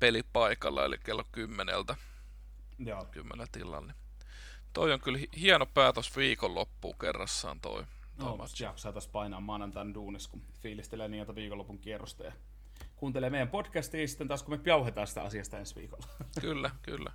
pelipaikalla, 0.00 0.84
eli 0.84 0.98
kello 0.98 1.24
kymmeneltä. 1.32 1.96
Joo. 2.78 3.04
Kymmeneltä 3.04 3.58
illalla. 3.58 3.86
Niin 3.86 3.96
toi 4.72 4.92
on 4.92 5.00
kyllä 5.00 5.18
hieno 5.36 5.66
päätös 5.66 6.16
viikonloppuun 6.16 6.98
kerrassaan 6.98 7.60
toi. 7.60 7.84
No, 8.16 8.38
jaksaa 8.60 8.92
taas 8.92 9.08
painaa 9.08 9.40
maanantain 9.40 9.94
duunis, 9.94 10.28
kun 10.28 10.42
fiilistelee 10.62 11.08
niitä 11.08 11.34
viikonlopun 11.34 11.78
kierrosta 11.78 12.24
ja 12.24 12.32
kuuntelee 12.96 13.30
meidän 13.30 13.48
podcastia 13.48 14.08
sitten 14.08 14.28
taas, 14.28 14.42
kun 14.42 14.54
me 14.54 14.58
pjauhetaan 14.58 15.06
sitä 15.06 15.22
asiasta 15.22 15.58
ensi 15.58 15.74
viikolla. 15.74 16.06
Kyllä, 16.40 16.70
kyllä. 16.82 17.12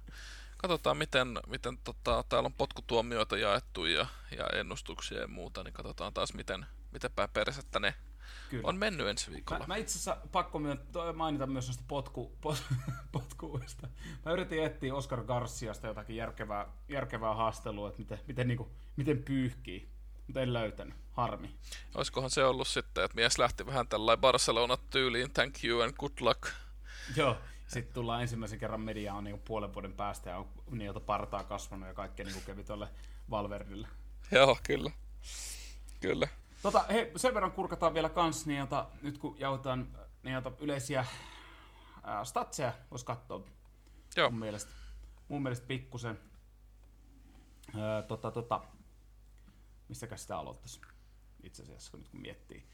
Katsotaan, 0.57 0.97
miten, 0.97 1.27
miten 1.47 1.77
tota, 1.77 2.23
täällä 2.29 2.47
on 2.47 2.53
potkutuomioita 2.53 3.37
jaettu 3.37 3.85
ja, 3.85 4.05
ja 4.37 4.47
ennustuksia 4.59 5.21
ja 5.21 5.27
muuta, 5.27 5.63
niin 5.63 5.73
katsotaan 5.73 6.13
taas, 6.13 6.33
miten, 6.33 6.65
miten 6.91 7.11
persettä 7.33 7.79
ne 7.79 7.95
Kyllä. 8.49 8.67
on 8.67 8.77
mennyt 8.77 9.07
ensi 9.07 9.31
viikolla. 9.31 9.59
Mä, 9.59 9.67
mä 9.67 9.75
itse 9.75 9.91
asiassa 9.91 10.17
pakko 10.31 10.61
mainita 11.13 11.47
myös 11.47 11.67
noista 11.67 11.83
potku, 11.87 12.37
pot, 12.41 12.63
potkuista. 13.11 13.87
Mä 14.25 14.31
yritin 14.31 14.63
etsiä 14.63 14.95
Oscar 14.95 15.23
Garciasta 15.23 15.87
jotakin 15.87 16.15
järkevää, 16.15 16.67
järkevää 16.89 17.35
haastelua, 17.35 17.89
että 17.89 17.99
miten, 17.99 18.19
miten, 18.27 18.47
niin 18.47 18.57
kuin, 18.57 18.69
miten 18.95 19.23
pyyhkii 19.23 19.89
mutta 20.29 20.41
en 20.41 20.53
löytänyt. 20.53 20.95
Harmi. 21.11 21.55
Olisikohan 21.95 22.29
se 22.29 22.45
ollut 22.45 22.67
sitten, 22.67 23.03
että 23.03 23.15
mies 23.15 23.37
lähti 23.37 23.65
vähän 23.65 23.87
tällainen 23.87 24.21
Barcelona-tyyliin, 24.21 25.31
thank 25.31 25.63
you 25.63 25.81
and 25.81 25.93
good 25.93 26.11
luck. 26.19 26.47
Joo, 27.15 27.37
sitten 27.67 27.93
tullaan 27.93 28.21
ensimmäisen 28.21 28.59
kerran 28.59 28.81
mediaan 28.81 29.23
niin 29.23 29.39
puolen 29.39 29.73
vuoden 29.73 29.93
päästä 29.93 30.29
ja 30.29 30.37
on 30.37 30.47
niiltä 30.71 30.99
partaa 30.99 31.43
kasvanut 31.43 31.87
ja 31.87 31.93
kaikkea 31.93 32.25
niin 32.25 32.43
kävi 32.45 32.63
tuolle 32.63 32.87
Valverdille. 33.29 33.87
Joo, 34.31 34.57
kyllä. 34.63 34.91
Kyllä. 35.99 36.27
Tota, 36.61 36.85
hei, 36.89 37.11
sen 37.15 37.33
verran 37.33 37.51
kurkataan 37.51 37.93
vielä 37.93 38.09
kans 38.09 38.45
niiltä, 38.45 38.85
nyt 39.01 39.17
kun 39.17 39.35
jautaan 39.39 39.87
niiltä 40.23 40.51
yleisiä 40.59 41.05
ää, 42.03 42.25
statseja, 42.25 42.73
voisi 42.91 43.05
katsoa 43.05 43.41
Joo. 44.15 44.29
mun 44.29 44.39
mielestä. 44.39 44.71
Mun 45.27 45.43
mielestä 45.43 45.67
pikkusen. 45.67 46.19
Ää, 47.79 48.01
tota, 48.01 48.31
tota, 48.31 48.61
mistäkäs 49.89 50.21
sitä 50.21 50.37
aloittaisi 50.37 50.81
itse 51.43 51.63
asiassa, 51.63 51.91
kun 51.91 51.99
nyt 51.99 52.09
kun 52.09 52.21
miettii. 52.21 52.67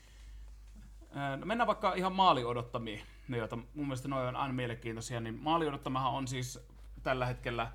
No 1.38 1.45
mennään 1.45 1.68
vaikka 1.68 1.93
ihan 1.93 2.16
maali 2.16 2.43
odottamiin, 2.43 3.01
ne, 3.28 3.38
joita 3.38 3.55
mun 3.55 3.88
mielestä 3.88 4.07
noin 4.07 4.28
on 4.28 4.36
aina 4.36 4.53
mielenkiintoisia, 4.53 5.20
niin 5.20 5.36
maali 5.36 5.68
odottamahan 5.68 6.13
on 6.13 6.28
siis 6.28 6.59
tällä 7.03 7.26
hetkellä 7.26 7.72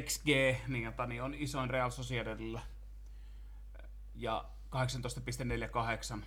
XG, 0.00 0.26
niin, 0.68 0.84
jota, 0.84 1.06
niin 1.06 1.22
on 1.22 1.34
isoin 1.34 1.70
Real 1.70 1.90
Sociedadilla. 1.90 2.60
Ja 4.14 4.44
18,48 6.16 6.22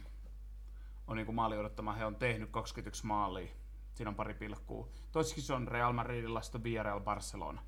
on 1.07 1.15
niin 1.17 1.25
kuin 1.25 1.35
maali 1.35 1.57
odottama. 1.57 1.93
He 1.93 2.05
on 2.05 2.15
tehnyt 2.15 2.49
21 2.51 3.05
maalia. 3.05 3.47
Siinä 3.93 4.09
on 4.09 4.15
pari 4.15 4.33
pilkkuu. 4.33 4.93
Toiseksi 5.11 5.41
se 5.41 5.53
on 5.53 5.67
Real 5.67 5.93
Madridilla, 5.93 6.41
sitten 6.41 6.63
Villarreal 6.63 6.99
Barcelona. 6.99 7.61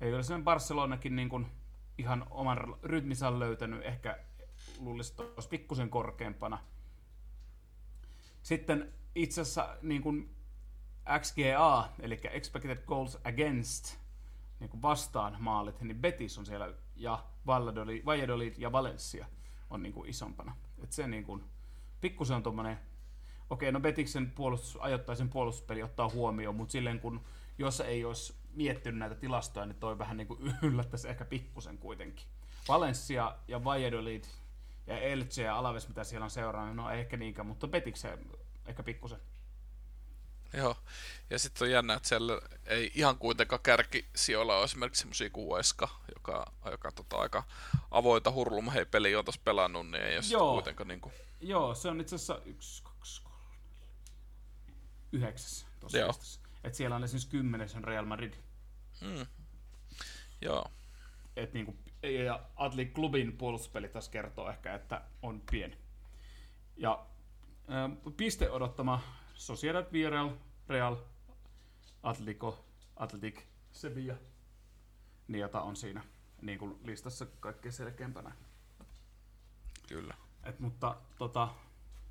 Eli 0.00 0.10
kyllä 0.10 0.22
se 0.22 0.38
Barcelonakin 0.44 1.16
niin 1.16 1.28
kuin 1.28 1.46
ihan 1.98 2.26
oman 2.30 2.76
rytminsä 2.82 3.38
löytänyt, 3.38 3.84
ehkä 3.84 4.18
luulisi, 4.78 5.12
että 5.12 5.22
olisi 5.22 5.48
pikkusen 5.48 5.90
korkeampana. 5.90 6.58
Sitten 8.42 8.92
itse 9.14 9.40
asiassa 9.40 9.76
niin 9.82 10.02
kuin 10.02 10.36
XGA, 11.20 11.88
eli 12.00 12.20
Expected 12.30 12.84
Goals 12.86 13.18
Against, 13.24 13.96
niin 14.60 14.70
kuin 14.70 14.82
vastaan 14.82 15.36
maalit, 15.38 15.80
niin 15.80 16.00
Betis 16.00 16.38
on 16.38 16.46
siellä, 16.46 16.74
ja 16.96 17.24
Valladolid, 17.46 18.04
Valladolid 18.04 18.54
ja 18.58 18.72
Valencia 18.72 19.26
on 19.70 19.82
niin 19.82 19.92
kuin 19.92 20.10
isompana. 20.10 20.56
Et 20.82 20.92
se 20.92 21.06
niin 21.06 21.24
kuin, 21.24 21.44
pikkusen 22.00 22.36
on 22.36 22.42
tuommoinen, 22.42 22.78
okei, 23.50 23.72
no 23.72 23.80
Betiksen 23.80 24.30
puolustus, 24.30 24.78
ajoittaisen 24.80 25.28
puolustuspeli 25.28 25.82
ottaa 25.82 26.08
huomioon, 26.08 26.54
mutta 26.54 26.72
silleen 26.72 27.00
kun 27.00 27.24
jos 27.58 27.80
ei 27.80 28.04
olisi 28.04 28.34
miettinyt 28.56 28.98
näitä 28.98 29.14
tilastoja, 29.14 29.66
niin 29.66 29.76
toi 29.76 29.98
vähän 29.98 30.16
niin 30.16 30.26
kuin 30.26 30.54
yllättäisi 30.62 31.08
ehkä 31.08 31.24
pikkusen 31.24 31.78
kuitenkin. 31.78 32.26
Valencia 32.68 33.36
ja 33.48 33.64
Valladolid 33.64 34.24
ja 34.86 34.98
Elche 34.98 35.42
ja 35.42 35.58
Alaves, 35.58 35.88
mitä 35.88 36.04
siellä 36.04 36.24
on 36.24 36.30
seurannut, 36.30 36.76
no 36.76 36.90
ehkä 36.90 37.16
niinkään, 37.16 37.46
mutta 37.46 37.68
Petikse 37.68 38.18
ehkä 38.66 38.82
pikkusen. 38.82 39.20
Joo, 40.52 40.76
ja 41.30 41.38
sitten 41.38 41.66
on 41.66 41.70
jännä, 41.70 41.94
että 41.94 42.08
siellä 42.08 42.40
ei 42.66 42.92
ihan 42.94 43.18
kuitenkaan 43.18 43.62
kärkisijoilla 43.62 44.56
ole 44.56 44.64
esimerkiksi 44.64 45.00
semmoisia 45.00 45.30
kuin 45.30 45.46
Ueska, 45.46 45.88
joka, 46.14 46.52
joka 46.70 46.92
tota, 46.92 47.16
aika 47.16 47.42
avoita 47.90 48.32
hurlum 48.32 48.70
hei 48.70 48.84
peli 48.84 49.16
on 49.16 49.24
tuossa 49.24 49.40
pelannut, 49.44 49.90
niin 49.90 50.02
ei 50.02 50.16
ole 50.16 50.24
Joo. 50.30 50.52
kuitenkaan 50.52 50.88
niin 50.88 51.00
kuin... 51.00 51.14
Joo, 51.40 51.74
se 51.74 51.88
on 51.88 52.00
itse 52.00 52.14
asiassa 52.14 52.40
yksi, 52.44 52.82
kaksi, 52.82 53.22
kolme, 53.22 53.56
yhdeksäs 55.12 55.66
tuossa 55.80 55.98
Joo. 55.98 56.14
Että 56.64 56.76
siellä 56.76 56.96
on 56.96 57.04
esimerkiksi 57.04 57.28
kymmenes 57.28 57.74
on 57.74 57.84
Real 57.84 58.04
Madrid. 58.04 58.34
Mm. 59.00 59.26
Joo. 60.40 60.64
Et 61.36 61.52
niinku, 61.52 61.76
ja 62.24 62.40
Atli 62.56 62.86
Klubin 62.86 63.36
puolustuspeli 63.36 63.88
taas 63.88 64.08
kertoo 64.08 64.50
ehkä, 64.50 64.74
että 64.74 65.02
on 65.22 65.42
pieni. 65.50 65.78
Ja 66.76 67.06
ä, 67.70 68.12
piste 68.16 68.50
odottama 68.50 69.02
Sociedad 69.34 69.92
Villarreal, 69.92 70.30
Real, 70.68 70.96
Atletico, 72.02 72.64
Atletic, 72.96 73.40
Sevilla, 73.72 74.14
niin 75.28 75.40
jota 75.40 75.62
on 75.62 75.76
siinä 75.76 76.04
niin 76.42 76.58
kuin 76.58 76.78
listassa 76.84 77.26
kaikkein 77.40 77.72
selkeämpänä. 77.72 78.32
Kyllä. 79.88 80.14
Et, 80.44 80.60
mutta 80.60 80.96
tota, 81.18 81.48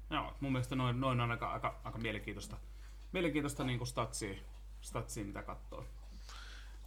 joo, 0.09 0.33
mun 0.39 0.51
mielestä 0.51 0.75
noin, 0.75 0.99
noin 0.99 1.21
on 1.21 1.31
aika, 1.31 1.51
aika, 1.51 1.81
aika 1.83 1.97
mielenkiintoista, 1.97 2.57
mielenkiintoista 3.11 3.63
niin 3.63 3.77
kuin 3.77 3.87
statsia, 3.87 4.37
statsia, 4.81 5.25
mitä 5.25 5.43
katsoo. 5.43 5.85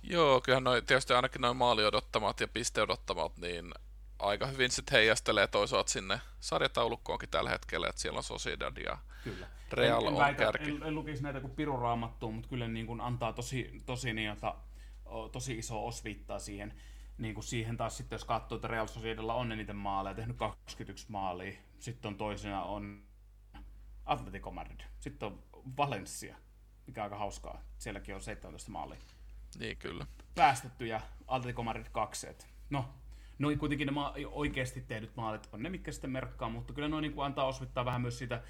Joo, 0.02 0.40
kyllähän 0.40 0.64
noi, 0.64 0.82
tietysti 0.82 1.12
ainakin 1.12 1.40
noin 1.40 1.56
maali 1.56 1.84
odottamat 1.84 2.40
ja 2.40 2.48
piste 2.48 2.82
odottamat, 2.82 3.36
niin 3.36 3.74
aika 4.18 4.46
hyvin 4.46 4.70
sitten 4.70 4.92
heijastelee 4.92 5.46
toisaalta 5.46 5.90
sinne 5.90 6.20
sarjataulukkoonkin 6.40 7.28
tällä 7.28 7.50
hetkellä, 7.50 7.88
että 7.88 8.00
siellä 8.00 8.16
on 8.16 8.24
Sociedad 8.24 8.76
ja 8.76 8.98
kyllä. 9.24 9.46
Real 9.72 10.00
en, 10.00 10.06
en 10.06 10.12
on 10.12 10.18
väitä, 10.18 10.44
kärki. 10.44 10.70
En, 10.70 10.82
en, 10.82 10.94
lukisi 10.94 11.22
näitä 11.22 11.40
kuin 11.40 11.54
piruraamattua, 11.54 12.30
mutta 12.30 12.48
kyllä 12.48 12.68
niin 12.68 12.86
kuin 12.86 13.00
antaa 13.00 13.32
tosi, 13.32 13.82
tosi, 13.86 14.12
niin, 14.12 14.30
että, 14.30 14.54
tosi 15.32 15.58
iso 15.58 15.86
osviittaa 15.86 16.38
siihen. 16.38 16.74
Niin 17.18 17.34
kuin 17.34 17.44
siihen 17.44 17.76
taas 17.76 17.96
sitten, 17.96 18.16
jos 18.16 18.24
katsoo, 18.24 18.56
että 18.56 18.68
Real 18.68 18.86
Sociedadilla 18.86 19.34
on 19.34 19.52
eniten 19.52 19.76
maaleja, 19.76 20.14
tehnyt 20.14 20.36
21 20.36 21.06
maalia. 21.08 21.52
Sitten 21.78 22.08
on 22.08 22.16
toisena 22.16 22.62
on 22.62 23.02
Atletico 24.04 24.50
Madrid. 24.50 24.80
Sitten 24.98 25.26
on 25.26 25.42
Valencia, 25.76 26.36
mikä 26.86 27.00
on 27.00 27.04
aika 27.04 27.18
hauskaa. 27.18 27.62
Sielläkin 27.78 28.14
on 28.14 28.20
17 28.20 28.70
maalia. 28.70 28.98
Niin, 29.58 29.76
kyllä. 29.76 30.06
Päästetty 30.34 30.86
ja 30.86 31.00
Atletico 31.28 31.62
Madrid 31.62 31.86
kaksi. 31.92 32.26
no, 32.70 32.94
noin 33.38 33.58
kuitenkin 33.58 33.86
ne 33.86 33.92
ma- 33.92 34.14
oikeasti 34.26 34.80
tehdyt 34.80 35.16
maalit 35.16 35.48
on 35.52 35.62
ne, 35.62 35.68
mitkä 35.70 35.92
sitten 35.92 36.10
merkkaa, 36.10 36.48
mutta 36.48 36.72
kyllä 36.72 36.88
noin 36.88 37.02
niin 37.02 37.14
antaa 37.24 37.46
osvittaa 37.46 37.84
vähän 37.84 38.00
myös 38.00 38.18
sitä 38.18 38.42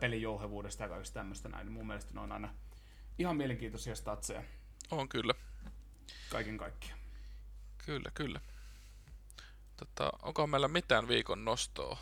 pelin 0.00 0.22
jouhevuudesta 0.22 0.82
ja 0.82 0.88
kaikesta 0.88 1.14
tämmöistä 1.14 1.48
näin. 1.48 1.72
Mun 1.72 1.86
mielestä 1.86 2.14
ne 2.14 2.20
on 2.20 2.32
aina 2.32 2.54
ihan 3.18 3.36
mielenkiintoisia 3.36 3.96
statseja. 3.96 4.42
On 4.90 5.08
kyllä. 5.08 5.34
Kaiken 6.30 6.58
kaikkiaan. 6.58 6.98
Kyllä, 7.86 8.10
kyllä. 8.14 8.40
Tota, 9.76 10.12
onko 10.22 10.46
meillä 10.46 10.68
mitään 10.68 11.08
viikon 11.08 11.44
nostoa? 11.44 11.98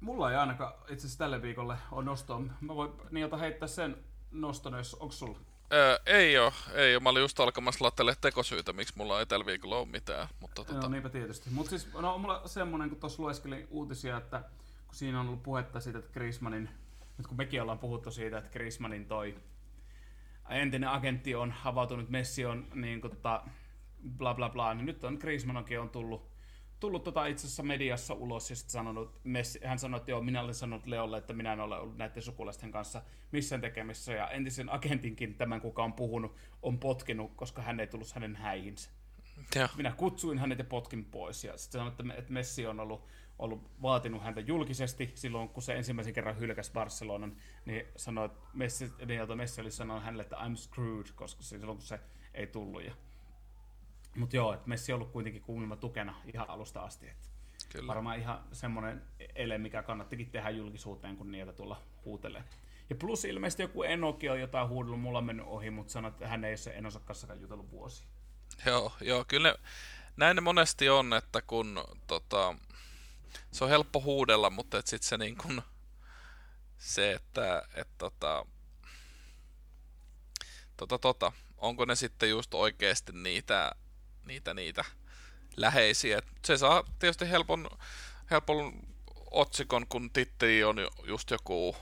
Mulla 0.00 0.30
ei 0.30 0.36
ainakaan 0.36 0.72
itse 0.88 0.94
asiassa 0.94 1.18
tälle 1.18 1.42
viikolle 1.42 1.78
on 1.92 2.04
nostoa. 2.04 2.40
Mä 2.60 2.74
voin 2.74 2.92
niiltä 3.10 3.36
heittää 3.36 3.68
sen 3.68 4.04
noston, 4.30 4.74
jos 4.78 4.94
onko 4.94 5.12
sulla? 5.12 5.38
Öö, 5.72 5.98
ei 6.06 6.38
oo, 6.38 6.52
ei 6.74 6.94
oo. 6.94 7.00
Mä 7.00 7.08
olin 7.08 7.20
just 7.20 7.40
alkamassa 7.40 7.84
laittelee 7.84 8.14
tekosyitä, 8.20 8.72
miksi 8.72 8.94
mulla 8.96 9.20
ei 9.20 9.26
tällä 9.26 9.46
viikolla 9.46 9.76
ole 9.76 9.86
mitään. 9.86 10.28
Mutta 10.40 10.64
tota... 10.64 10.74
Joo, 10.74 10.88
niinpä 10.88 11.08
tietysti. 11.08 11.50
Mutta 11.50 11.70
siis 11.70 11.92
no, 11.92 12.18
mulla 12.18 12.42
semmonen, 12.48 12.88
kun 12.88 13.00
tuossa 13.00 13.22
lueskelin 13.22 13.66
uutisia, 13.70 14.16
että 14.16 14.42
kun 14.86 14.94
siinä 14.94 15.20
on 15.20 15.26
ollut 15.26 15.42
puhetta 15.42 15.80
siitä, 15.80 15.98
että 15.98 16.12
Griezmannin 16.12 16.70
Nyt 17.18 17.26
kun 17.26 17.36
mekin 17.36 17.62
ollaan 17.62 17.78
puhuttu 17.78 18.10
siitä, 18.10 18.38
että 18.38 18.50
Griezmannin 18.50 19.06
toi 19.06 19.36
entinen 20.50 20.88
agentti 20.88 21.34
on 21.34 21.50
havautunut, 21.50 22.08
Messi 22.08 22.44
on 22.44 22.66
niin 22.74 23.00
kuin, 23.00 23.10
tota, 23.10 23.42
bla 24.18 24.34
bla 24.34 24.48
bla, 24.48 24.74
niin 24.74 24.86
nyt 24.86 25.04
on 25.04 25.18
Griezmannkin 25.20 25.80
on 25.80 25.90
tullut, 25.90 26.30
tullut 26.80 27.04
tota 27.04 27.26
itse 27.26 27.46
asiassa 27.46 27.62
mediassa 27.62 28.14
ulos 28.14 28.50
ja 28.50 28.56
sitten 28.56 28.72
sanonut, 28.72 29.20
Messi, 29.24 29.60
hän 29.64 29.78
sanoi, 29.78 29.98
että 29.98 30.10
joo, 30.10 30.22
minä 30.22 30.42
olen 30.42 30.54
sanonut 30.54 30.86
Leolle, 30.86 31.18
että 31.18 31.32
minä 31.32 31.52
en 31.52 31.60
ole 31.60 31.78
ollut 31.78 31.96
näiden 31.96 32.22
sukulaisten 32.22 32.70
kanssa 32.70 33.02
missään 33.32 33.60
tekemissä 33.60 34.12
ja 34.12 34.30
entisen 34.30 34.72
agentinkin 34.72 35.34
tämän, 35.34 35.60
kuka 35.60 35.84
on 35.84 35.92
puhunut, 35.92 36.36
on 36.62 36.78
potkinut, 36.78 37.32
koska 37.36 37.62
hän 37.62 37.80
ei 37.80 37.86
tullut 37.86 38.12
hänen 38.12 38.36
häihinsä. 38.36 38.90
Ja. 39.54 39.68
Minä 39.76 39.92
kutsuin 39.92 40.38
hänet 40.38 40.58
ja 40.58 40.64
potkin 40.64 41.04
pois 41.04 41.44
ja 41.44 41.58
sitten 41.58 41.78
sanoin, 41.78 42.18
että 42.18 42.32
Messi 42.32 42.66
on 42.66 42.80
ollut 42.80 43.06
ollut 43.38 43.70
vaatinut 43.82 44.22
häntä 44.22 44.40
julkisesti 44.40 45.12
silloin, 45.14 45.48
kun 45.48 45.62
se 45.62 45.74
ensimmäisen 45.74 46.14
kerran 46.14 46.38
hylkäsi 46.38 46.72
Barcelonan, 46.72 47.36
niin 47.64 47.86
sanoi, 47.96 48.26
että 48.26 48.40
Messi, 48.54 48.92
niin, 49.06 49.36
Messi 49.36 49.60
oli 49.60 49.70
sanonut 49.70 50.04
hänelle, 50.04 50.22
että 50.22 50.36
I'm 50.36 50.56
screwed, 50.56 51.06
koska 51.14 51.42
silloin 51.42 51.78
kun 51.78 51.86
se 51.86 52.00
ei 52.34 52.46
tullut. 52.46 52.84
Ja... 52.84 52.92
Mutta 54.16 54.36
joo, 54.36 54.54
että 54.54 54.68
Messi 54.68 54.92
on 54.92 54.96
ollut 54.96 55.12
kuitenkin 55.12 55.42
kuulemma 55.42 55.76
tukena 55.76 56.14
ihan 56.34 56.50
alusta 56.50 56.80
asti. 56.80 57.08
Että 57.08 57.28
Kyllä. 57.68 57.86
Varmaan 57.86 58.18
ihan 58.18 58.44
semmoinen 58.52 59.02
ele, 59.34 59.58
mikä 59.58 59.82
kannattikin 59.82 60.30
tehdä 60.30 60.50
julkisuuteen, 60.50 61.16
kun 61.16 61.32
niitä 61.32 61.52
tulla 61.52 61.82
huutelee. 62.04 62.44
Ja 62.90 62.96
plus 62.96 63.24
ilmeisesti 63.24 63.62
joku 63.62 63.82
Enoki 63.82 64.28
on 64.28 64.40
jotain 64.40 64.68
huudellut, 64.68 65.00
mulla 65.00 65.18
on 65.18 65.24
mennyt 65.24 65.46
ohi, 65.46 65.70
mutta 65.70 65.92
sanoi, 65.92 66.08
että 66.08 66.28
hän 66.28 66.44
ei 66.44 66.50
ole 66.50 66.56
se 66.56 66.70
Enonsa 66.70 67.00
kanssakaan 67.00 67.40
jutellut 67.40 67.70
vuosi. 67.70 68.04
Joo, 68.66 68.92
joo, 69.00 69.24
kyllä 69.28 69.48
ne, 69.48 69.58
näin 70.16 70.34
ne 70.34 70.40
monesti 70.40 70.88
on, 70.88 71.14
että 71.14 71.42
kun 71.42 71.84
tota, 72.06 72.56
se 73.50 73.64
on 73.64 73.70
helppo 73.70 74.00
huudella, 74.00 74.50
mutta 74.50 74.78
et 74.78 74.86
sit 74.86 75.02
se 75.02 75.18
niin 75.18 75.36
kun, 75.36 75.62
se, 76.78 77.12
että 77.12 77.62
et 77.74 77.88
tota, 77.98 78.46
tota, 80.76 80.98
tota, 80.98 81.32
onko 81.58 81.84
ne 81.84 81.96
sitten 81.96 82.30
just 82.30 82.54
oikeasti 82.54 83.12
niitä, 83.12 83.72
niitä, 84.26 84.54
niitä 84.54 84.84
läheisiä. 85.56 86.22
Se 86.44 86.56
saa 86.56 86.84
tietysti 86.98 87.30
helpon, 87.30 87.68
helpon 88.30 88.72
otsikon, 89.30 89.86
kun 89.86 90.10
titteli 90.10 90.64
on 90.64 90.76
just 91.04 91.30
joku 91.30 91.76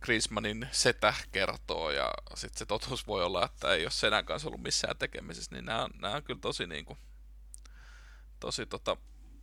Griezmannin 0.00 0.68
setä 0.72 1.14
kertoo, 1.32 1.90
ja 1.90 2.14
sitten 2.34 2.58
se 2.58 2.66
totuus 2.66 3.06
voi 3.06 3.24
olla, 3.24 3.44
että 3.44 3.72
ei 3.72 3.84
ole 3.84 3.90
senän 3.90 4.24
kanssa 4.24 4.48
ollut 4.48 4.62
missään 4.62 4.96
tekemisissä, 4.96 5.54
niin 5.54 5.64
nämä 5.64 5.88
nämä 5.98 6.14
on 6.14 6.22
kyllä 6.22 6.40
tosi 6.40 6.66
niin 6.66 6.84
kuin, 6.84 6.98
tosi 8.40 8.66
tota, 8.66 8.96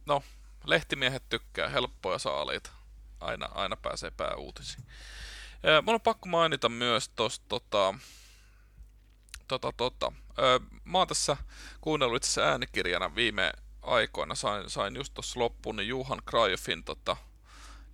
no, 0.06 0.24
lehtimiehet 0.66 1.24
tykkää 1.30 1.70
helppoja 1.70 2.18
saaliita. 2.18 2.70
Aina, 3.20 3.46
aina 3.46 3.78
pääsee 3.78 4.12
pääuutisiin. 4.12 4.86
Mun 5.84 5.96
on 5.96 6.02
pakko 6.02 6.30
mainita 6.30 6.70
myös 6.70 7.10
tuosta 7.10 7.46
tota, 7.50 7.94
tota, 9.48 9.72
tota. 9.78 10.12
Mä 10.84 10.98
oon 10.98 11.08
tässä 11.08 11.38
kuunnellut 11.82 12.26
itse 12.26 12.44
äänikirjana 12.44 13.16
viime 13.16 13.54
aikoina. 13.82 14.36
Sain, 14.36 14.70
sain 14.70 14.96
just 14.96 15.14
tuossa 15.14 15.40
loppuun 15.40 15.76
niin 15.76 15.88
Juhan 15.88 16.22
Cruyffin 16.30 16.84
tota, 16.84 17.18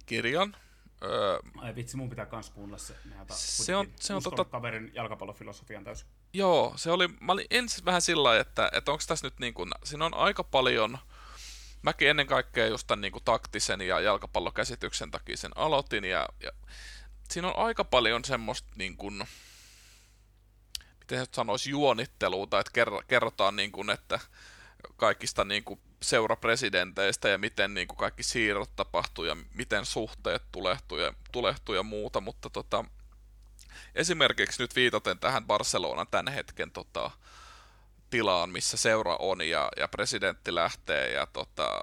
kirjan. 0.05 0.55
Öö, 1.03 1.39
Ai 1.57 1.75
vitsi, 1.75 1.97
mun 1.97 2.09
pitää 2.09 2.25
kans 2.25 2.49
kuunnella 2.49 2.77
se. 2.77 2.95
Se 3.29 3.75
on, 3.75 3.87
se 3.99 4.13
on 4.13 4.23
tota... 4.23 4.45
kaverin 4.45 4.91
jalkapallofilosofian 4.93 5.83
täysin. 5.83 6.07
Joo, 6.33 6.73
se 6.75 6.91
oli, 6.91 7.07
mä 7.07 7.31
olin 7.31 7.47
ensin 7.49 7.85
vähän 7.85 8.01
sillä 8.01 8.23
lailla, 8.23 8.41
että, 8.41 8.69
että 8.73 8.91
onko 8.91 9.03
tässä 9.07 9.27
nyt 9.27 9.39
niin 9.39 9.53
kuin, 9.53 9.71
siinä 9.83 10.05
on 10.05 10.13
aika 10.13 10.43
paljon– 10.43 10.97
mäkin 11.83 12.09
ennen 12.09 12.27
kaikkea 12.27 12.67
just 12.67 12.87
tämän 12.87 13.01
niin 13.01 13.11
kuin 13.11 13.23
taktisen 13.23 13.81
ja 13.81 13.99
jalkapallokäsityksen 13.99 15.11
takia 15.11 15.37
sen 15.37 15.51
aloitin, 15.55 16.03
ja, 16.03 16.29
ja 16.43 16.51
siinä 17.29 17.47
on 17.47 17.65
aika 17.65 17.83
paljon 17.83 18.25
semmoista 18.25 18.69
niin 18.75 18.97
kuin, 18.97 19.23
miten 21.13 21.35
sanoisi, 21.35 21.69
juonittelua, 21.69 22.47
tai 22.47 22.61
että 22.61 23.03
kerrotaan 23.07 23.55
niin 23.55 23.71
kuin, 23.71 23.89
että 23.89 24.19
kaikista 24.95 25.43
niin 25.43 25.63
kuin 25.63 25.79
seurapresidenteistä 26.01 27.29
ja 27.29 27.37
miten 27.37 27.73
niin 27.73 27.87
kuin 27.87 27.97
kaikki 27.97 28.23
siirrot 28.23 28.75
tapahtuu 28.75 29.25
ja 29.25 29.37
miten 29.53 29.85
suhteet 29.85 30.43
tulehtuu 30.51 30.97
ja, 30.97 31.13
tulehtuu 31.31 31.75
ja 31.75 31.83
muuta, 31.83 32.21
mutta 32.21 32.49
tota, 32.49 32.85
esimerkiksi 33.95 34.63
nyt 34.63 34.75
viitaten 34.75 35.19
tähän 35.19 35.45
Barcelonan 35.45 36.07
tämän 36.11 36.33
hetken 36.33 36.71
tota, 36.71 37.11
tilaan, 38.09 38.49
missä 38.49 38.77
seura 38.77 39.15
on 39.19 39.47
ja, 39.47 39.69
ja 39.77 39.87
presidentti 39.87 40.55
lähtee 40.55 41.11
ja 41.11 41.25
tota, 41.25 41.81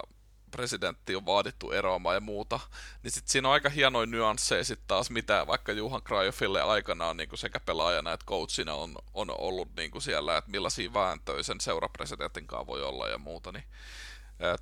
presidentti 0.51 1.17
on 1.17 1.27
vaadittu 1.27 1.73
eroamaan 1.73 2.17
ja 2.17 2.21
muuta, 2.21 2.61
niin 3.03 3.11
sit 3.11 3.29
siinä 3.29 3.49
on 3.49 3.55
aika 3.55 3.69
hienoja 3.69 4.07
nyansseja 4.07 4.65
sitten 4.65 4.89
taas, 4.89 5.11
mitä 5.11 5.47
vaikka 5.47 5.73
Juhan 5.73 6.03
Krajofille 6.03 6.63
aikanaan 6.63 7.17
niin 7.17 7.29
sekä 7.35 7.61
pelaajana 7.61 8.13
että 8.13 8.27
coachina 8.27 8.75
on, 8.75 8.97
on 9.15 9.35
ollut 9.39 9.77
niin 9.77 9.91
kuin 9.91 10.03
siellä, 10.03 10.37
että 10.37 10.51
millaisia 10.51 10.95
vääntöjä 10.95 11.43
sen 11.43 11.61
seurapresidentin 11.61 12.47
kanssa 12.47 12.67
voi 12.67 12.83
olla 12.83 13.09
ja 13.09 13.19
muuta, 13.19 13.53
niin 13.53 13.65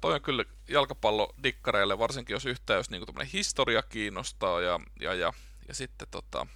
toi 0.01 0.15
on 0.15 0.23
kyllä 0.23 0.45
jalkapallodikkareille, 0.69 1.99
varsinkin 1.99 2.35
jos 2.35 2.47
yhteys 2.47 2.91
niin 2.91 3.07
kuin 3.07 3.27
historia 3.27 3.83
kiinnostaa 3.83 4.61
ja, 4.61 4.81
ja, 5.01 5.15
ja, 5.15 5.33
ja 5.69 5.75
sitten 5.75 6.09
tota, 6.11 6.47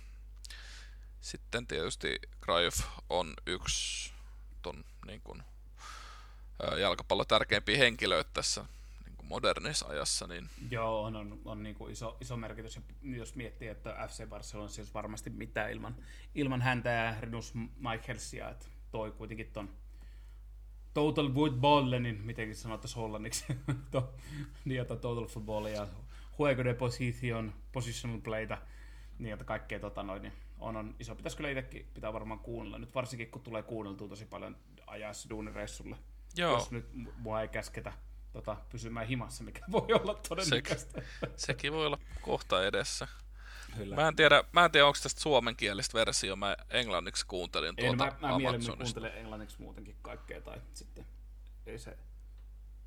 sitten 1.21 1.67
tietysti 1.67 2.19
Krajof 2.41 2.81
on 3.09 3.35
yksi 3.47 4.13
ton 4.63 4.85
niin 5.07 5.21
kuin, 5.21 5.43
jalkapallon 6.79 7.27
tärkeimpiä 7.27 7.79
henkilöitä 7.79 8.31
tässä 8.35 8.61
kuin 8.61 8.82
modernissa 9.33 9.87
ajassa. 9.89 10.27
Niin... 10.27 10.49
Joo, 10.71 11.03
on, 11.03 11.17
on, 11.17 11.41
on 11.45 11.63
niin 11.63 11.75
kuin 11.75 11.93
iso, 11.93 12.17
iso 12.21 12.37
merkitys. 12.37 12.81
Jos 13.03 13.35
miettii, 13.35 13.69
että 13.69 14.09
FC 14.09 14.27
Barcelona 14.27 14.69
siis 14.69 14.95
varmasti 14.95 15.31
mitään 15.31 15.73
ilman, 15.73 15.97
ilman 16.35 16.63
häntä 16.63 16.91
ja 16.91 17.21
Renus 17.21 17.55
Michaelsia, 17.55 18.51
että 18.51 18.67
toi 18.91 19.11
kuitenkin 19.11 19.51
ton 19.53 19.71
Total 20.95 21.33
Football, 21.33 21.99
niin 22.01 22.21
mitenkin 22.25 22.57
sanottaisiin 22.57 23.03
hollanniksi, 23.03 23.45
to, 23.91 24.15
niin, 24.65 24.87
Total 24.87 25.27
Football 25.27 25.67
ja 25.67 25.87
Juego 26.39 26.65
de 26.65 26.75
Position, 26.75 27.53
Positional 27.73 28.21
Playta, 28.21 28.59
niin 29.19 29.33
että 29.33 29.45
kaikkea 29.45 29.81
tota 29.81 30.03
noin, 30.03 30.23
niin 30.23 30.33
on, 30.59 30.77
on 30.77 30.95
iso. 31.01 31.15
Pitäisi 31.15 31.37
kyllä 31.37 31.51
itsekin 31.51 31.87
pitää 31.95 32.13
varmaan 32.13 32.41
kuunnella, 32.41 32.79
nyt 32.79 32.95
varsinkin 32.95 33.31
kun 33.31 33.43
tulee 33.43 33.63
kuunneltua 33.63 34.09
tosi 34.09 34.27
paljon 34.27 34.57
ajaessa 34.87 35.31
duunireissulle. 35.31 35.97
Joo. 36.37 36.53
Jos 36.53 36.71
nyt 36.71 36.89
mua 37.17 37.43
ei 37.43 37.49
käsketä 37.49 37.93
tota, 38.33 38.57
pysymään 38.71 39.07
himassa, 39.07 39.45
mikä 39.45 39.61
voi 39.73 39.87
olla 40.03 40.15
todennäköistä. 40.29 41.03
Se, 41.21 41.31
sekin 41.37 41.73
voi 41.73 41.87
olla 41.87 41.99
kohta 42.21 42.67
edessä. 42.67 43.09
Kyllä. 43.77 43.97
Mä 43.97 44.09
en 44.09 44.17
tiedä, 44.17 44.45
mä 44.53 44.65
en 44.65 44.71
tiedä 44.71 44.87
onko 44.87 44.99
tästä 45.03 45.21
suomenkielistä 45.21 45.99
versio, 45.99 46.37
mä 46.37 46.57
englanniksi 46.71 47.27
kuuntelin 47.27 47.77
tuota 47.77 48.07
en, 48.07 48.15
mä, 48.21 48.29
mä 48.29 48.39
mieluummin 48.39 48.77
kuuntelen 48.77 49.17
englanniksi 49.17 49.57
muutenkin 49.61 49.97
kaikkea, 50.03 50.41
tai 50.41 50.61
sitten 50.75 51.07
ei 51.67 51.79
se... 51.79 51.99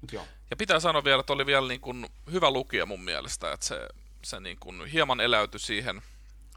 Mut 0.02 0.14
joo. 0.14 0.28
Ja 0.50 0.56
pitää 0.56 0.80
sanoa 0.80 1.04
vielä, 1.04 1.20
että 1.20 1.34
oli 1.34 1.46
vielä 1.46 1.68
niin 1.68 1.82
kuin 1.82 2.06
hyvä 2.32 2.52
lukija 2.52 2.86
mun 2.86 3.02
mielestä, 3.02 3.54
että 3.54 3.66
se, 3.66 3.88
se 4.24 4.40
niin 4.40 4.58
kuin 4.60 4.86
hieman 4.86 5.20
eläytyi 5.20 5.60
siihen, 5.60 6.02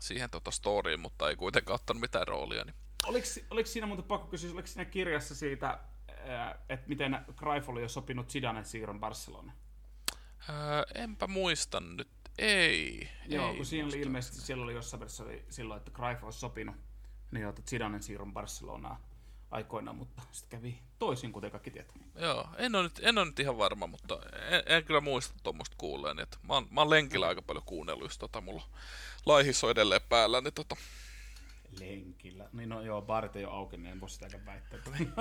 siihen 0.01 0.30
tota 0.30 0.51
storyin, 0.51 1.01
mutta 1.01 1.28
ei 1.28 1.36
kuitenkaan 1.36 1.74
ottanut 1.74 2.01
mitään 2.01 2.28
roolia. 2.28 2.64
Niin 2.64 2.74
Oliko, 3.07 3.26
oliko 3.51 3.66
siinä 3.66 3.86
muuten 3.86 4.05
pakko 4.05 4.26
kysyä, 4.26 4.53
oliko 4.53 4.68
siinä 4.68 4.84
kirjassa 4.84 5.34
siitä, 5.34 5.78
että 6.69 6.89
miten 6.89 7.25
Greif 7.37 7.69
oli 7.69 7.83
jo 7.83 7.89
sopinut 7.89 8.31
Zidanen 8.31 8.64
siirron 8.64 9.01
Barcelona? 9.01 9.53
Öö, 10.49 10.57
enpä 10.95 11.27
muista 11.27 11.81
nyt. 11.81 12.09
Ei. 12.39 13.09
Joo, 13.27 13.51
ei 13.51 13.57
kun 13.57 13.66
siinä 13.66 13.89
oli 13.89 14.01
ilmeisesti, 14.01 14.41
siellä 14.41 14.64
oli 14.64 14.75
jossain 14.75 15.01
välissä 15.01 15.25
oli 15.25 15.45
silloin, 15.51 15.79
että 15.79 15.91
Greif 15.91 16.25
olisi 16.25 16.39
sopinut 16.39 16.77
niin, 17.31 17.49
että 17.49 17.62
Zidanen 17.71 18.03
siirron 18.03 18.33
Barcelonaa 18.33 19.09
aikoinaan, 19.51 19.97
mutta 19.97 20.23
sitten 20.33 20.59
kävi 20.59 20.79
toisin, 20.99 21.33
kuten 21.33 21.51
kaikki 21.51 21.71
tietää. 21.71 21.97
Joo, 22.14 22.49
en 22.57 22.75
ole 22.75 22.83
nyt, 22.83 23.01
en 23.03 23.19
ole 23.19 23.27
nyt 23.27 23.41
ihan 23.41 23.59
varma, 23.59 23.87
mutta 23.87 24.19
en, 24.51 24.62
en 24.66 24.85
kyllä 24.85 25.01
muista 25.01 25.35
tuommoista 25.43 25.77
kuulleen. 25.79 26.19
Että 26.19 26.39
mä, 26.43 26.55
oon, 26.55 26.66
mä 26.71 26.81
oon 26.81 26.91
lenkillä 26.91 27.27
aika 27.27 27.43
paljon 27.43 27.64
kuunnellut, 27.64 28.05
jos 28.05 28.19
tota, 28.19 28.41
mulla 28.41 28.62
laihissa 29.27 29.66
on 29.66 29.71
edelleen 29.71 30.01
päällä, 30.09 30.41
niin 30.41 30.55
tota, 30.55 30.77
lenkillä. 31.81 32.49
Niin 32.53 32.69
no 32.69 32.83
joo, 32.83 33.03
baarit 33.03 33.37
ei 33.37 33.45
ole 33.45 33.55
auki, 33.55 33.77
niin 33.77 33.87
en 33.87 34.01
voi 34.01 34.11
sitäkään 34.11 34.47
väittää. 34.47 34.79
niin, 34.99 35.12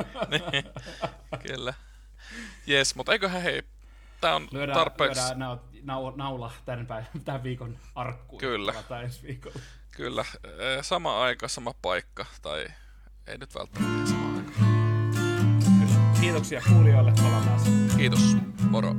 kyllä. 1.47 1.73
Jes, 2.67 2.95
mutta 2.95 3.11
eiköhän 3.11 3.41
hei, 3.41 3.63
tää 4.21 4.35
on 4.35 4.47
lyödään, 4.51 4.77
tarpeeksi... 4.77 5.21
Lyödään 5.21 5.59
naula, 5.83 6.13
naula 6.15 6.51
tämän, 6.65 6.87
päivän, 6.87 7.07
tämän 7.25 7.43
viikon 7.43 7.77
arkkuun. 7.95 8.39
Kyllä. 8.39 8.73
ensi 9.03 9.27
viikolla. 9.27 9.59
Kyllä, 9.91 10.25
sama 10.81 11.21
aika, 11.21 11.47
sama 11.47 11.73
paikka, 11.81 12.25
tai 12.41 12.67
ei 13.27 13.37
nyt 13.37 13.55
välttämättä 13.55 14.09
sama 14.09 14.37
aika. 14.37 14.51
Kiitoksia 16.21 16.61
kuulijoille, 16.69 17.13
palataan. 17.23 17.59
Kiitos, 17.97 18.37
moro. 18.69 18.95